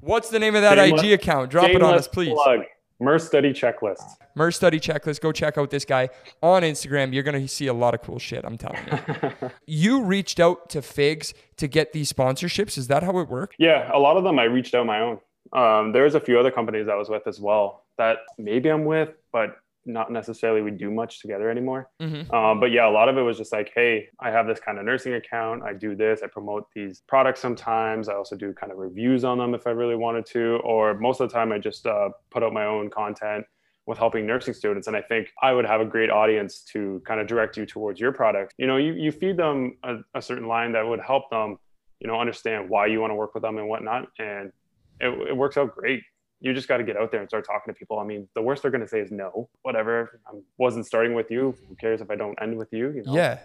What's 0.00 0.30
the 0.30 0.38
name 0.38 0.54
of 0.54 0.62
that 0.62 0.76
Shameless- 0.78 1.02
IG 1.02 1.12
account? 1.12 1.50
Drop 1.50 1.68
it 1.70 1.82
on 1.82 1.94
us, 1.94 2.08
please. 2.08 2.32
Plug. 2.32 2.60
Nurse 2.98 3.26
study 3.26 3.52
checklist. 3.52 4.02
Nurse 4.36 4.56
study 4.56 4.80
checklist. 4.80 5.20
Go 5.20 5.30
check 5.30 5.58
out 5.58 5.68
this 5.70 5.84
guy 5.84 6.08
on 6.42 6.62
Instagram. 6.62 7.12
You're 7.12 7.22
gonna 7.24 7.46
see 7.46 7.66
a 7.66 7.74
lot 7.74 7.92
of 7.92 8.00
cool 8.00 8.18
shit. 8.18 8.42
I'm 8.42 8.56
telling 8.56 8.78
you. 8.88 9.50
you 9.66 10.02
reached 10.02 10.40
out 10.40 10.70
to 10.70 10.80
Figs 10.80 11.34
to 11.58 11.68
get 11.68 11.92
these 11.92 12.10
sponsorships. 12.10 12.78
Is 12.78 12.88
that 12.88 13.02
how 13.02 13.18
it 13.18 13.28
worked? 13.28 13.56
Yeah, 13.58 13.90
a 13.92 13.98
lot 13.98 14.16
of 14.16 14.24
them 14.24 14.38
I 14.38 14.44
reached 14.44 14.74
out 14.74 14.86
my 14.86 15.00
own. 15.00 15.20
Um, 15.52 15.92
there's 15.92 16.14
a 16.14 16.20
few 16.20 16.38
other 16.40 16.50
companies 16.50 16.88
I 16.88 16.94
was 16.94 17.10
with 17.10 17.26
as 17.26 17.38
well 17.38 17.84
that 17.98 18.18
maybe 18.38 18.70
I'm 18.70 18.86
with, 18.86 19.10
but 19.30 19.58
not 19.86 20.10
necessarily 20.10 20.62
we 20.62 20.70
do 20.70 20.90
much 20.90 21.20
together 21.20 21.48
anymore. 21.48 21.88
Mhm. 22.00 22.32
Um, 22.32 22.60
but 22.60 22.72
yeah, 22.72 22.88
a 22.88 22.90
lot 22.90 23.08
of 23.08 23.16
it 23.16 23.22
was 23.22 23.38
just 23.38 23.52
like, 23.52 23.72
hey, 23.74 24.08
I 24.20 24.30
have 24.30 24.46
this 24.46 24.60
kind 24.60 24.78
of 24.78 24.84
nursing 24.84 25.14
account. 25.14 25.62
I 25.62 25.72
do 25.72 25.94
this. 25.94 26.22
I 26.22 26.26
promote 26.26 26.66
these 26.74 27.02
products 27.06 27.40
sometimes. 27.40 28.08
I 28.08 28.14
also 28.14 28.36
do 28.36 28.52
kind 28.52 28.72
of 28.72 28.78
reviews 28.78 29.24
on 29.24 29.38
them 29.38 29.54
if 29.54 29.66
I 29.66 29.70
really 29.70 29.94
wanted 29.96 30.26
to. 30.26 30.60
Or 30.64 30.94
most 30.94 31.20
of 31.20 31.28
the 31.28 31.34
time, 31.34 31.52
I 31.52 31.58
just 31.58 31.86
uh, 31.86 32.10
put 32.30 32.42
out 32.42 32.52
my 32.52 32.66
own 32.66 32.90
content 32.90 33.46
with 33.86 33.98
helping 33.98 34.26
nursing 34.26 34.52
students. 34.52 34.88
And 34.88 34.96
I 34.96 35.02
think 35.02 35.28
I 35.40 35.52
would 35.52 35.64
have 35.64 35.80
a 35.80 35.84
great 35.84 36.10
audience 36.10 36.62
to 36.72 37.00
kind 37.06 37.20
of 37.20 37.28
direct 37.28 37.56
you 37.56 37.64
towards 37.64 38.00
your 38.00 38.10
product. 38.12 38.54
You 38.58 38.66
know, 38.66 38.76
you, 38.78 38.94
you 38.94 39.12
feed 39.12 39.36
them 39.36 39.76
a, 39.84 39.98
a 40.14 40.20
certain 40.20 40.48
line 40.48 40.72
that 40.72 40.86
would 40.86 41.00
help 41.00 41.30
them, 41.30 41.58
you 42.00 42.08
know, 42.08 42.20
understand 42.20 42.68
why 42.68 42.86
you 42.86 43.00
want 43.00 43.12
to 43.12 43.14
work 43.14 43.32
with 43.34 43.44
them 43.44 43.58
and 43.58 43.68
whatnot. 43.68 44.08
And 44.18 44.52
it, 45.00 45.28
it 45.28 45.36
works 45.36 45.56
out 45.56 45.76
great. 45.76 46.02
You 46.40 46.52
just 46.52 46.68
got 46.68 46.76
to 46.78 46.84
get 46.84 46.96
out 46.96 47.10
there 47.10 47.20
and 47.20 47.28
start 47.28 47.46
talking 47.46 47.72
to 47.72 47.78
people. 47.78 47.98
I 47.98 48.04
mean, 48.04 48.28
the 48.34 48.42
worst 48.42 48.62
they're 48.62 48.70
going 48.70 48.82
to 48.82 48.88
say 48.88 49.00
is 49.00 49.10
no, 49.10 49.48
whatever. 49.62 50.20
I 50.26 50.32
wasn't 50.58 50.86
starting 50.86 51.14
with 51.14 51.30
you. 51.30 51.54
Who 51.68 51.74
cares 51.76 52.00
if 52.00 52.10
I 52.10 52.16
don't 52.16 52.40
end 52.42 52.56
with 52.56 52.68
you? 52.72 52.90
You 52.90 53.02
know, 53.04 53.14
Yeah. 53.14 53.38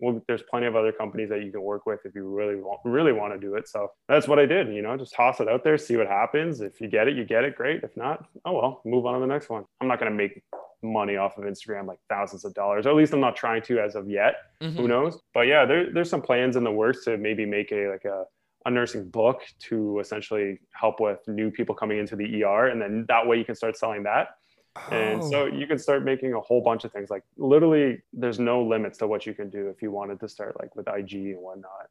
Well, 0.00 0.22
there's 0.28 0.42
plenty 0.42 0.66
of 0.66 0.76
other 0.76 0.92
companies 0.92 1.28
that 1.30 1.42
you 1.42 1.50
can 1.50 1.60
work 1.60 1.84
with 1.84 1.98
if 2.04 2.14
you 2.14 2.28
really 2.28 2.54
want, 2.54 2.78
really 2.84 3.10
want 3.12 3.32
to 3.34 3.38
do 3.40 3.56
it. 3.56 3.66
So 3.68 3.90
that's 4.08 4.28
what 4.28 4.38
I 4.38 4.46
did. 4.46 4.68
You 4.72 4.80
know, 4.80 4.96
just 4.96 5.12
toss 5.12 5.40
it 5.40 5.48
out 5.48 5.64
there, 5.64 5.76
see 5.76 5.96
what 5.96 6.06
happens. 6.06 6.60
If 6.60 6.80
you 6.80 6.86
get 6.86 7.08
it, 7.08 7.16
you 7.16 7.24
get 7.24 7.42
it. 7.42 7.56
Great. 7.56 7.82
If 7.82 7.96
not, 7.96 8.24
oh 8.44 8.52
well, 8.52 8.80
move 8.84 9.06
on 9.06 9.14
to 9.14 9.20
the 9.20 9.26
next 9.26 9.48
one. 9.50 9.64
I'm 9.80 9.88
not 9.88 9.98
going 9.98 10.12
to 10.12 10.16
make 10.16 10.40
money 10.84 11.16
off 11.16 11.36
of 11.36 11.42
Instagram 11.42 11.86
like 11.86 11.98
thousands 12.08 12.44
of 12.44 12.54
dollars. 12.54 12.86
Or 12.86 12.90
at 12.90 12.94
least 12.96 13.12
I'm 13.12 13.18
not 13.18 13.34
trying 13.34 13.62
to 13.62 13.80
as 13.80 13.96
of 13.96 14.08
yet. 14.08 14.36
Mhm. 14.62 14.76
Who 14.76 14.86
knows? 14.86 15.20
But 15.34 15.48
yeah, 15.48 15.64
there, 15.64 15.92
there's 15.92 16.08
some 16.10 16.22
plans 16.22 16.54
in 16.54 16.62
the 16.62 16.70
works 16.70 17.04
to 17.06 17.16
maybe 17.16 17.44
make 17.44 17.72
a 17.72 17.88
like 17.88 18.04
a 18.04 18.26
a 18.68 18.70
nursing 18.70 19.08
book 19.08 19.40
to 19.68 19.98
essentially 19.98 20.58
help 20.72 21.00
with 21.00 21.18
new 21.26 21.50
people 21.50 21.74
coming 21.74 21.98
into 21.98 22.14
the 22.16 22.44
ER, 22.44 22.66
and 22.68 22.80
then 22.80 23.04
that 23.08 23.26
way 23.26 23.36
you 23.38 23.44
can 23.44 23.54
start 23.54 23.76
selling 23.76 24.02
that. 24.04 24.28
And 24.92 25.24
so 25.24 25.42
Oh. 25.42 25.46
you 25.46 25.66
can 25.66 25.78
start 25.78 26.04
making 26.04 26.34
a 26.34 26.40
whole 26.40 26.62
bunch 26.62 26.84
of 26.84 26.92
things. 26.92 27.10
Like 27.10 27.24
literally, 27.36 28.00
there's 28.12 28.38
no 28.38 28.62
limits 28.62 28.98
to 28.98 29.06
what 29.08 29.26
you 29.26 29.34
can 29.34 29.50
do 29.50 29.68
if 29.68 29.82
you 29.82 29.90
wanted 29.90 30.20
to 30.20 30.28
start 30.28 30.56
like 30.60 30.76
with 30.76 30.86
IG 30.88 31.12
and 31.34 31.40
whatnot. 31.40 31.88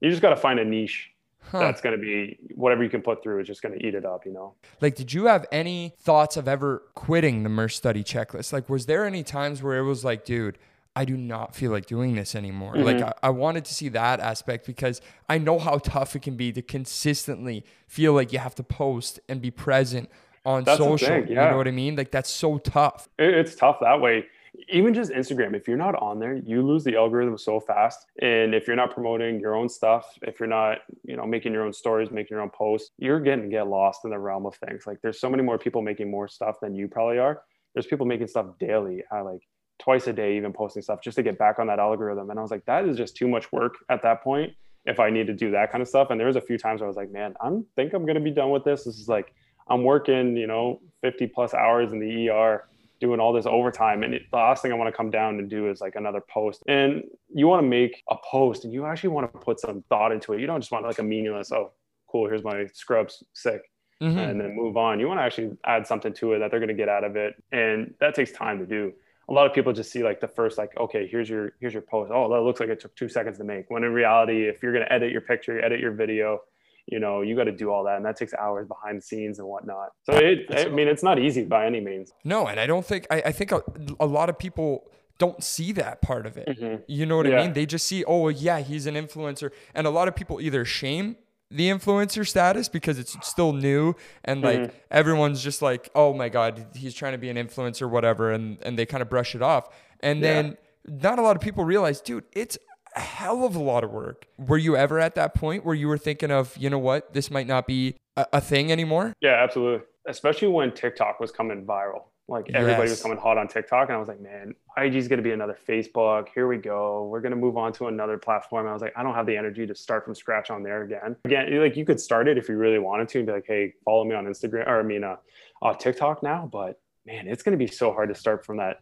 You 0.00 0.10
just 0.10 0.20
got 0.20 0.30
to 0.30 0.36
find 0.36 0.58
a 0.60 0.64
niche 0.64 1.10
Huh. 1.40 1.60
that's 1.60 1.80
going 1.80 1.94
to 1.96 2.00
be 2.02 2.38
whatever 2.56 2.82
you 2.82 2.90
can 2.90 3.02
put 3.02 3.22
through 3.22 3.40
is 3.40 3.46
just 3.46 3.62
going 3.62 3.78
to 3.78 3.86
eat 3.86 3.94
it 3.94 4.04
up. 4.04 4.26
You 4.26 4.32
know? 4.32 4.54
Like, 4.80 4.96
did 4.96 5.12
you 5.14 5.26
have 5.26 5.46
any 5.52 5.94
thoughts 6.00 6.36
of 6.36 6.48
ever 6.48 6.82
quitting 6.94 7.44
the 7.44 7.48
Nurse 7.48 7.76
study 7.76 8.02
checklist? 8.02 8.52
Like, 8.52 8.68
was 8.68 8.86
there 8.86 9.04
any 9.06 9.22
times 9.22 9.62
where 9.62 9.78
it 9.78 9.84
was 9.84 10.04
like, 10.04 10.24
dude, 10.24 10.58
I 10.96 11.04
do 11.04 11.14
not 11.14 11.54
feel 11.54 11.70
like 11.70 11.84
doing 11.84 12.14
this 12.14 12.34
anymore? 12.34 12.74
Like, 12.74 13.02
I, 13.02 13.12
I 13.24 13.28
wanted 13.28 13.66
to 13.66 13.74
see 13.74 13.90
that 13.90 14.18
aspect 14.18 14.66
because 14.66 15.02
I 15.28 15.36
know 15.36 15.58
how 15.58 15.76
tough 15.76 16.16
it 16.16 16.22
can 16.22 16.36
be 16.36 16.52
to 16.52 16.62
consistently 16.62 17.66
feel 17.86 18.14
like 18.14 18.32
you 18.32 18.38
have 18.38 18.54
to 18.54 18.62
post 18.62 19.20
and 19.28 19.42
be 19.42 19.50
present 19.50 20.08
on 20.46 20.64
That's 20.64 20.78
social. 20.78 21.08
thing, 21.08 21.28
You 21.28 21.34
know 21.34 21.58
what 21.58 21.68
I 21.68 21.72
mean? 21.72 21.96
Like, 21.96 22.10
that's 22.10 22.30
so 22.30 22.56
tough. 22.56 23.10
It, 23.18 23.34
it's 23.34 23.54
tough 23.54 23.76
that 23.82 24.00
way. 24.00 24.24
Even 24.70 24.94
just 24.94 25.12
Instagram, 25.12 25.54
if 25.54 25.68
you're 25.68 25.76
not 25.76 25.94
on 25.96 26.18
there, 26.18 26.34
you 26.34 26.62
lose 26.62 26.82
the 26.82 26.96
algorithm 26.96 27.36
so 27.36 27.60
fast. 27.60 28.06
And 28.22 28.54
if 28.54 28.66
you're 28.66 28.74
not 28.74 28.90
promoting 28.90 29.38
your 29.38 29.54
own 29.54 29.68
stuff, 29.68 30.18
if 30.22 30.40
you're 30.40 30.48
not, 30.48 30.78
you 31.04 31.14
know, 31.14 31.26
making 31.26 31.52
your 31.52 31.62
own 31.62 31.74
stories, 31.74 32.10
making 32.10 32.34
your 32.34 32.40
own 32.40 32.48
posts, 32.48 32.92
you're 32.96 33.20
getting 33.20 33.42
to 33.44 33.50
get 33.50 33.68
lost 33.68 34.06
in 34.06 34.10
the 34.12 34.18
realm 34.18 34.46
of 34.46 34.54
things. 34.54 34.86
Like 34.86 35.02
there's 35.02 35.20
so 35.20 35.28
many 35.28 35.42
more 35.42 35.58
people 35.58 35.82
making 35.82 36.10
more 36.10 36.26
stuff 36.26 36.58
than 36.62 36.74
you 36.74 36.88
probably 36.88 37.18
are. 37.18 37.42
There's 37.74 37.86
people 37.86 38.06
making 38.06 38.28
stuff 38.28 38.46
daily, 38.58 39.04
uh, 39.14 39.22
like 39.22 39.42
twice 39.78 40.06
a 40.06 40.12
day, 40.12 40.36
even 40.36 40.52
posting 40.52 40.82
stuff 40.82 41.00
just 41.02 41.16
to 41.16 41.22
get 41.22 41.38
back 41.38 41.58
on 41.58 41.66
that 41.66 41.78
algorithm. 41.78 42.30
And 42.30 42.38
I 42.38 42.42
was 42.42 42.50
like, 42.50 42.64
that 42.66 42.86
is 42.86 42.96
just 42.96 43.16
too 43.16 43.28
much 43.28 43.52
work 43.52 43.74
at 43.88 44.02
that 44.02 44.22
point. 44.22 44.52
If 44.84 45.00
I 45.00 45.10
need 45.10 45.26
to 45.26 45.34
do 45.34 45.50
that 45.50 45.72
kind 45.72 45.82
of 45.82 45.88
stuff, 45.88 46.10
and 46.10 46.18
there 46.20 46.28
was 46.28 46.36
a 46.36 46.40
few 46.40 46.58
times 46.58 46.80
where 46.80 46.86
I 46.86 46.88
was 46.88 46.96
like, 46.96 47.10
man, 47.10 47.34
I 47.40 47.50
think 47.74 47.92
I'm 47.92 48.06
gonna 48.06 48.20
be 48.20 48.30
done 48.30 48.50
with 48.50 48.64
this. 48.64 48.84
This 48.84 48.98
is 48.98 49.08
like 49.08 49.32
I'm 49.68 49.82
working, 49.82 50.36
you 50.36 50.46
know, 50.46 50.80
50 51.02 51.26
plus 51.28 51.54
hours 51.54 51.92
in 51.92 51.98
the 51.98 52.28
ER 52.30 52.64
doing 53.00 53.18
all 53.20 53.32
this 53.32 53.46
overtime. 53.46 54.02
And 54.04 54.14
it, 54.14 54.22
the 54.30 54.36
last 54.38 54.62
thing 54.62 54.72
I 54.72 54.76
want 54.76 54.88
to 54.88 54.96
come 54.96 55.10
down 55.10 55.38
and 55.38 55.50
do 55.50 55.68
is 55.68 55.80
like 55.80 55.96
another 55.96 56.22
post. 56.30 56.62
And 56.68 57.02
you 57.34 57.46
want 57.48 57.62
to 57.62 57.68
make 57.68 58.02
a 58.08 58.16
post 58.24 58.64
and 58.64 58.72
you 58.72 58.86
actually 58.86 59.10
want 59.10 59.30
to 59.30 59.38
put 59.38 59.60
some 59.60 59.82
thought 59.90 60.12
into 60.12 60.32
it. 60.32 60.40
You 60.40 60.46
don't 60.46 60.60
just 60.60 60.70
want 60.72 60.86
like 60.86 60.98
a 60.98 61.02
meaningless, 61.02 61.52
oh, 61.52 61.72
cool, 62.06 62.26
here's 62.28 62.42
my 62.44 62.66
scrubs, 62.72 63.22
sick, 63.34 63.60
Mhm. 64.00 64.30
and 64.30 64.40
then 64.40 64.54
move 64.54 64.76
on. 64.76 64.98
You 65.00 65.08
want 65.08 65.18
to 65.18 65.24
actually 65.24 65.56
add 65.66 65.86
something 65.86 66.12
to 66.14 66.32
it 66.34 66.38
that 66.38 66.50
they're 66.52 66.60
going 66.60 66.68
to 66.68 66.74
get 66.74 66.88
out 66.88 67.02
of 67.04 67.16
it. 67.16 67.34
And 67.52 67.92
that 68.00 68.14
takes 68.14 68.30
time 68.32 68.60
to 68.60 68.66
do. 68.66 68.92
A 69.28 69.32
lot 69.32 69.46
of 69.46 69.52
people 69.52 69.72
just 69.72 69.90
see 69.90 70.04
like 70.04 70.20
the 70.20 70.28
first, 70.28 70.56
like, 70.56 70.76
okay, 70.78 71.06
here's 71.06 71.28
your 71.28 71.52
here's 71.60 71.72
your 71.72 71.82
post. 71.82 72.12
Oh, 72.14 72.32
that 72.32 72.42
looks 72.42 72.60
like 72.60 72.68
it 72.68 72.80
took 72.80 72.94
two 72.94 73.08
seconds 73.08 73.38
to 73.38 73.44
make. 73.44 73.70
When 73.70 73.82
in 73.82 73.92
reality, 73.92 74.44
if 74.48 74.62
you're 74.62 74.72
going 74.72 74.84
to 74.84 74.92
edit 74.92 75.10
your 75.10 75.20
picture, 75.20 75.62
edit 75.64 75.80
your 75.80 75.92
video, 75.92 76.42
you 76.86 77.00
know, 77.00 77.22
you 77.22 77.34
got 77.34 77.44
to 77.44 77.52
do 77.52 77.72
all 77.72 77.82
that, 77.84 77.96
and 77.96 78.04
that 78.04 78.16
takes 78.16 78.32
hours 78.34 78.68
behind 78.68 78.98
the 78.98 79.02
scenes 79.02 79.40
and 79.40 79.48
whatnot. 79.48 79.88
So 80.04 80.12
it, 80.16 80.46
I 80.56 80.68
mean, 80.68 80.86
it's 80.86 81.02
not 81.02 81.18
easy 81.18 81.44
by 81.44 81.66
any 81.66 81.80
means. 81.80 82.12
No, 82.22 82.46
and 82.46 82.60
I 82.60 82.66
don't 82.66 82.86
think 82.86 83.06
I, 83.10 83.22
I 83.26 83.32
think 83.32 83.50
a, 83.50 83.62
a 83.98 84.06
lot 84.06 84.28
of 84.28 84.38
people 84.38 84.88
don't 85.18 85.42
see 85.42 85.72
that 85.72 86.02
part 86.02 86.26
of 86.26 86.36
it. 86.36 86.46
Mhm. 86.46 86.82
You 86.86 87.06
know 87.06 87.16
what 87.16 87.26
I 87.26 87.36
mean? 87.36 87.52
They 87.54 87.66
just 87.66 87.86
see, 87.86 88.04
oh 88.04 88.28
yeah, 88.28 88.60
he's 88.60 88.86
an 88.86 88.94
influencer, 88.94 89.50
and 89.74 89.86
a 89.86 89.90
lot 89.90 90.06
of 90.08 90.14
people 90.14 90.40
either 90.40 90.64
shame 90.64 91.16
the 91.50 91.68
influencer 91.70 92.26
status 92.26 92.68
because 92.68 92.98
it's 92.98 93.16
still 93.26 93.52
new 93.52 93.94
and 94.24 94.42
like 94.42 94.58
Mm-hmm. 94.60 94.76
everyone's 94.90 95.42
just 95.42 95.62
like, 95.62 95.88
oh 95.94 96.12
my 96.14 96.28
god, 96.28 96.66
he's 96.74 96.94
trying 96.94 97.12
to 97.12 97.18
be 97.18 97.28
an 97.30 97.36
influencer, 97.36 97.88
whatever, 97.88 98.32
and 98.32 98.58
and 98.62 98.78
they 98.78 98.86
kind 98.86 99.02
of 99.02 99.08
brush 99.08 99.34
it 99.34 99.42
off, 99.42 99.68
and 100.00 100.20
Yeah. 100.20 100.32
then 100.32 100.56
not 100.88 101.18
a 101.18 101.22
lot 101.22 101.36
of 101.36 101.42
people 101.42 101.64
realize, 101.64 102.00
dude, 102.00 102.24
it's 102.32 102.56
a 102.94 103.00
hell 103.00 103.44
of 103.44 103.54
a 103.56 103.62
lot 103.62 103.84
of 103.84 103.90
work. 103.90 104.26
Were 104.38 104.56
you 104.58 104.76
ever 104.76 104.98
at 104.98 105.14
that 105.16 105.34
point 105.34 105.64
where 105.64 105.74
you 105.74 105.86
were 105.88 105.98
thinking 105.98 106.30
of, 106.30 106.56
you 106.56 106.70
know 106.70 106.78
what, 106.78 107.12
this 107.12 107.30
might 107.30 107.46
not 107.46 107.66
be 107.66 107.94
a, 108.16 108.26
a 108.34 108.40
thing 108.40 108.72
anymore? 108.72 109.12
Yeah, 109.20 109.34
absolutely. 109.42 109.84
Especially 110.06 110.48
when 110.48 110.72
TikTok 110.72 111.20
was 111.20 111.30
coming 111.32 111.64
viral. 111.66 112.04
Like 112.28 112.50
everybody 112.54 112.88
Yes. 112.88 112.90
was 112.90 113.02
coming 113.02 113.18
hot 113.18 113.38
on 113.38 113.46
TikTok. 113.46 113.88
And 113.88 113.96
I 113.96 113.98
was 114.00 114.08
like, 114.08 114.20
man, 114.20 114.52
IG 114.76 114.96
is 114.96 115.06
going 115.06 115.18
to 115.18 115.22
be 115.22 115.30
another 115.30 115.56
Facebook. 115.68 116.26
Here 116.34 116.48
we 116.48 116.56
go. 116.56 117.06
We're 117.06 117.20
going 117.20 117.30
to 117.30 117.36
move 117.36 117.56
on 117.56 117.72
to 117.74 117.86
another 117.86 118.18
platform. 118.18 118.66
I 118.66 118.72
was 118.72 118.82
like, 118.82 118.92
I 118.96 119.04
don't 119.04 119.14
have 119.14 119.26
the 119.26 119.36
energy 119.36 119.64
to 119.64 119.74
start 119.76 120.04
from 120.04 120.14
scratch 120.16 120.50
on 120.50 120.64
there 120.64 120.82
again. 120.82 121.14
Again, 121.24 121.56
like 121.60 121.76
you 121.76 121.84
could 121.84 122.00
start 122.00 122.26
it 122.26 122.36
if 122.36 122.48
you 122.48 122.56
really 122.56 122.80
wanted 122.80 123.08
to 123.10 123.18
and 123.18 123.26
be 123.28 123.32
like, 123.32 123.44
hey, 123.46 123.74
follow 123.84 124.04
me 124.04 124.16
on 124.16 124.24
Instagram 124.26 124.66
or 124.66 124.80
I 124.80 124.82
mean, 124.82 125.04
uh, 125.04 125.16
uh, 125.62 125.74
TikTok 125.74 126.22
now. 126.24 126.48
But 126.50 126.80
man, 127.06 127.28
it's 127.28 127.44
going 127.44 127.56
to 127.56 127.64
be 127.64 127.70
so 127.70 127.92
hard 127.92 128.08
to 128.08 128.14
start 128.16 128.44
from 128.44 128.56
that 128.56 128.80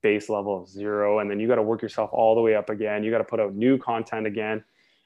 base 0.00 0.30
level 0.30 0.62
of 0.62 0.68
zero. 0.68 1.18
And 1.18 1.30
then 1.30 1.38
you 1.38 1.48
got 1.48 1.56
to 1.56 1.62
work 1.62 1.82
yourself 1.82 2.08
all 2.14 2.34
the 2.34 2.40
way 2.40 2.54
up 2.54 2.70
again. 2.70 3.04
You 3.04 3.10
got 3.10 3.18
to 3.18 3.24
put 3.24 3.40
out 3.40 3.54
new 3.54 3.76
content 3.76 4.26
again. 4.26 4.64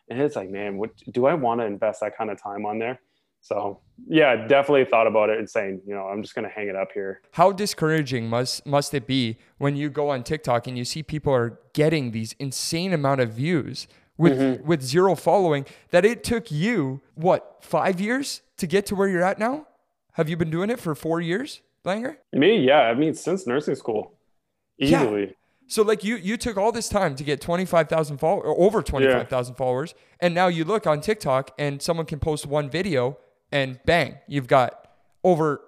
And 0.09 0.20
it's 0.20 0.37
like, 0.37 0.48
man, 0.48 0.76
what 0.79 0.90
do 1.11 1.26
I 1.26 1.35
want 1.35 1.61
to 1.61 1.64
invest 1.66 2.00
that 2.03 2.16
kind 2.16 2.31
of 2.31 2.40
time 2.40 2.64
on 2.66 2.79
there? 2.79 3.00
So 3.40 3.81
yeah, 4.07 4.46
definitely 4.46 4.85
thought 4.85 5.07
about 5.07 5.31
it 5.31 5.38
and 5.38 5.48
saying, 5.48 5.81
you 5.87 5.94
know, 5.94 6.05
I'm 6.05 6.22
just 6.22 6.35
gonna 6.35 6.48
hang 6.48 6.68
it 6.68 6.76
up 6.76 6.88
here. 6.92 7.22
How 7.33 7.53
discouraging 7.53 8.29
must 8.29 8.66
must 8.66 8.92
it 8.94 9.07
be 9.07 9.38
when 9.59 9.76
you 9.76 9.88
go 9.88 10.11
on 10.11 10.22
TikTok 10.22 10.66
and 10.66 10.76
you 10.76 10.85
see 10.85 11.03
people 11.03 11.33
are 11.33 11.59
getting 11.72 12.11
these 12.11 12.35
insane 12.38 12.92
amount 12.92 13.20
of 13.20 13.33
views 13.33 13.87
with 14.18 14.38
Mm-hmm. 14.38 14.66
with 14.66 14.83
zero 14.83 15.14
following 15.14 15.64
that 15.90 16.05
it 16.05 16.22
took 16.22 16.50
you 16.50 17.00
what 17.14 17.57
five 17.61 18.00
years 18.00 18.42
to 18.59 18.66
get 18.66 18.85
to 18.87 18.94
where 18.94 19.09
you're 19.09 19.22
at 19.22 19.38
now? 19.38 19.66
Have 20.12 20.29
you 20.29 20.37
been 20.37 20.50
doing 20.50 20.68
it 20.68 20.79
for 20.79 20.94
four 20.94 21.20
years, 21.22 21.62
Langer? 21.85 22.16
Me, 22.33 22.59
yeah. 22.59 22.81
I 22.81 22.94
mean, 22.94 23.14
since 23.14 23.46
nursing 23.46 23.76
school, 23.76 24.12
easily. 24.79 25.22
Yeah. 25.22 25.33
So 25.66 25.83
like 25.83 26.05
you 26.05 26.16
you 26.16 26.37
took 26.37 26.59
all 26.59 26.72
this 26.72 26.88
time 26.88 27.14
to 27.14 27.24
get 27.24 27.40
25,000 27.40 28.18
followers 28.18 28.44
or 28.44 28.61
over 28.61 28.83
25,000 28.83 29.55
followers 29.55 29.94
and 30.18 30.35
now 30.35 30.48
you 30.48 30.64
look 30.64 30.87
on 30.87 31.00
TikTok 31.00 31.53
and 31.59 31.81
someone 31.81 32.07
can 32.07 32.18
post 32.18 32.44
one 32.44 32.68
video 32.68 33.16
and 33.52 33.80
bang, 33.84 34.18
you've 34.26 34.46
got 34.46 34.88
over 35.24 35.60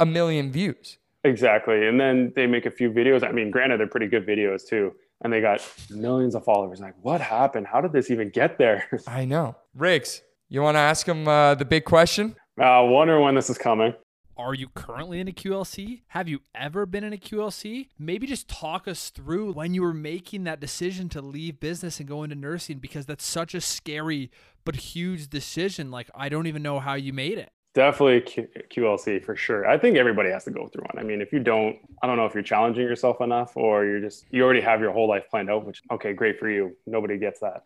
a 0.00 0.06
million 0.06 0.50
views. 0.50 0.98
Exactly. 1.24 1.86
And 1.86 2.00
then 2.00 2.32
they 2.36 2.46
make 2.46 2.66
a 2.66 2.70
few 2.70 2.90
videos. 2.90 3.26
I 3.26 3.32
mean, 3.32 3.50
granted, 3.50 3.80
they're 3.80 3.86
pretty 3.86 4.06
good 4.06 4.26
videos 4.26 4.66
too. 4.66 4.92
And 5.22 5.32
they 5.32 5.40
got 5.40 5.60
millions 5.90 6.34
of 6.34 6.44
followers. 6.44 6.80
Like, 6.80 6.94
what 7.02 7.20
happened? 7.20 7.66
How 7.66 7.80
did 7.80 7.92
this 7.92 8.10
even 8.10 8.28
get 8.28 8.56
there? 8.56 8.88
I 9.08 9.24
know. 9.24 9.56
Riggs, 9.74 10.22
you 10.48 10.62
want 10.62 10.76
to 10.76 10.80
ask 10.80 11.06
him 11.06 11.26
uh, 11.26 11.54
the 11.54 11.64
big 11.64 11.84
question? 11.84 12.36
I 12.58 12.80
wonder 12.80 13.20
when 13.20 13.34
this 13.34 13.50
is 13.50 13.58
coming. 13.58 13.94
Are 14.36 14.54
you 14.54 14.68
currently 14.68 15.18
in 15.18 15.26
a 15.26 15.32
QLC? 15.32 16.02
Have 16.08 16.28
you 16.28 16.42
ever 16.54 16.86
been 16.86 17.02
in 17.02 17.12
a 17.12 17.16
QLC? 17.16 17.88
Maybe 17.98 18.24
just 18.28 18.46
talk 18.46 18.86
us 18.86 19.10
through 19.10 19.52
when 19.54 19.74
you 19.74 19.82
were 19.82 19.92
making 19.92 20.44
that 20.44 20.60
decision 20.60 21.08
to 21.08 21.20
leave 21.20 21.58
business 21.58 21.98
and 21.98 22.08
go 22.08 22.22
into 22.22 22.36
nursing 22.36 22.78
because 22.78 23.06
that's 23.06 23.24
such 23.24 23.52
a 23.52 23.60
scary 23.60 24.30
but 24.68 24.76
huge 24.76 25.30
decision. 25.30 25.90
Like, 25.90 26.10
I 26.14 26.28
don't 26.28 26.46
even 26.46 26.62
know 26.62 26.78
how 26.78 26.92
you 26.92 27.14
made 27.14 27.38
it. 27.38 27.50
Definitely 27.72 28.20
Q- 28.20 28.48
QLC 28.70 29.24
for 29.24 29.34
sure. 29.34 29.66
I 29.66 29.78
think 29.78 29.96
everybody 29.96 30.28
has 30.28 30.44
to 30.44 30.50
go 30.50 30.68
through 30.68 30.82
one. 30.92 31.02
I 31.02 31.08
mean, 31.08 31.22
if 31.22 31.32
you 31.32 31.38
don't, 31.38 31.78
I 32.02 32.06
don't 32.06 32.18
know 32.18 32.26
if 32.26 32.34
you're 32.34 32.42
challenging 32.42 32.82
yourself 32.82 33.22
enough 33.22 33.56
or 33.56 33.86
you're 33.86 34.00
just, 34.00 34.26
you 34.30 34.42
already 34.44 34.60
have 34.60 34.82
your 34.82 34.92
whole 34.92 35.08
life 35.08 35.24
planned 35.30 35.48
out, 35.48 35.64
which, 35.64 35.80
okay, 35.90 36.12
great 36.12 36.38
for 36.38 36.50
you. 36.50 36.76
Nobody 36.86 37.16
gets 37.16 37.40
that. 37.40 37.62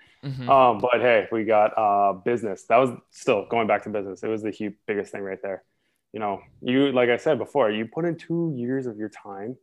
Um, 0.48 0.78
but 0.78 1.00
hey, 1.00 1.26
we 1.32 1.42
got 1.42 1.76
uh, 1.76 2.12
business. 2.12 2.66
That 2.68 2.76
was 2.76 2.90
still 3.10 3.46
going 3.46 3.66
back 3.66 3.82
to 3.82 3.88
business. 3.88 4.22
It 4.22 4.28
was 4.28 4.42
the 4.44 4.52
huge, 4.52 4.74
biggest 4.86 5.10
thing 5.10 5.22
right 5.22 5.42
there. 5.42 5.64
You 6.12 6.20
know, 6.20 6.40
you, 6.60 6.92
like 6.92 7.08
I 7.08 7.16
said 7.16 7.36
before, 7.36 7.68
you 7.72 7.86
put 7.86 8.04
in 8.04 8.14
two 8.14 8.54
years 8.56 8.86
of 8.86 8.96
your 8.96 9.08
time 9.08 9.56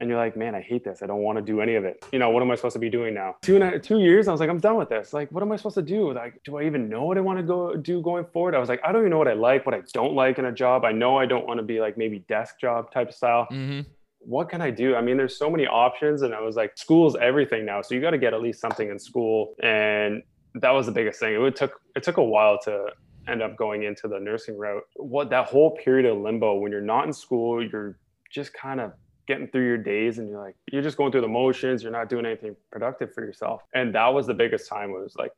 and 0.00 0.08
you're 0.10 0.18
like, 0.18 0.36
man, 0.36 0.54
I 0.54 0.60
hate 0.60 0.84
this. 0.84 1.02
I 1.02 1.06
don't 1.06 1.22
want 1.22 1.38
to 1.38 1.42
do 1.42 1.60
any 1.60 1.74
of 1.74 1.84
it. 1.84 2.04
You 2.12 2.18
know, 2.18 2.30
what 2.30 2.42
am 2.42 2.50
I 2.50 2.54
supposed 2.54 2.74
to 2.74 2.78
be 2.78 2.90
doing 2.90 3.14
now? 3.14 3.36
Two 3.42 3.56
and 3.56 3.64
a, 3.64 3.78
two 3.78 4.00
years. 4.00 4.28
I 4.28 4.32
was 4.32 4.40
like, 4.40 4.50
I'm 4.50 4.58
done 4.58 4.76
with 4.76 4.88
this. 4.88 5.12
Like, 5.12 5.30
what 5.32 5.42
am 5.42 5.50
I 5.52 5.56
supposed 5.56 5.76
to 5.76 5.82
do? 5.82 6.12
Like, 6.12 6.40
do 6.44 6.58
I 6.58 6.64
even 6.64 6.88
know 6.88 7.04
what 7.04 7.16
I 7.16 7.20
want 7.20 7.38
to 7.38 7.42
go 7.42 7.74
do 7.76 8.02
going 8.02 8.26
forward? 8.32 8.54
I 8.54 8.58
was 8.58 8.68
like, 8.68 8.80
I 8.84 8.92
don't 8.92 9.02
even 9.02 9.10
know 9.10 9.18
what 9.18 9.28
I 9.28 9.34
like, 9.34 9.64
what 9.64 9.74
I 9.74 9.82
don't 9.92 10.14
like 10.14 10.38
in 10.38 10.44
a 10.44 10.52
job. 10.52 10.84
I 10.84 10.92
know 10.92 11.16
I 11.18 11.26
don't 11.26 11.46
want 11.46 11.58
to 11.58 11.64
be 11.64 11.80
like 11.80 11.96
maybe 11.96 12.20
desk 12.28 12.60
job 12.60 12.90
type 12.90 13.12
style. 13.12 13.46
Mm-hmm. 13.50 13.88
What 14.20 14.48
can 14.48 14.60
I 14.60 14.70
do? 14.70 14.96
I 14.96 15.00
mean, 15.00 15.16
there's 15.16 15.38
so 15.38 15.48
many 15.48 15.66
options, 15.66 16.22
and 16.22 16.34
I 16.34 16.40
was 16.40 16.56
like, 16.56 16.76
school's 16.76 17.16
everything 17.16 17.64
now. 17.64 17.80
So 17.80 17.94
you 17.94 18.00
got 18.00 18.10
to 18.10 18.18
get 18.18 18.34
at 18.34 18.42
least 18.42 18.60
something 18.60 18.90
in 18.90 18.98
school, 18.98 19.54
and 19.62 20.22
that 20.54 20.70
was 20.70 20.86
the 20.86 20.92
biggest 20.92 21.20
thing. 21.20 21.34
It 21.34 21.38
would 21.38 21.54
took 21.54 21.80
it 21.94 22.02
took 22.02 22.16
a 22.16 22.24
while 22.24 22.58
to 22.64 22.88
end 23.28 23.42
up 23.42 23.56
going 23.56 23.84
into 23.84 24.08
the 24.08 24.18
nursing 24.18 24.58
route. 24.58 24.82
What 24.96 25.30
that 25.30 25.46
whole 25.46 25.76
period 25.76 26.06
of 26.06 26.18
limbo 26.18 26.56
when 26.56 26.72
you're 26.72 26.80
not 26.80 27.06
in 27.06 27.12
school, 27.12 27.64
you're 27.64 27.98
just 28.30 28.52
kind 28.52 28.80
of 28.80 28.92
getting 29.26 29.48
through 29.48 29.66
your 29.66 29.78
days 29.78 30.18
and 30.18 30.28
you're 30.28 30.40
like 30.40 30.56
you're 30.70 30.82
just 30.82 30.96
going 30.96 31.12
through 31.12 31.20
the 31.20 31.28
motions 31.28 31.82
you're 31.82 31.92
not 31.92 32.08
doing 32.08 32.24
anything 32.24 32.56
productive 32.70 33.12
for 33.12 33.24
yourself. 33.24 33.62
And 33.74 33.94
that 33.94 34.08
was 34.08 34.26
the 34.26 34.34
biggest 34.34 34.68
time 34.68 34.90
it 34.90 35.00
was 35.00 35.16
like 35.16 35.32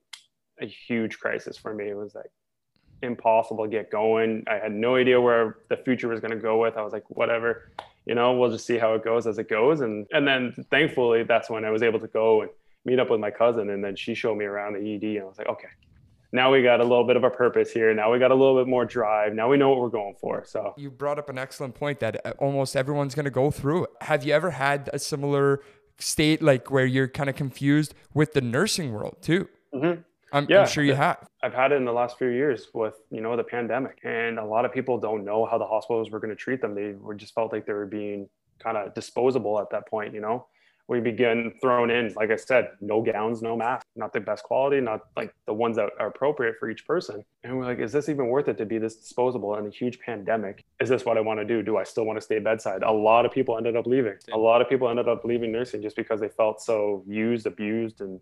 a 0.61 0.67
huge 0.67 1.19
crisis 1.19 1.57
for 1.57 1.75
me. 1.75 1.89
It 1.89 1.97
was 1.97 2.15
like 2.15 2.31
impossible 3.03 3.65
to 3.65 3.71
get 3.71 3.91
going. 3.91 4.45
I 4.49 4.57
had 4.57 4.73
no 4.73 4.97
idea 4.97 5.21
where 5.21 5.59
the 5.69 5.77
future 5.77 6.09
was 6.09 6.21
going 6.21 6.33
to 6.33 6.39
go 6.39 6.61
with. 6.61 6.77
I 6.77 6.83
was 6.83 6.93
like 6.93 7.09
whatever 7.11 7.71
you 8.07 8.15
know 8.15 8.33
we'll 8.33 8.51
just 8.51 8.67
see 8.67 8.79
how 8.79 8.95
it 8.95 9.05
goes 9.05 9.27
as 9.27 9.39
it 9.39 9.49
goes. 9.49 9.81
And 9.81 10.07
and 10.13 10.27
then 10.27 10.55
thankfully 10.71 11.23
that's 11.23 11.49
when 11.51 11.65
i 11.65 11.71
was 11.71 11.83
able 11.83 12.01
to 12.01 12.09
go 12.09 12.43
and 12.43 12.51
meet 12.85 12.99
up 12.99 13.11
with 13.11 13.21
my 13.21 13.31
cousin. 13.31 13.71
And 13.71 13.83
then 13.83 13.97
she 13.97 14.15
showed 14.15 14.37
me 14.37 14.45
around 14.45 14.75
the 14.75 14.95
ed 14.95 15.03
and 15.03 15.23
i 15.23 15.25
was 15.25 15.39
like 15.39 15.49
okay 15.49 15.69
now 16.33 16.53
we 16.53 16.63
got 16.63 16.81
a 16.81 16.85
little 16.85 17.05
bit 17.05 17.17
of 17.17 17.25
a 17.25 17.31
purpose 17.31 17.71
here 17.73 17.93
now 17.95 18.13
we 18.13 18.19
got 18.19 18.31
a 18.31 18.35
little 18.35 18.57
bit 18.57 18.69
more 18.69 18.85
drive 18.85 19.35
now 19.35 19.49
we 19.49 19.57
know 19.57 19.71
what 19.71 19.79
we're 19.81 19.89
going 19.89 20.15
for 20.21 20.45
so 20.45 20.75
You 20.77 20.91
brought 20.91 21.19
up 21.19 21.29
an 21.29 21.39
excellent 21.39 21.75
point 21.75 22.01
that 22.01 22.25
uh, 22.27 22.33
almost 22.39 22.77
everyone's 22.77 23.15
going 23.15 23.25
to 23.25 23.31
go 23.31 23.51
through. 23.51 23.87
Have 24.03 24.25
you 24.25 24.33
ever 24.35 24.51
had 24.51 24.91
a 24.93 24.99
similar 24.99 25.61
state 25.99 26.43
like 26.43 26.71
where 26.71 26.87
you're 26.87 27.09
kind 27.09 27.29
of 27.31 27.37
confused 27.37 27.95
with 28.15 28.33
the 28.35 28.41
nursing 28.41 28.93
world 28.93 29.17
too? 29.23 29.49
Mhm. 29.75 30.05
I'm, 30.31 30.47
Yeah. 30.49 30.61
I'm 30.61 30.67
sure 30.69 30.85
you 30.85 30.95
have. 30.95 31.27
I've 31.43 31.55
had 31.55 31.73
it 31.73 31.77
in 31.77 31.87
the 31.87 31.93
last 31.93 32.19
few 32.19 32.29
years 32.29 32.69
with 32.75 32.95
you 33.11 33.23
know 33.23 33.35
the 33.37 33.45
pandemic, 33.45 33.99
and 34.05 34.39
a 34.39 34.45
lot 34.45 34.67
of 34.67 34.73
people 34.73 34.99
don't 34.99 35.25
know 35.25 35.47
how 35.47 35.57
the 35.57 35.67
hospitals 35.67 36.11
were 36.11 36.21
going 36.21 36.29
to 36.31 36.37
treat 36.37 36.61
them. 36.61 36.75
They 36.75 36.93
were 36.93 37.15
just 37.15 37.33
felt 37.35 37.51
like 37.53 37.65
they 37.65 37.73
were 37.73 37.87
being 37.87 38.29
kind 38.59 38.77
of 38.77 38.93
disposable 38.95 39.59
at 39.59 39.71
that 39.71 39.89
point. 39.89 40.13
You 40.13 40.21
know, 40.21 40.47
we 40.89 41.01
begin 41.01 41.53
thrown 41.61 41.91
in, 41.91 42.13
like 42.17 42.31
I 42.31 42.37
said, 42.37 42.71
no 42.81 43.03
gowns, 43.03 43.43
no 43.43 43.57
masks, 43.57 43.85
not 43.95 44.15
the 44.15 44.21
best 44.21 44.43
quality, 44.43 44.81
not 44.81 45.03
like 45.17 45.35
the 45.47 45.53
ones 45.53 45.77
that 45.77 45.91
are 46.01 46.09
appropriate 46.09 46.57
for 46.59 46.71
each 46.71 46.87
person. 46.87 47.23
And 47.45 47.59
we're 47.59 47.67
like, 47.67 47.79
is 47.79 47.93
this 47.93 48.09
even 48.09 48.29
worth 48.29 48.49
it 48.49 48.57
to 48.57 48.65
be 48.65 48.79
this 48.79 48.97
disposable 48.97 49.55
in 49.57 49.67
a 49.67 49.71
huge 49.71 49.99
pandemic? 50.01 50.65
Is 50.81 50.89
this 50.89 51.05
what 51.05 51.19
I 51.19 51.21
want 51.21 51.41
to 51.41 51.45
do? 51.45 51.63
Do 51.63 51.77
I 51.77 51.85
still 51.85 52.07
want 52.07 52.17
to 52.17 52.23
stay 52.23 52.39
bedside? 52.39 52.83
A 52.83 52.91
lot 52.91 53.27
of 53.27 53.33
people 53.33 53.59
ended 53.59 53.77
up 53.77 53.87
leaving. 53.87 54.17
A 54.33 54.39
lot 54.39 54.63
of 54.63 54.69
people 54.69 54.89
ended 54.89 55.09
up 55.09 55.25
leaving 55.25 55.53
nursing 55.53 55.83
just 55.83 55.95
because 55.95 56.21
they 56.21 56.29
felt 56.29 56.63
so 56.63 57.05
used, 57.07 57.47
abused, 57.47 58.01
and 58.01 58.19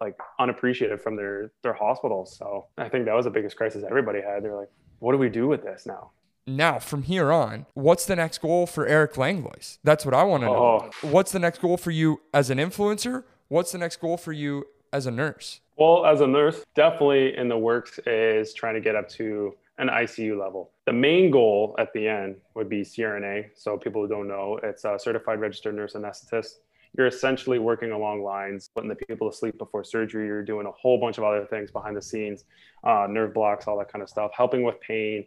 like 0.00 0.16
unappreciated 0.40 1.00
from 1.00 1.16
their 1.16 1.52
their 1.62 1.72
hospitals. 1.72 2.36
So 2.36 2.66
I 2.78 2.88
think 2.88 3.04
that 3.04 3.14
was 3.14 3.26
the 3.26 3.30
biggest 3.30 3.56
crisis 3.56 3.84
everybody 3.88 4.20
had. 4.20 4.42
They're 4.42 4.56
like, 4.56 4.70
what 4.98 5.12
do 5.12 5.18
we 5.18 5.28
do 5.28 5.46
with 5.46 5.62
this 5.62 5.86
now? 5.86 6.10
Now, 6.48 6.78
from 6.78 7.02
here 7.02 7.30
on, 7.30 7.66
what's 7.74 8.06
the 8.06 8.16
next 8.16 8.38
goal 8.38 8.66
for 8.66 8.86
Eric 8.86 9.18
Langlois? 9.18 9.78
That's 9.84 10.06
what 10.06 10.14
I 10.14 10.22
want 10.22 10.42
to 10.42 10.46
know. 10.46 10.90
Oh. 11.02 11.08
What's 11.08 11.30
the 11.30 11.38
next 11.38 11.60
goal 11.60 11.76
for 11.76 11.90
you 11.90 12.22
as 12.32 12.48
an 12.48 12.56
influencer? 12.56 13.24
What's 13.48 13.72
the 13.72 13.78
next 13.78 14.00
goal 14.00 14.16
for 14.16 14.32
you 14.32 14.64
as 14.90 15.06
a 15.06 15.10
nurse? 15.10 15.60
Well, 15.76 16.06
as 16.06 16.22
a 16.22 16.26
nurse, 16.26 16.64
definitely 16.74 17.36
in 17.36 17.48
the 17.48 17.58
works 17.58 18.00
is 18.06 18.54
trying 18.54 18.74
to 18.74 18.80
get 18.80 18.96
up 18.96 19.08
to 19.10 19.54
an 19.76 19.88
ICU 19.88 20.40
level. 20.40 20.72
The 20.86 20.92
main 20.92 21.30
goal 21.30 21.76
at 21.78 21.92
the 21.92 22.08
end 22.08 22.36
would 22.54 22.68
be 22.70 22.80
CRNA. 22.80 23.50
So 23.54 23.76
people 23.76 24.02
who 24.02 24.08
don't 24.08 24.26
know, 24.26 24.58
it's 24.62 24.84
a 24.84 24.98
certified 24.98 25.40
registered 25.40 25.76
nurse 25.76 25.92
anesthetist. 25.92 26.54
You're 26.96 27.06
essentially 27.06 27.58
working 27.58 27.92
along 27.92 28.22
lines, 28.22 28.70
putting 28.74 28.88
the 28.88 28.96
people 28.96 29.30
to 29.30 29.36
sleep 29.36 29.58
before 29.58 29.84
surgery. 29.84 30.26
You're 30.26 30.42
doing 30.42 30.66
a 30.66 30.72
whole 30.72 30.98
bunch 30.98 31.18
of 31.18 31.24
other 31.24 31.44
things 31.44 31.70
behind 31.70 31.94
the 31.94 32.02
scenes, 32.02 32.44
uh, 32.82 33.06
nerve 33.08 33.34
blocks, 33.34 33.68
all 33.68 33.78
that 33.78 33.92
kind 33.92 34.02
of 34.02 34.08
stuff, 34.08 34.30
helping 34.34 34.62
with 34.62 34.80
pain. 34.80 35.26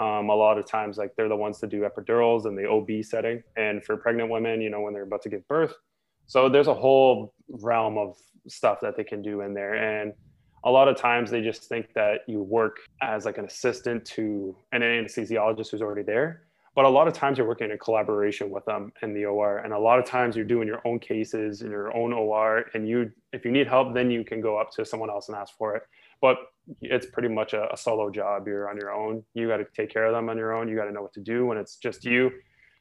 Um, 0.00 0.30
a 0.30 0.34
lot 0.34 0.56
of 0.56 0.64
times, 0.64 0.96
like 0.96 1.14
they're 1.14 1.28
the 1.28 1.36
ones 1.36 1.58
to 1.58 1.66
do 1.66 1.82
epidurals 1.82 2.46
in 2.46 2.54
the 2.56 2.66
OB 2.66 3.04
setting, 3.04 3.42
and 3.56 3.84
for 3.84 3.96
pregnant 3.96 4.30
women, 4.30 4.62
you 4.62 4.70
know, 4.70 4.80
when 4.80 4.94
they're 4.94 5.02
about 5.02 5.22
to 5.22 5.28
give 5.28 5.46
birth. 5.46 5.74
So 6.26 6.48
there's 6.48 6.68
a 6.68 6.74
whole 6.74 7.34
realm 7.48 7.98
of 7.98 8.16
stuff 8.48 8.78
that 8.80 8.96
they 8.96 9.04
can 9.04 9.20
do 9.20 9.42
in 9.42 9.52
there, 9.52 9.74
and 9.74 10.14
a 10.64 10.70
lot 10.70 10.88
of 10.88 10.96
times 10.96 11.30
they 11.30 11.42
just 11.42 11.64
think 11.64 11.92
that 11.94 12.20
you 12.26 12.42
work 12.42 12.78
as 13.02 13.24
like 13.24 13.38
an 13.38 13.44
assistant 13.44 14.04
to 14.04 14.56
an 14.72 14.82
anesthesiologist 14.82 15.70
who's 15.70 15.82
already 15.82 16.02
there 16.02 16.42
but 16.80 16.86
a 16.86 16.88
lot 16.88 17.06
of 17.06 17.12
times 17.12 17.36
you're 17.36 17.46
working 17.46 17.70
in 17.70 17.76
collaboration 17.76 18.48
with 18.48 18.64
them 18.64 18.90
in 19.02 19.12
the 19.12 19.26
OR 19.26 19.58
and 19.58 19.74
a 19.74 19.78
lot 19.78 19.98
of 19.98 20.06
times 20.06 20.34
you're 20.34 20.46
doing 20.46 20.66
your 20.66 20.80
own 20.86 20.98
cases 20.98 21.60
in 21.60 21.70
your 21.70 21.94
own 21.94 22.10
OR 22.10 22.64
and 22.72 22.88
you 22.88 23.12
if 23.34 23.44
you 23.44 23.50
need 23.50 23.66
help 23.66 23.92
then 23.92 24.10
you 24.10 24.24
can 24.24 24.40
go 24.40 24.56
up 24.56 24.70
to 24.70 24.86
someone 24.86 25.10
else 25.10 25.28
and 25.28 25.36
ask 25.36 25.54
for 25.58 25.76
it 25.76 25.82
but 26.22 26.38
it's 26.80 27.04
pretty 27.04 27.28
much 27.28 27.52
a, 27.52 27.70
a 27.70 27.76
solo 27.76 28.08
job 28.08 28.46
you're 28.46 28.70
on 28.70 28.78
your 28.78 28.94
own 28.94 29.22
you 29.34 29.46
got 29.46 29.58
to 29.58 29.66
take 29.76 29.90
care 29.90 30.06
of 30.06 30.14
them 30.14 30.30
on 30.30 30.38
your 30.38 30.54
own 30.54 30.68
you 30.68 30.74
got 30.74 30.86
to 30.86 30.90
know 30.90 31.02
what 31.02 31.12
to 31.12 31.20
do 31.20 31.44
when 31.44 31.58
it's 31.58 31.76
just 31.76 32.02
you 32.02 32.30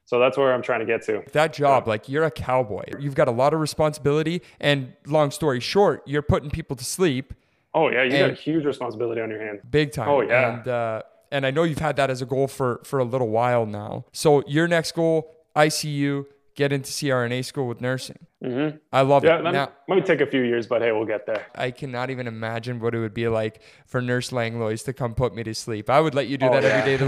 so 0.06 0.18
that's 0.18 0.38
where 0.38 0.54
I'm 0.54 0.62
trying 0.62 0.80
to 0.80 0.86
get 0.86 1.04
to 1.08 1.22
That 1.34 1.52
job, 1.52 1.88
like 1.88 2.10
you're 2.10 2.24
a 2.24 2.32
cowboy. 2.32 2.86
You've 3.00 3.14
got 3.14 3.28
a 3.28 3.32
lot 3.32 3.54
of 3.54 3.60
responsibility. 3.60 4.42
And 4.60 4.94
long 5.06 5.30
story 5.30 5.60
short, 5.60 6.02
you're 6.08 6.24
putting 6.24 6.50
people 6.50 6.76
to 6.78 6.86
sleep 6.86 7.34
oh 7.76 7.92
yeah 7.92 8.02
you 8.02 8.10
got 8.18 8.32
a 8.32 8.34
huge 8.34 8.66
responsibility 8.66 9.22
on 9.22 9.30
your 9.30 9.40
hand 9.40 9.60
big 9.70 9.92
time. 9.92 10.10
Oh, 10.10 10.22
yeah. 10.22 10.58
And 10.58 10.68
uh, 10.68 11.02
and 11.32 11.46
I 11.46 11.52
know 11.52 11.64
you've 11.64 11.80
had 11.80 11.96
that 11.98 12.10
as 12.10 12.22
a 12.22 12.26
goal 12.26 12.48
for 12.48 12.82
for 12.84 13.00
a 13.00 13.04
little 13.04 13.30
while 13.30 13.66
now. 13.66 14.06
So 14.12 14.44
your 14.48 14.68
next 14.68 14.94
goal, 14.94 15.32
ICU, 15.56 16.26
get 16.56 16.72
into 16.74 16.90
CRNA 16.92 17.46
school 17.46 17.68
with 17.68 17.80
nursing. 17.82 18.18
hmm 18.44 18.70
I 18.92 19.02
love 19.02 19.24
yeah 19.24 19.40
it. 19.40 19.44
that 19.44 19.52
Now 19.54 19.72
might 19.88 20.06
take 20.06 20.20
a 20.22 20.26
few 20.26 20.42
years 20.42 20.68
but 20.68 20.82
hey 20.82 20.92
we'll 20.92 21.06
get 21.06 21.26
there 21.26 21.46
I 21.56 21.72
cannot 21.72 22.10
even 22.10 22.28
imagine 22.28 22.80
what 22.80 22.94
it 22.96 23.00
would 23.00 23.14
be 23.14 23.28
like 23.30 23.62
for 23.86 24.02
Nurse 24.02 24.32
Langlois 24.32 24.84
to 24.84 24.94
come 24.94 25.14
put 25.14 25.34
me 25.36 25.44
to 25.44 25.54
sleep. 25.54 25.90
I 25.90 26.00
would 26.02 26.14
let 26.16 26.28
you 26.28 26.38
do 26.38 26.48
Oh, 26.48 26.52
that 26.52 26.64
yeah. 26.64 26.70
every 26.70 26.86
day 26.90 26.94
of 26.96 27.00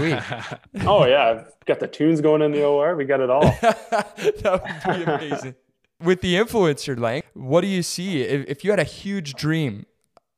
week. 0.80 0.86
oh 0.86 1.04
yeah 1.06 1.28
I've 1.30 1.52
got 1.66 1.80
the 1.80 1.88
tunes 1.88 2.20
going 2.22 2.40
in 2.42 2.52
the 2.52 2.64
OR 2.64 2.96
we 2.96 3.04
got 3.04 3.20
it 3.20 3.28
all 3.30 3.42
that 3.60 4.82
would 4.86 4.96
be 4.96 5.02
amazing. 5.04 5.54
With 6.02 6.20
the 6.20 6.34
influencer 6.34 6.98
Lang, 6.98 7.22
what 7.34 7.60
do 7.60 7.68
you 7.68 7.82
see? 7.82 8.22
If, 8.22 8.48
if 8.48 8.64
you 8.64 8.70
had 8.70 8.80
a 8.80 8.84
huge 8.84 9.34
dream 9.34 9.86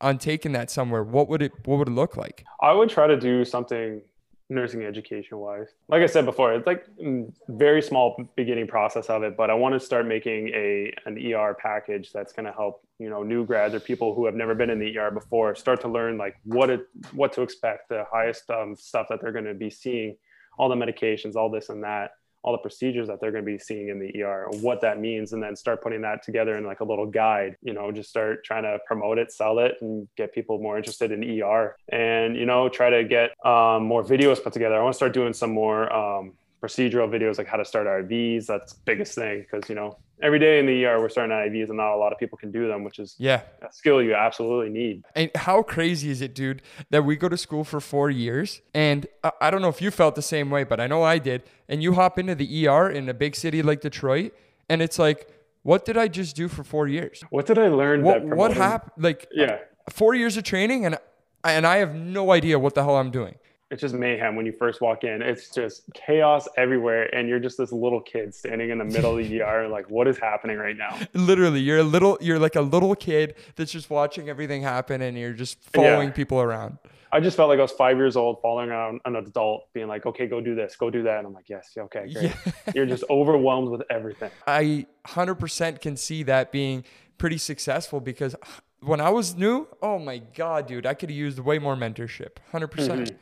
on 0.05 0.19
taking 0.19 0.53
that 0.53 0.71
somewhere, 0.71 1.03
what 1.03 1.29
would 1.29 1.41
it 1.43 1.53
what 1.65 1.79
would 1.79 1.89
it 1.89 1.93
look 1.93 2.17
like? 2.17 2.45
I 2.61 2.73
would 2.73 2.91
try 2.91 3.07
to 3.07 3.19
do 3.19 3.45
something 3.45 4.03
nursing 4.51 4.85
education 4.85 5.39
wise. 5.39 5.69
Like 5.89 6.03
I 6.03 6.07
said 6.07 6.27
before, 6.27 6.53
it's 6.53 6.67
like 6.67 6.85
mm, 7.03 7.33
very 7.49 7.81
small 7.81 8.23
beginning 8.37 8.67
process 8.67 9.09
of 9.09 9.23
it, 9.23 9.35
but 9.35 9.49
I 9.49 9.55
want 9.55 9.73
to 9.75 9.81
start 9.81 10.07
making 10.07 10.49
a 10.49 10.93
an 11.07 11.17
ER 11.33 11.57
package 11.59 12.13
that's 12.13 12.35
going 12.35 12.45
to 12.45 12.53
help 12.53 12.87
you 12.99 13.09
know 13.09 13.23
new 13.23 13.47
grads 13.47 13.75
or 13.75 13.81
people 13.81 14.15
who 14.15 14.27
have 14.27 14.35
never 14.35 14.55
been 14.55 14.69
in 14.69 14.79
the 14.79 14.99
ER 14.99 15.11
before 15.11 15.55
start 15.55 15.81
to 15.81 15.89
learn 15.89 16.19
like 16.19 16.37
what 16.45 16.69
it 16.69 16.87
what 17.13 17.33
to 17.33 17.43
expect, 17.43 17.89
the 17.89 18.05
highest 18.13 18.49
um, 18.51 18.77
stuff 18.77 19.07
that 19.09 19.23
they're 19.23 19.33
going 19.33 19.47
to 19.47 19.55
be 19.55 19.71
seeing, 19.71 20.17
all 20.59 20.69
the 20.69 20.77
medications, 20.77 21.35
all 21.35 21.51
this 21.51 21.71
and 21.71 21.83
that, 21.83 22.11
all 22.45 22.53
the 22.53 22.59
procedures 22.59 23.09
that 23.09 23.21
they're 23.21 23.33
going 23.33 23.45
to 23.45 23.51
be 23.51 23.59
seeing 23.59 23.89
in 23.89 23.99
the 23.99 24.23
ER, 24.23 24.49
what 24.61 24.83
that 24.83 25.01
means, 25.01 25.33
and 25.33 25.43
then 25.43 25.57
start 25.57 25.83
putting 25.83 26.03
that 26.03 26.23
together 26.23 26.59
in 26.59 26.65
like 26.65 26.81
a 26.81 26.85
little 26.85 27.07
guide. 27.07 27.57
You 27.63 27.73
know, 27.73 27.91
just 27.91 28.11
start 28.11 28.45
trying 28.45 28.65
to 28.65 28.79
promote 28.87 29.17
it, 29.17 29.33
sell 29.33 29.59
it, 29.59 29.77
and 29.81 30.07
get 30.15 30.35
people 30.35 30.59
more 30.59 30.77
interested 30.77 31.11
in 31.11 31.43
ER, 31.43 31.75
and 31.89 32.37
you 32.37 32.45
know, 32.45 32.69
try 32.69 32.91
to 32.91 33.03
get 33.03 33.31
um, 33.47 33.85
more 33.85 34.05
videos 34.05 34.43
put 34.45 34.53
together. 34.53 34.77
I 34.77 34.83
want 34.83 34.93
to 34.93 34.97
start 34.97 35.15
doing 35.15 35.33
some 35.33 35.53
more. 35.53 35.91
Um, 35.91 36.35
procedural 36.65 37.09
videos 37.09 37.39
like 37.39 37.47
how 37.47 37.57
to 37.57 37.65
start 37.65 37.87
IVs. 37.87 38.47
That's 38.47 38.73
the 38.75 38.81
biggest 38.85 39.15
thing 39.15 39.41
because 39.45 39.69
you 39.69 39.75
know 39.75 39.99
every 40.23 40.39
day 40.39 40.59
in 40.61 40.67
the 40.67 40.85
ER 40.87 41.01
we're 41.01 41.09
starting 41.09 41.33
IVs 41.37 41.69
and 41.69 41.77
not 41.77 41.95
a 41.95 41.99
lot 42.05 42.13
of 42.13 42.19
people 42.19 42.39
can 42.39 42.51
do 42.51 42.67
them, 42.69 42.85
which 42.85 42.99
is 42.99 43.15
Yeah. 43.19 43.43
a 43.63 43.73
skill 43.73 44.01
you 44.03 44.15
absolutely 44.15 44.71
need. 44.71 45.03
And 45.15 45.31
how 45.35 45.63
crazy 45.63 46.09
is 46.11 46.21
it, 46.23 46.35
dude, 46.35 46.63
that 46.91 47.05
we 47.05 47.17
go 47.17 47.29
to 47.29 47.37
school 47.37 47.65
for 47.65 47.81
four 47.81 48.11
years? 48.11 48.63
And 48.73 49.07
I, 49.23 49.33
I 49.43 49.51
don't 49.51 49.61
know 49.61 49.69
if 49.69 49.83
you 49.83 49.91
felt 49.91 50.15
the 50.15 50.23
same 50.23 50.49
way, 50.51 50.65
but 50.65 50.81
I 50.81 50.87
know 50.87 51.03
I 51.03 51.19
did. 51.19 51.43
And 51.69 51.83
you 51.83 51.95
hop 51.95 52.19
into 52.19 52.35
the 52.35 52.47
ER 52.69 52.89
in 52.91 53.09
a 53.09 53.15
big 53.15 53.35
city 53.37 53.63
like 53.63 53.81
Detroit, 53.81 54.33
and 54.69 54.81
it's 54.81 54.99
like, 54.99 55.29
what 55.63 55.85
did 55.85 55.97
I 55.99 56.09
just 56.09 56.37
do 56.37 56.49
for 56.49 56.63
four 56.65 56.89
years? 56.89 57.23
What 57.31 57.47
did 57.47 57.59
I 57.59 57.69
learn? 57.69 58.03
What 58.03 58.25
what 58.25 58.53
happened? 58.53 58.93
Like, 59.05 59.27
Yeah, 59.33 59.59
four 59.91 60.15
years 60.15 60.37
of 60.37 60.45
training, 60.45 60.87
and 60.87 60.97
and 61.43 61.67
I 61.67 61.77
have 61.79 61.95
no 61.95 62.33
idea 62.33 62.59
what 62.59 62.75
the 62.75 62.83
hell 62.85 62.97
I'm 62.97 63.11
doing. 63.11 63.35
It's 63.71 63.81
just 63.81 63.95
mayhem 63.95 64.37
when 64.37 64.47
you 64.47 64.53
first 64.53 64.81
walk 64.81 65.05
in. 65.05 65.23
It's 65.23 65.49
just 65.51 65.83
chaos 65.95 66.47
everywhere, 66.57 67.13
and 67.15 67.29
you're 67.29 67.41
just 67.41 67.57
this 67.59 67.73
little 67.73 68.01
kid 68.01 68.35
standing 68.35 68.71
in 68.71 68.79
the 68.79 68.85
middle 68.85 69.19
of 69.19 69.29
the 69.29 69.43
ER. 69.43 69.69
Like, 69.69 69.89
what 69.91 70.07
is 70.07 70.19
happening 70.19 70.59
right 70.59 70.77
now? 70.77 70.99
Literally, 71.15 71.61
you're 71.61 71.79
a 71.79 71.83
little, 71.85 72.19
you're 72.21 72.39
like 72.39 72.57
a 72.57 72.61
little 72.61 72.95
kid 72.95 73.35
that's 73.57 73.73
just 73.73 73.91
watching 73.91 74.29
everything 74.29 74.63
happen, 74.63 75.03
and 75.03 75.17
you're 75.17 75.33
just 75.33 75.63
following 75.73 76.09
Yeah. 76.09 76.15
people 76.15 76.41
around. 76.41 76.79
I 77.11 77.21
just 77.21 77.37
felt 77.37 77.49
like 77.49 77.61
I 77.61 77.63
was 77.63 77.71
five 77.73 77.97
years 77.97 78.17
old, 78.17 78.43
following 78.43 78.71
around 78.71 79.01
an 79.05 79.15
adult, 79.17 79.73
being 79.73 79.87
like, 79.87 80.05
"Okay, 80.05 80.27
go 80.27 80.41
do 80.41 80.55
this, 80.57 80.75
go 80.77 80.91
do 80.91 81.05
that." 81.05 81.19
And 81.19 81.29
I'm 81.29 81.33
like, 81.33 81.49
"Yes, 81.49 81.73
okay, 81.79 82.13
great." 82.13 82.35
You're 82.75 82.87
just 82.87 83.05
overwhelmed 83.09 83.69
with 83.71 83.83
everything. 83.89 84.31
I 84.49 84.87
100% 85.07 85.81
can 85.81 85.97
see 85.97 86.25
that 86.25 86.51
being 86.51 86.85
pretty 87.17 87.39
successful 87.39 88.01
because 88.01 88.35
when 88.81 89.01
I 89.01 89.11
was 89.11 89.37
new, 89.37 89.69
oh 89.81 89.99
my 90.01 90.19
god, 90.19 90.67
dude, 90.67 90.87
I 90.87 90.95
could 90.95 91.09
have 91.09 91.17
used 91.17 91.39
way 91.39 91.59
more 91.61 91.77
mentorship. 91.77 92.37
100%. 92.53 92.71
percent 92.71 93.13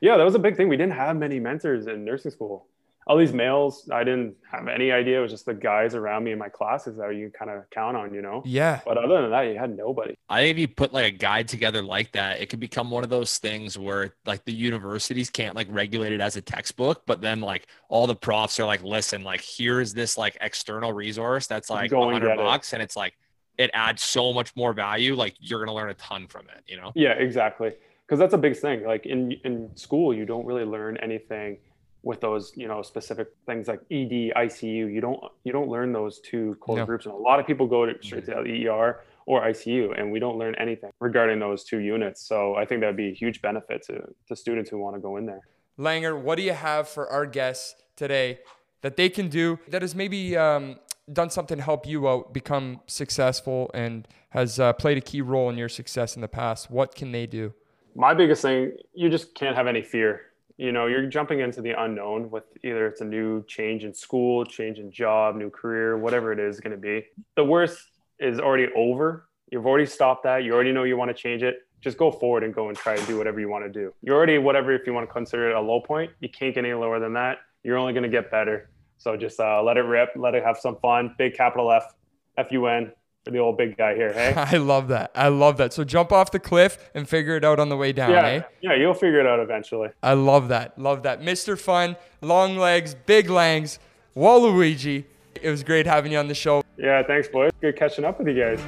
Yeah, 0.00 0.16
that 0.16 0.24
was 0.24 0.34
a 0.34 0.38
big 0.38 0.56
thing. 0.56 0.68
We 0.68 0.76
didn't 0.76 0.94
have 0.94 1.16
many 1.16 1.40
mentors 1.40 1.86
in 1.86 2.04
nursing 2.04 2.30
school. 2.30 2.66
All 3.06 3.16
these 3.16 3.32
males, 3.32 3.88
I 3.90 4.04
didn't 4.04 4.36
have 4.52 4.68
any 4.68 4.92
idea. 4.92 5.18
It 5.18 5.22
was 5.22 5.32
just 5.32 5.46
the 5.46 5.54
guys 5.54 5.96
around 5.96 6.22
me 6.22 6.32
in 6.32 6.38
my 6.38 6.50
classes 6.50 6.96
that 6.98 7.08
you 7.16 7.30
kind 7.36 7.50
of 7.50 7.68
count 7.70 7.96
on, 7.96 8.14
you 8.14 8.22
know. 8.22 8.42
Yeah. 8.44 8.80
But 8.84 8.98
other 8.98 9.22
than 9.22 9.30
that, 9.30 9.40
you 9.42 9.58
had 9.58 9.76
nobody. 9.76 10.14
I 10.28 10.42
think 10.42 10.50
if 10.52 10.58
you 10.60 10.68
put 10.68 10.92
like 10.92 11.06
a 11.06 11.16
guide 11.16 11.48
together 11.48 11.82
like 11.82 12.12
that, 12.12 12.40
it 12.40 12.50
could 12.50 12.60
become 12.60 12.88
one 12.90 13.02
of 13.02 13.10
those 13.10 13.38
things 13.38 13.76
where 13.76 14.14
like 14.26 14.44
the 14.44 14.52
universities 14.52 15.28
can't 15.28 15.56
like 15.56 15.66
regulate 15.70 16.12
it 16.12 16.20
as 16.20 16.36
a 16.36 16.42
textbook, 16.42 17.02
but 17.06 17.20
then 17.20 17.40
like 17.40 17.66
all 17.88 18.06
the 18.06 18.14
profs 18.14 18.60
are 18.60 18.66
like, 18.66 18.84
listen, 18.84 19.24
like 19.24 19.40
here's 19.40 19.92
this 19.92 20.16
like 20.16 20.36
external 20.40 20.92
resource 20.92 21.48
that's 21.48 21.68
like 21.70 21.90
Go 21.90 22.04
hundred 22.12 22.28
get 22.28 22.38
it. 22.38 22.44
bucks, 22.44 22.74
and 22.74 22.82
it's 22.82 22.96
like 22.96 23.14
it 23.58 23.70
adds 23.74 24.02
so 24.02 24.32
much 24.32 24.54
more 24.54 24.72
value. 24.72 25.16
Like 25.16 25.34
you're 25.40 25.58
gonna 25.58 25.74
learn 25.74 25.90
a 25.90 25.94
ton 25.94 26.28
from 26.28 26.42
it, 26.54 26.62
you 26.66 26.76
know. 26.76 26.92
Yeah, 26.94 27.12
exactly. 27.12 27.72
Because 28.10 28.18
that's 28.18 28.34
a 28.34 28.38
big 28.38 28.56
thing. 28.56 28.84
Like 28.84 29.06
in 29.06 29.30
in 29.44 29.70
school, 29.76 30.12
you 30.12 30.24
don't 30.26 30.44
really 30.44 30.64
learn 30.64 30.96
anything 30.96 31.58
with 32.02 32.20
those, 32.20 32.52
you 32.56 32.66
know, 32.66 32.82
specific 32.82 33.28
things 33.46 33.68
like 33.68 33.78
ED, 33.88 34.32
ICU. 34.34 34.92
You 34.92 35.00
don't 35.00 35.20
you 35.44 35.52
don't 35.52 35.68
learn 35.68 35.92
those 35.92 36.18
two 36.18 36.56
core 36.56 36.78
No. 36.78 36.86
groups. 36.86 37.06
And 37.06 37.14
a 37.14 37.16
lot 37.16 37.38
of 37.38 37.46
people 37.46 37.68
go 37.68 37.86
to, 37.86 37.94
straight 38.02 38.26
to 38.26 38.32
ER 38.68 39.04
or 39.26 39.42
ICU, 39.42 39.96
and 39.96 40.10
we 40.10 40.18
don't 40.18 40.38
learn 40.38 40.56
anything 40.56 40.90
regarding 40.98 41.38
those 41.38 41.62
two 41.62 41.78
units. 41.78 42.20
So 42.20 42.56
I 42.56 42.64
think 42.64 42.80
that 42.80 42.88
would 42.88 42.96
be 42.96 43.10
a 43.10 43.14
huge 43.14 43.40
benefit 43.42 43.84
to 43.86 44.02
to 44.26 44.34
students 44.34 44.68
who 44.70 44.78
want 44.78 44.96
to 44.96 45.00
go 45.00 45.16
in 45.16 45.24
there. 45.26 45.42
Langer, 45.78 46.20
what 46.20 46.34
do 46.34 46.42
you 46.42 46.52
have 46.52 46.88
for 46.88 47.08
our 47.08 47.26
guests 47.26 47.76
today 47.94 48.40
that 48.80 48.96
they 48.96 49.08
can 49.08 49.28
do 49.28 49.60
that 49.68 49.82
has 49.82 49.94
maybe 49.94 50.36
um, 50.36 50.80
done 51.12 51.30
something 51.30 51.58
to 51.58 51.62
help 51.62 51.86
you 51.86 52.08
out 52.08 52.34
become 52.34 52.80
successful 52.88 53.70
and 53.72 54.08
has 54.30 54.58
uh, 54.58 54.72
played 54.72 54.98
a 54.98 55.00
key 55.00 55.20
role 55.20 55.48
in 55.48 55.56
your 55.56 55.68
success 55.68 56.16
in 56.16 56.22
the 56.22 56.32
past? 56.42 56.72
What 56.72 56.96
can 56.96 57.12
they 57.12 57.28
do? 57.28 57.54
My 57.94 58.14
biggest 58.14 58.42
thing 58.42 58.72
you 58.94 59.08
just 59.08 59.34
can't 59.34 59.56
have 59.56 59.66
any 59.66 59.82
fear. 59.82 60.22
You 60.56 60.72
know 60.72 60.86
you're 60.86 61.06
jumping 61.06 61.40
into 61.40 61.62
the 61.62 61.80
unknown 61.82 62.30
with 62.30 62.44
either 62.62 62.86
it's 62.86 63.00
a 63.00 63.04
new 63.04 63.44
change 63.46 63.84
in 63.84 63.94
school 63.94 64.44
change 64.44 64.78
in 64.78 64.92
job 64.92 65.36
new 65.36 65.48
career 65.48 65.96
whatever 65.96 66.32
it 66.32 66.38
is 66.38 66.60
going 66.60 66.72
to 66.72 66.76
be. 66.76 67.06
The 67.36 67.44
worst 67.44 67.78
is 68.18 68.38
already 68.38 68.68
over. 68.76 69.28
You've 69.50 69.66
already 69.66 69.86
stopped 69.86 70.24
that. 70.24 70.44
You 70.44 70.52
already 70.54 70.72
know 70.72 70.84
you 70.84 70.96
want 70.96 71.08
to 71.08 71.14
change 71.14 71.42
it. 71.42 71.66
Just 71.80 71.96
go 71.96 72.10
forward 72.10 72.44
and 72.44 72.54
go 72.54 72.68
and 72.68 72.76
try 72.76 72.94
and 72.94 73.06
do 73.06 73.16
whatever 73.16 73.40
you 73.40 73.48
want 73.48 73.64
to 73.64 73.70
do. 73.70 73.94
You're 74.02 74.16
already 74.16 74.36
whatever 74.38 74.72
if 74.72 74.86
you 74.86 74.92
want 74.92 75.08
to 75.08 75.12
consider 75.12 75.50
it 75.50 75.56
a 75.56 75.60
low 75.60 75.80
point 75.80 76.10
you 76.20 76.28
can't 76.28 76.54
get 76.54 76.64
any 76.64 76.74
lower 76.74 77.00
than 77.00 77.14
that. 77.14 77.38
You're 77.62 77.78
only 77.78 77.92
going 77.92 78.02
to 78.02 78.10
get 78.10 78.30
better. 78.30 78.70
So 78.98 79.16
just 79.16 79.40
uh, 79.40 79.62
let 79.62 79.78
it 79.78 79.82
rip. 79.82 80.10
Let 80.14 80.34
it 80.34 80.44
have 80.44 80.58
some 80.58 80.76
fun. 80.76 81.14
Big 81.16 81.34
capital 81.34 81.72
f 81.72 81.94
f-u-n 82.36 82.92
for 83.24 83.30
the 83.32 83.38
old 83.38 83.56
big 83.58 83.76
guy 83.76 83.94
here 83.94 84.12
hey 84.12 84.32
I 84.36 84.56
love 84.56 84.88
that. 84.88 85.10
I 85.14 85.28
love 85.28 85.58
that. 85.58 85.72
So 85.72 85.84
jump 85.84 86.10
off 86.12 86.30
the 86.30 86.38
cliff 86.40 86.90
and 86.94 87.08
figure 87.08 87.36
it 87.36 87.44
out 87.44 87.58
on 87.60 87.68
the 87.68 87.76
way 87.76 87.92
down, 87.92 88.10
yeah 88.12 88.26
eh? 88.26 88.42
yeah 88.62 88.74
you'll 88.74 88.94
figure 88.94 89.20
it 89.20 89.26
out 89.26 89.40
eventually 89.40 89.88
I 90.02 90.14
love 90.14 90.48
that. 90.48 90.78
Love 90.78 91.02
that. 91.02 91.20
Mr. 91.20 91.58
Fun, 91.58 91.96
long 92.22 92.56
legs, 92.56 92.94
big 93.06 93.28
langs, 93.28 93.78
Waluigi. 94.16 95.04
It 95.40 95.50
was 95.50 95.62
great 95.62 95.86
having 95.86 96.12
you 96.12 96.18
on 96.18 96.28
the 96.28 96.34
show. 96.34 96.62
yeah 96.76 97.02
thanks 97.02 97.28
boys 97.28 97.50
good 97.60 97.76
catching 97.76 98.04
up 98.04 98.18
with 98.18 98.28
you 98.28 98.34
guys 98.34 98.58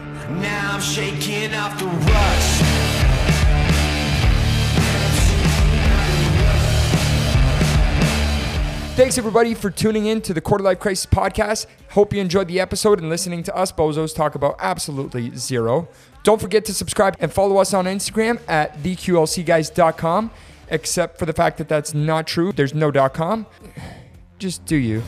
Now 0.41 0.73
I'm 0.75 0.81
shaking 0.81 1.55
off 1.55 1.79
the 1.79 1.87
rust. 1.87 2.72
Thanks 8.95 9.17
everybody 9.17 9.55
for 9.55 9.71
tuning 9.71 10.05
in 10.05 10.21
to 10.21 10.35
the 10.35 10.43
Quarter 10.43 10.65
Life 10.65 10.79
Crisis 10.79 11.07
podcast. 11.07 11.65
Hope 11.93 12.13
you 12.13 12.21
enjoyed 12.21 12.47
the 12.47 12.61
episode 12.61 13.01
and 13.01 13.09
listening 13.09 13.43
to 13.45 13.57
us 13.57 13.73
bozos 13.73 14.15
talk 14.15 14.35
about 14.35 14.57
absolutely 14.59 15.35
zero. 15.35 15.89
Don't 16.25 16.39
forget 16.39 16.67
to 16.67 16.75
subscribe 16.75 17.17
and 17.19 17.33
follow 17.33 17.57
us 17.57 17.73
on 17.73 17.87
Instagram 17.87 18.39
at 18.49 18.77
theqlcguys.com. 18.83 20.31
Except 20.69 21.19
for 21.19 21.25
the 21.25 21.33
fact 21.33 21.57
that 21.57 21.69
that's 21.69 21.95
not 21.95 22.27
true. 22.27 22.53
There's 22.53 22.75
no 22.75 22.93
.com. 23.09 23.47
Just 24.39 24.67
do 24.67 24.77
you. 24.77 25.03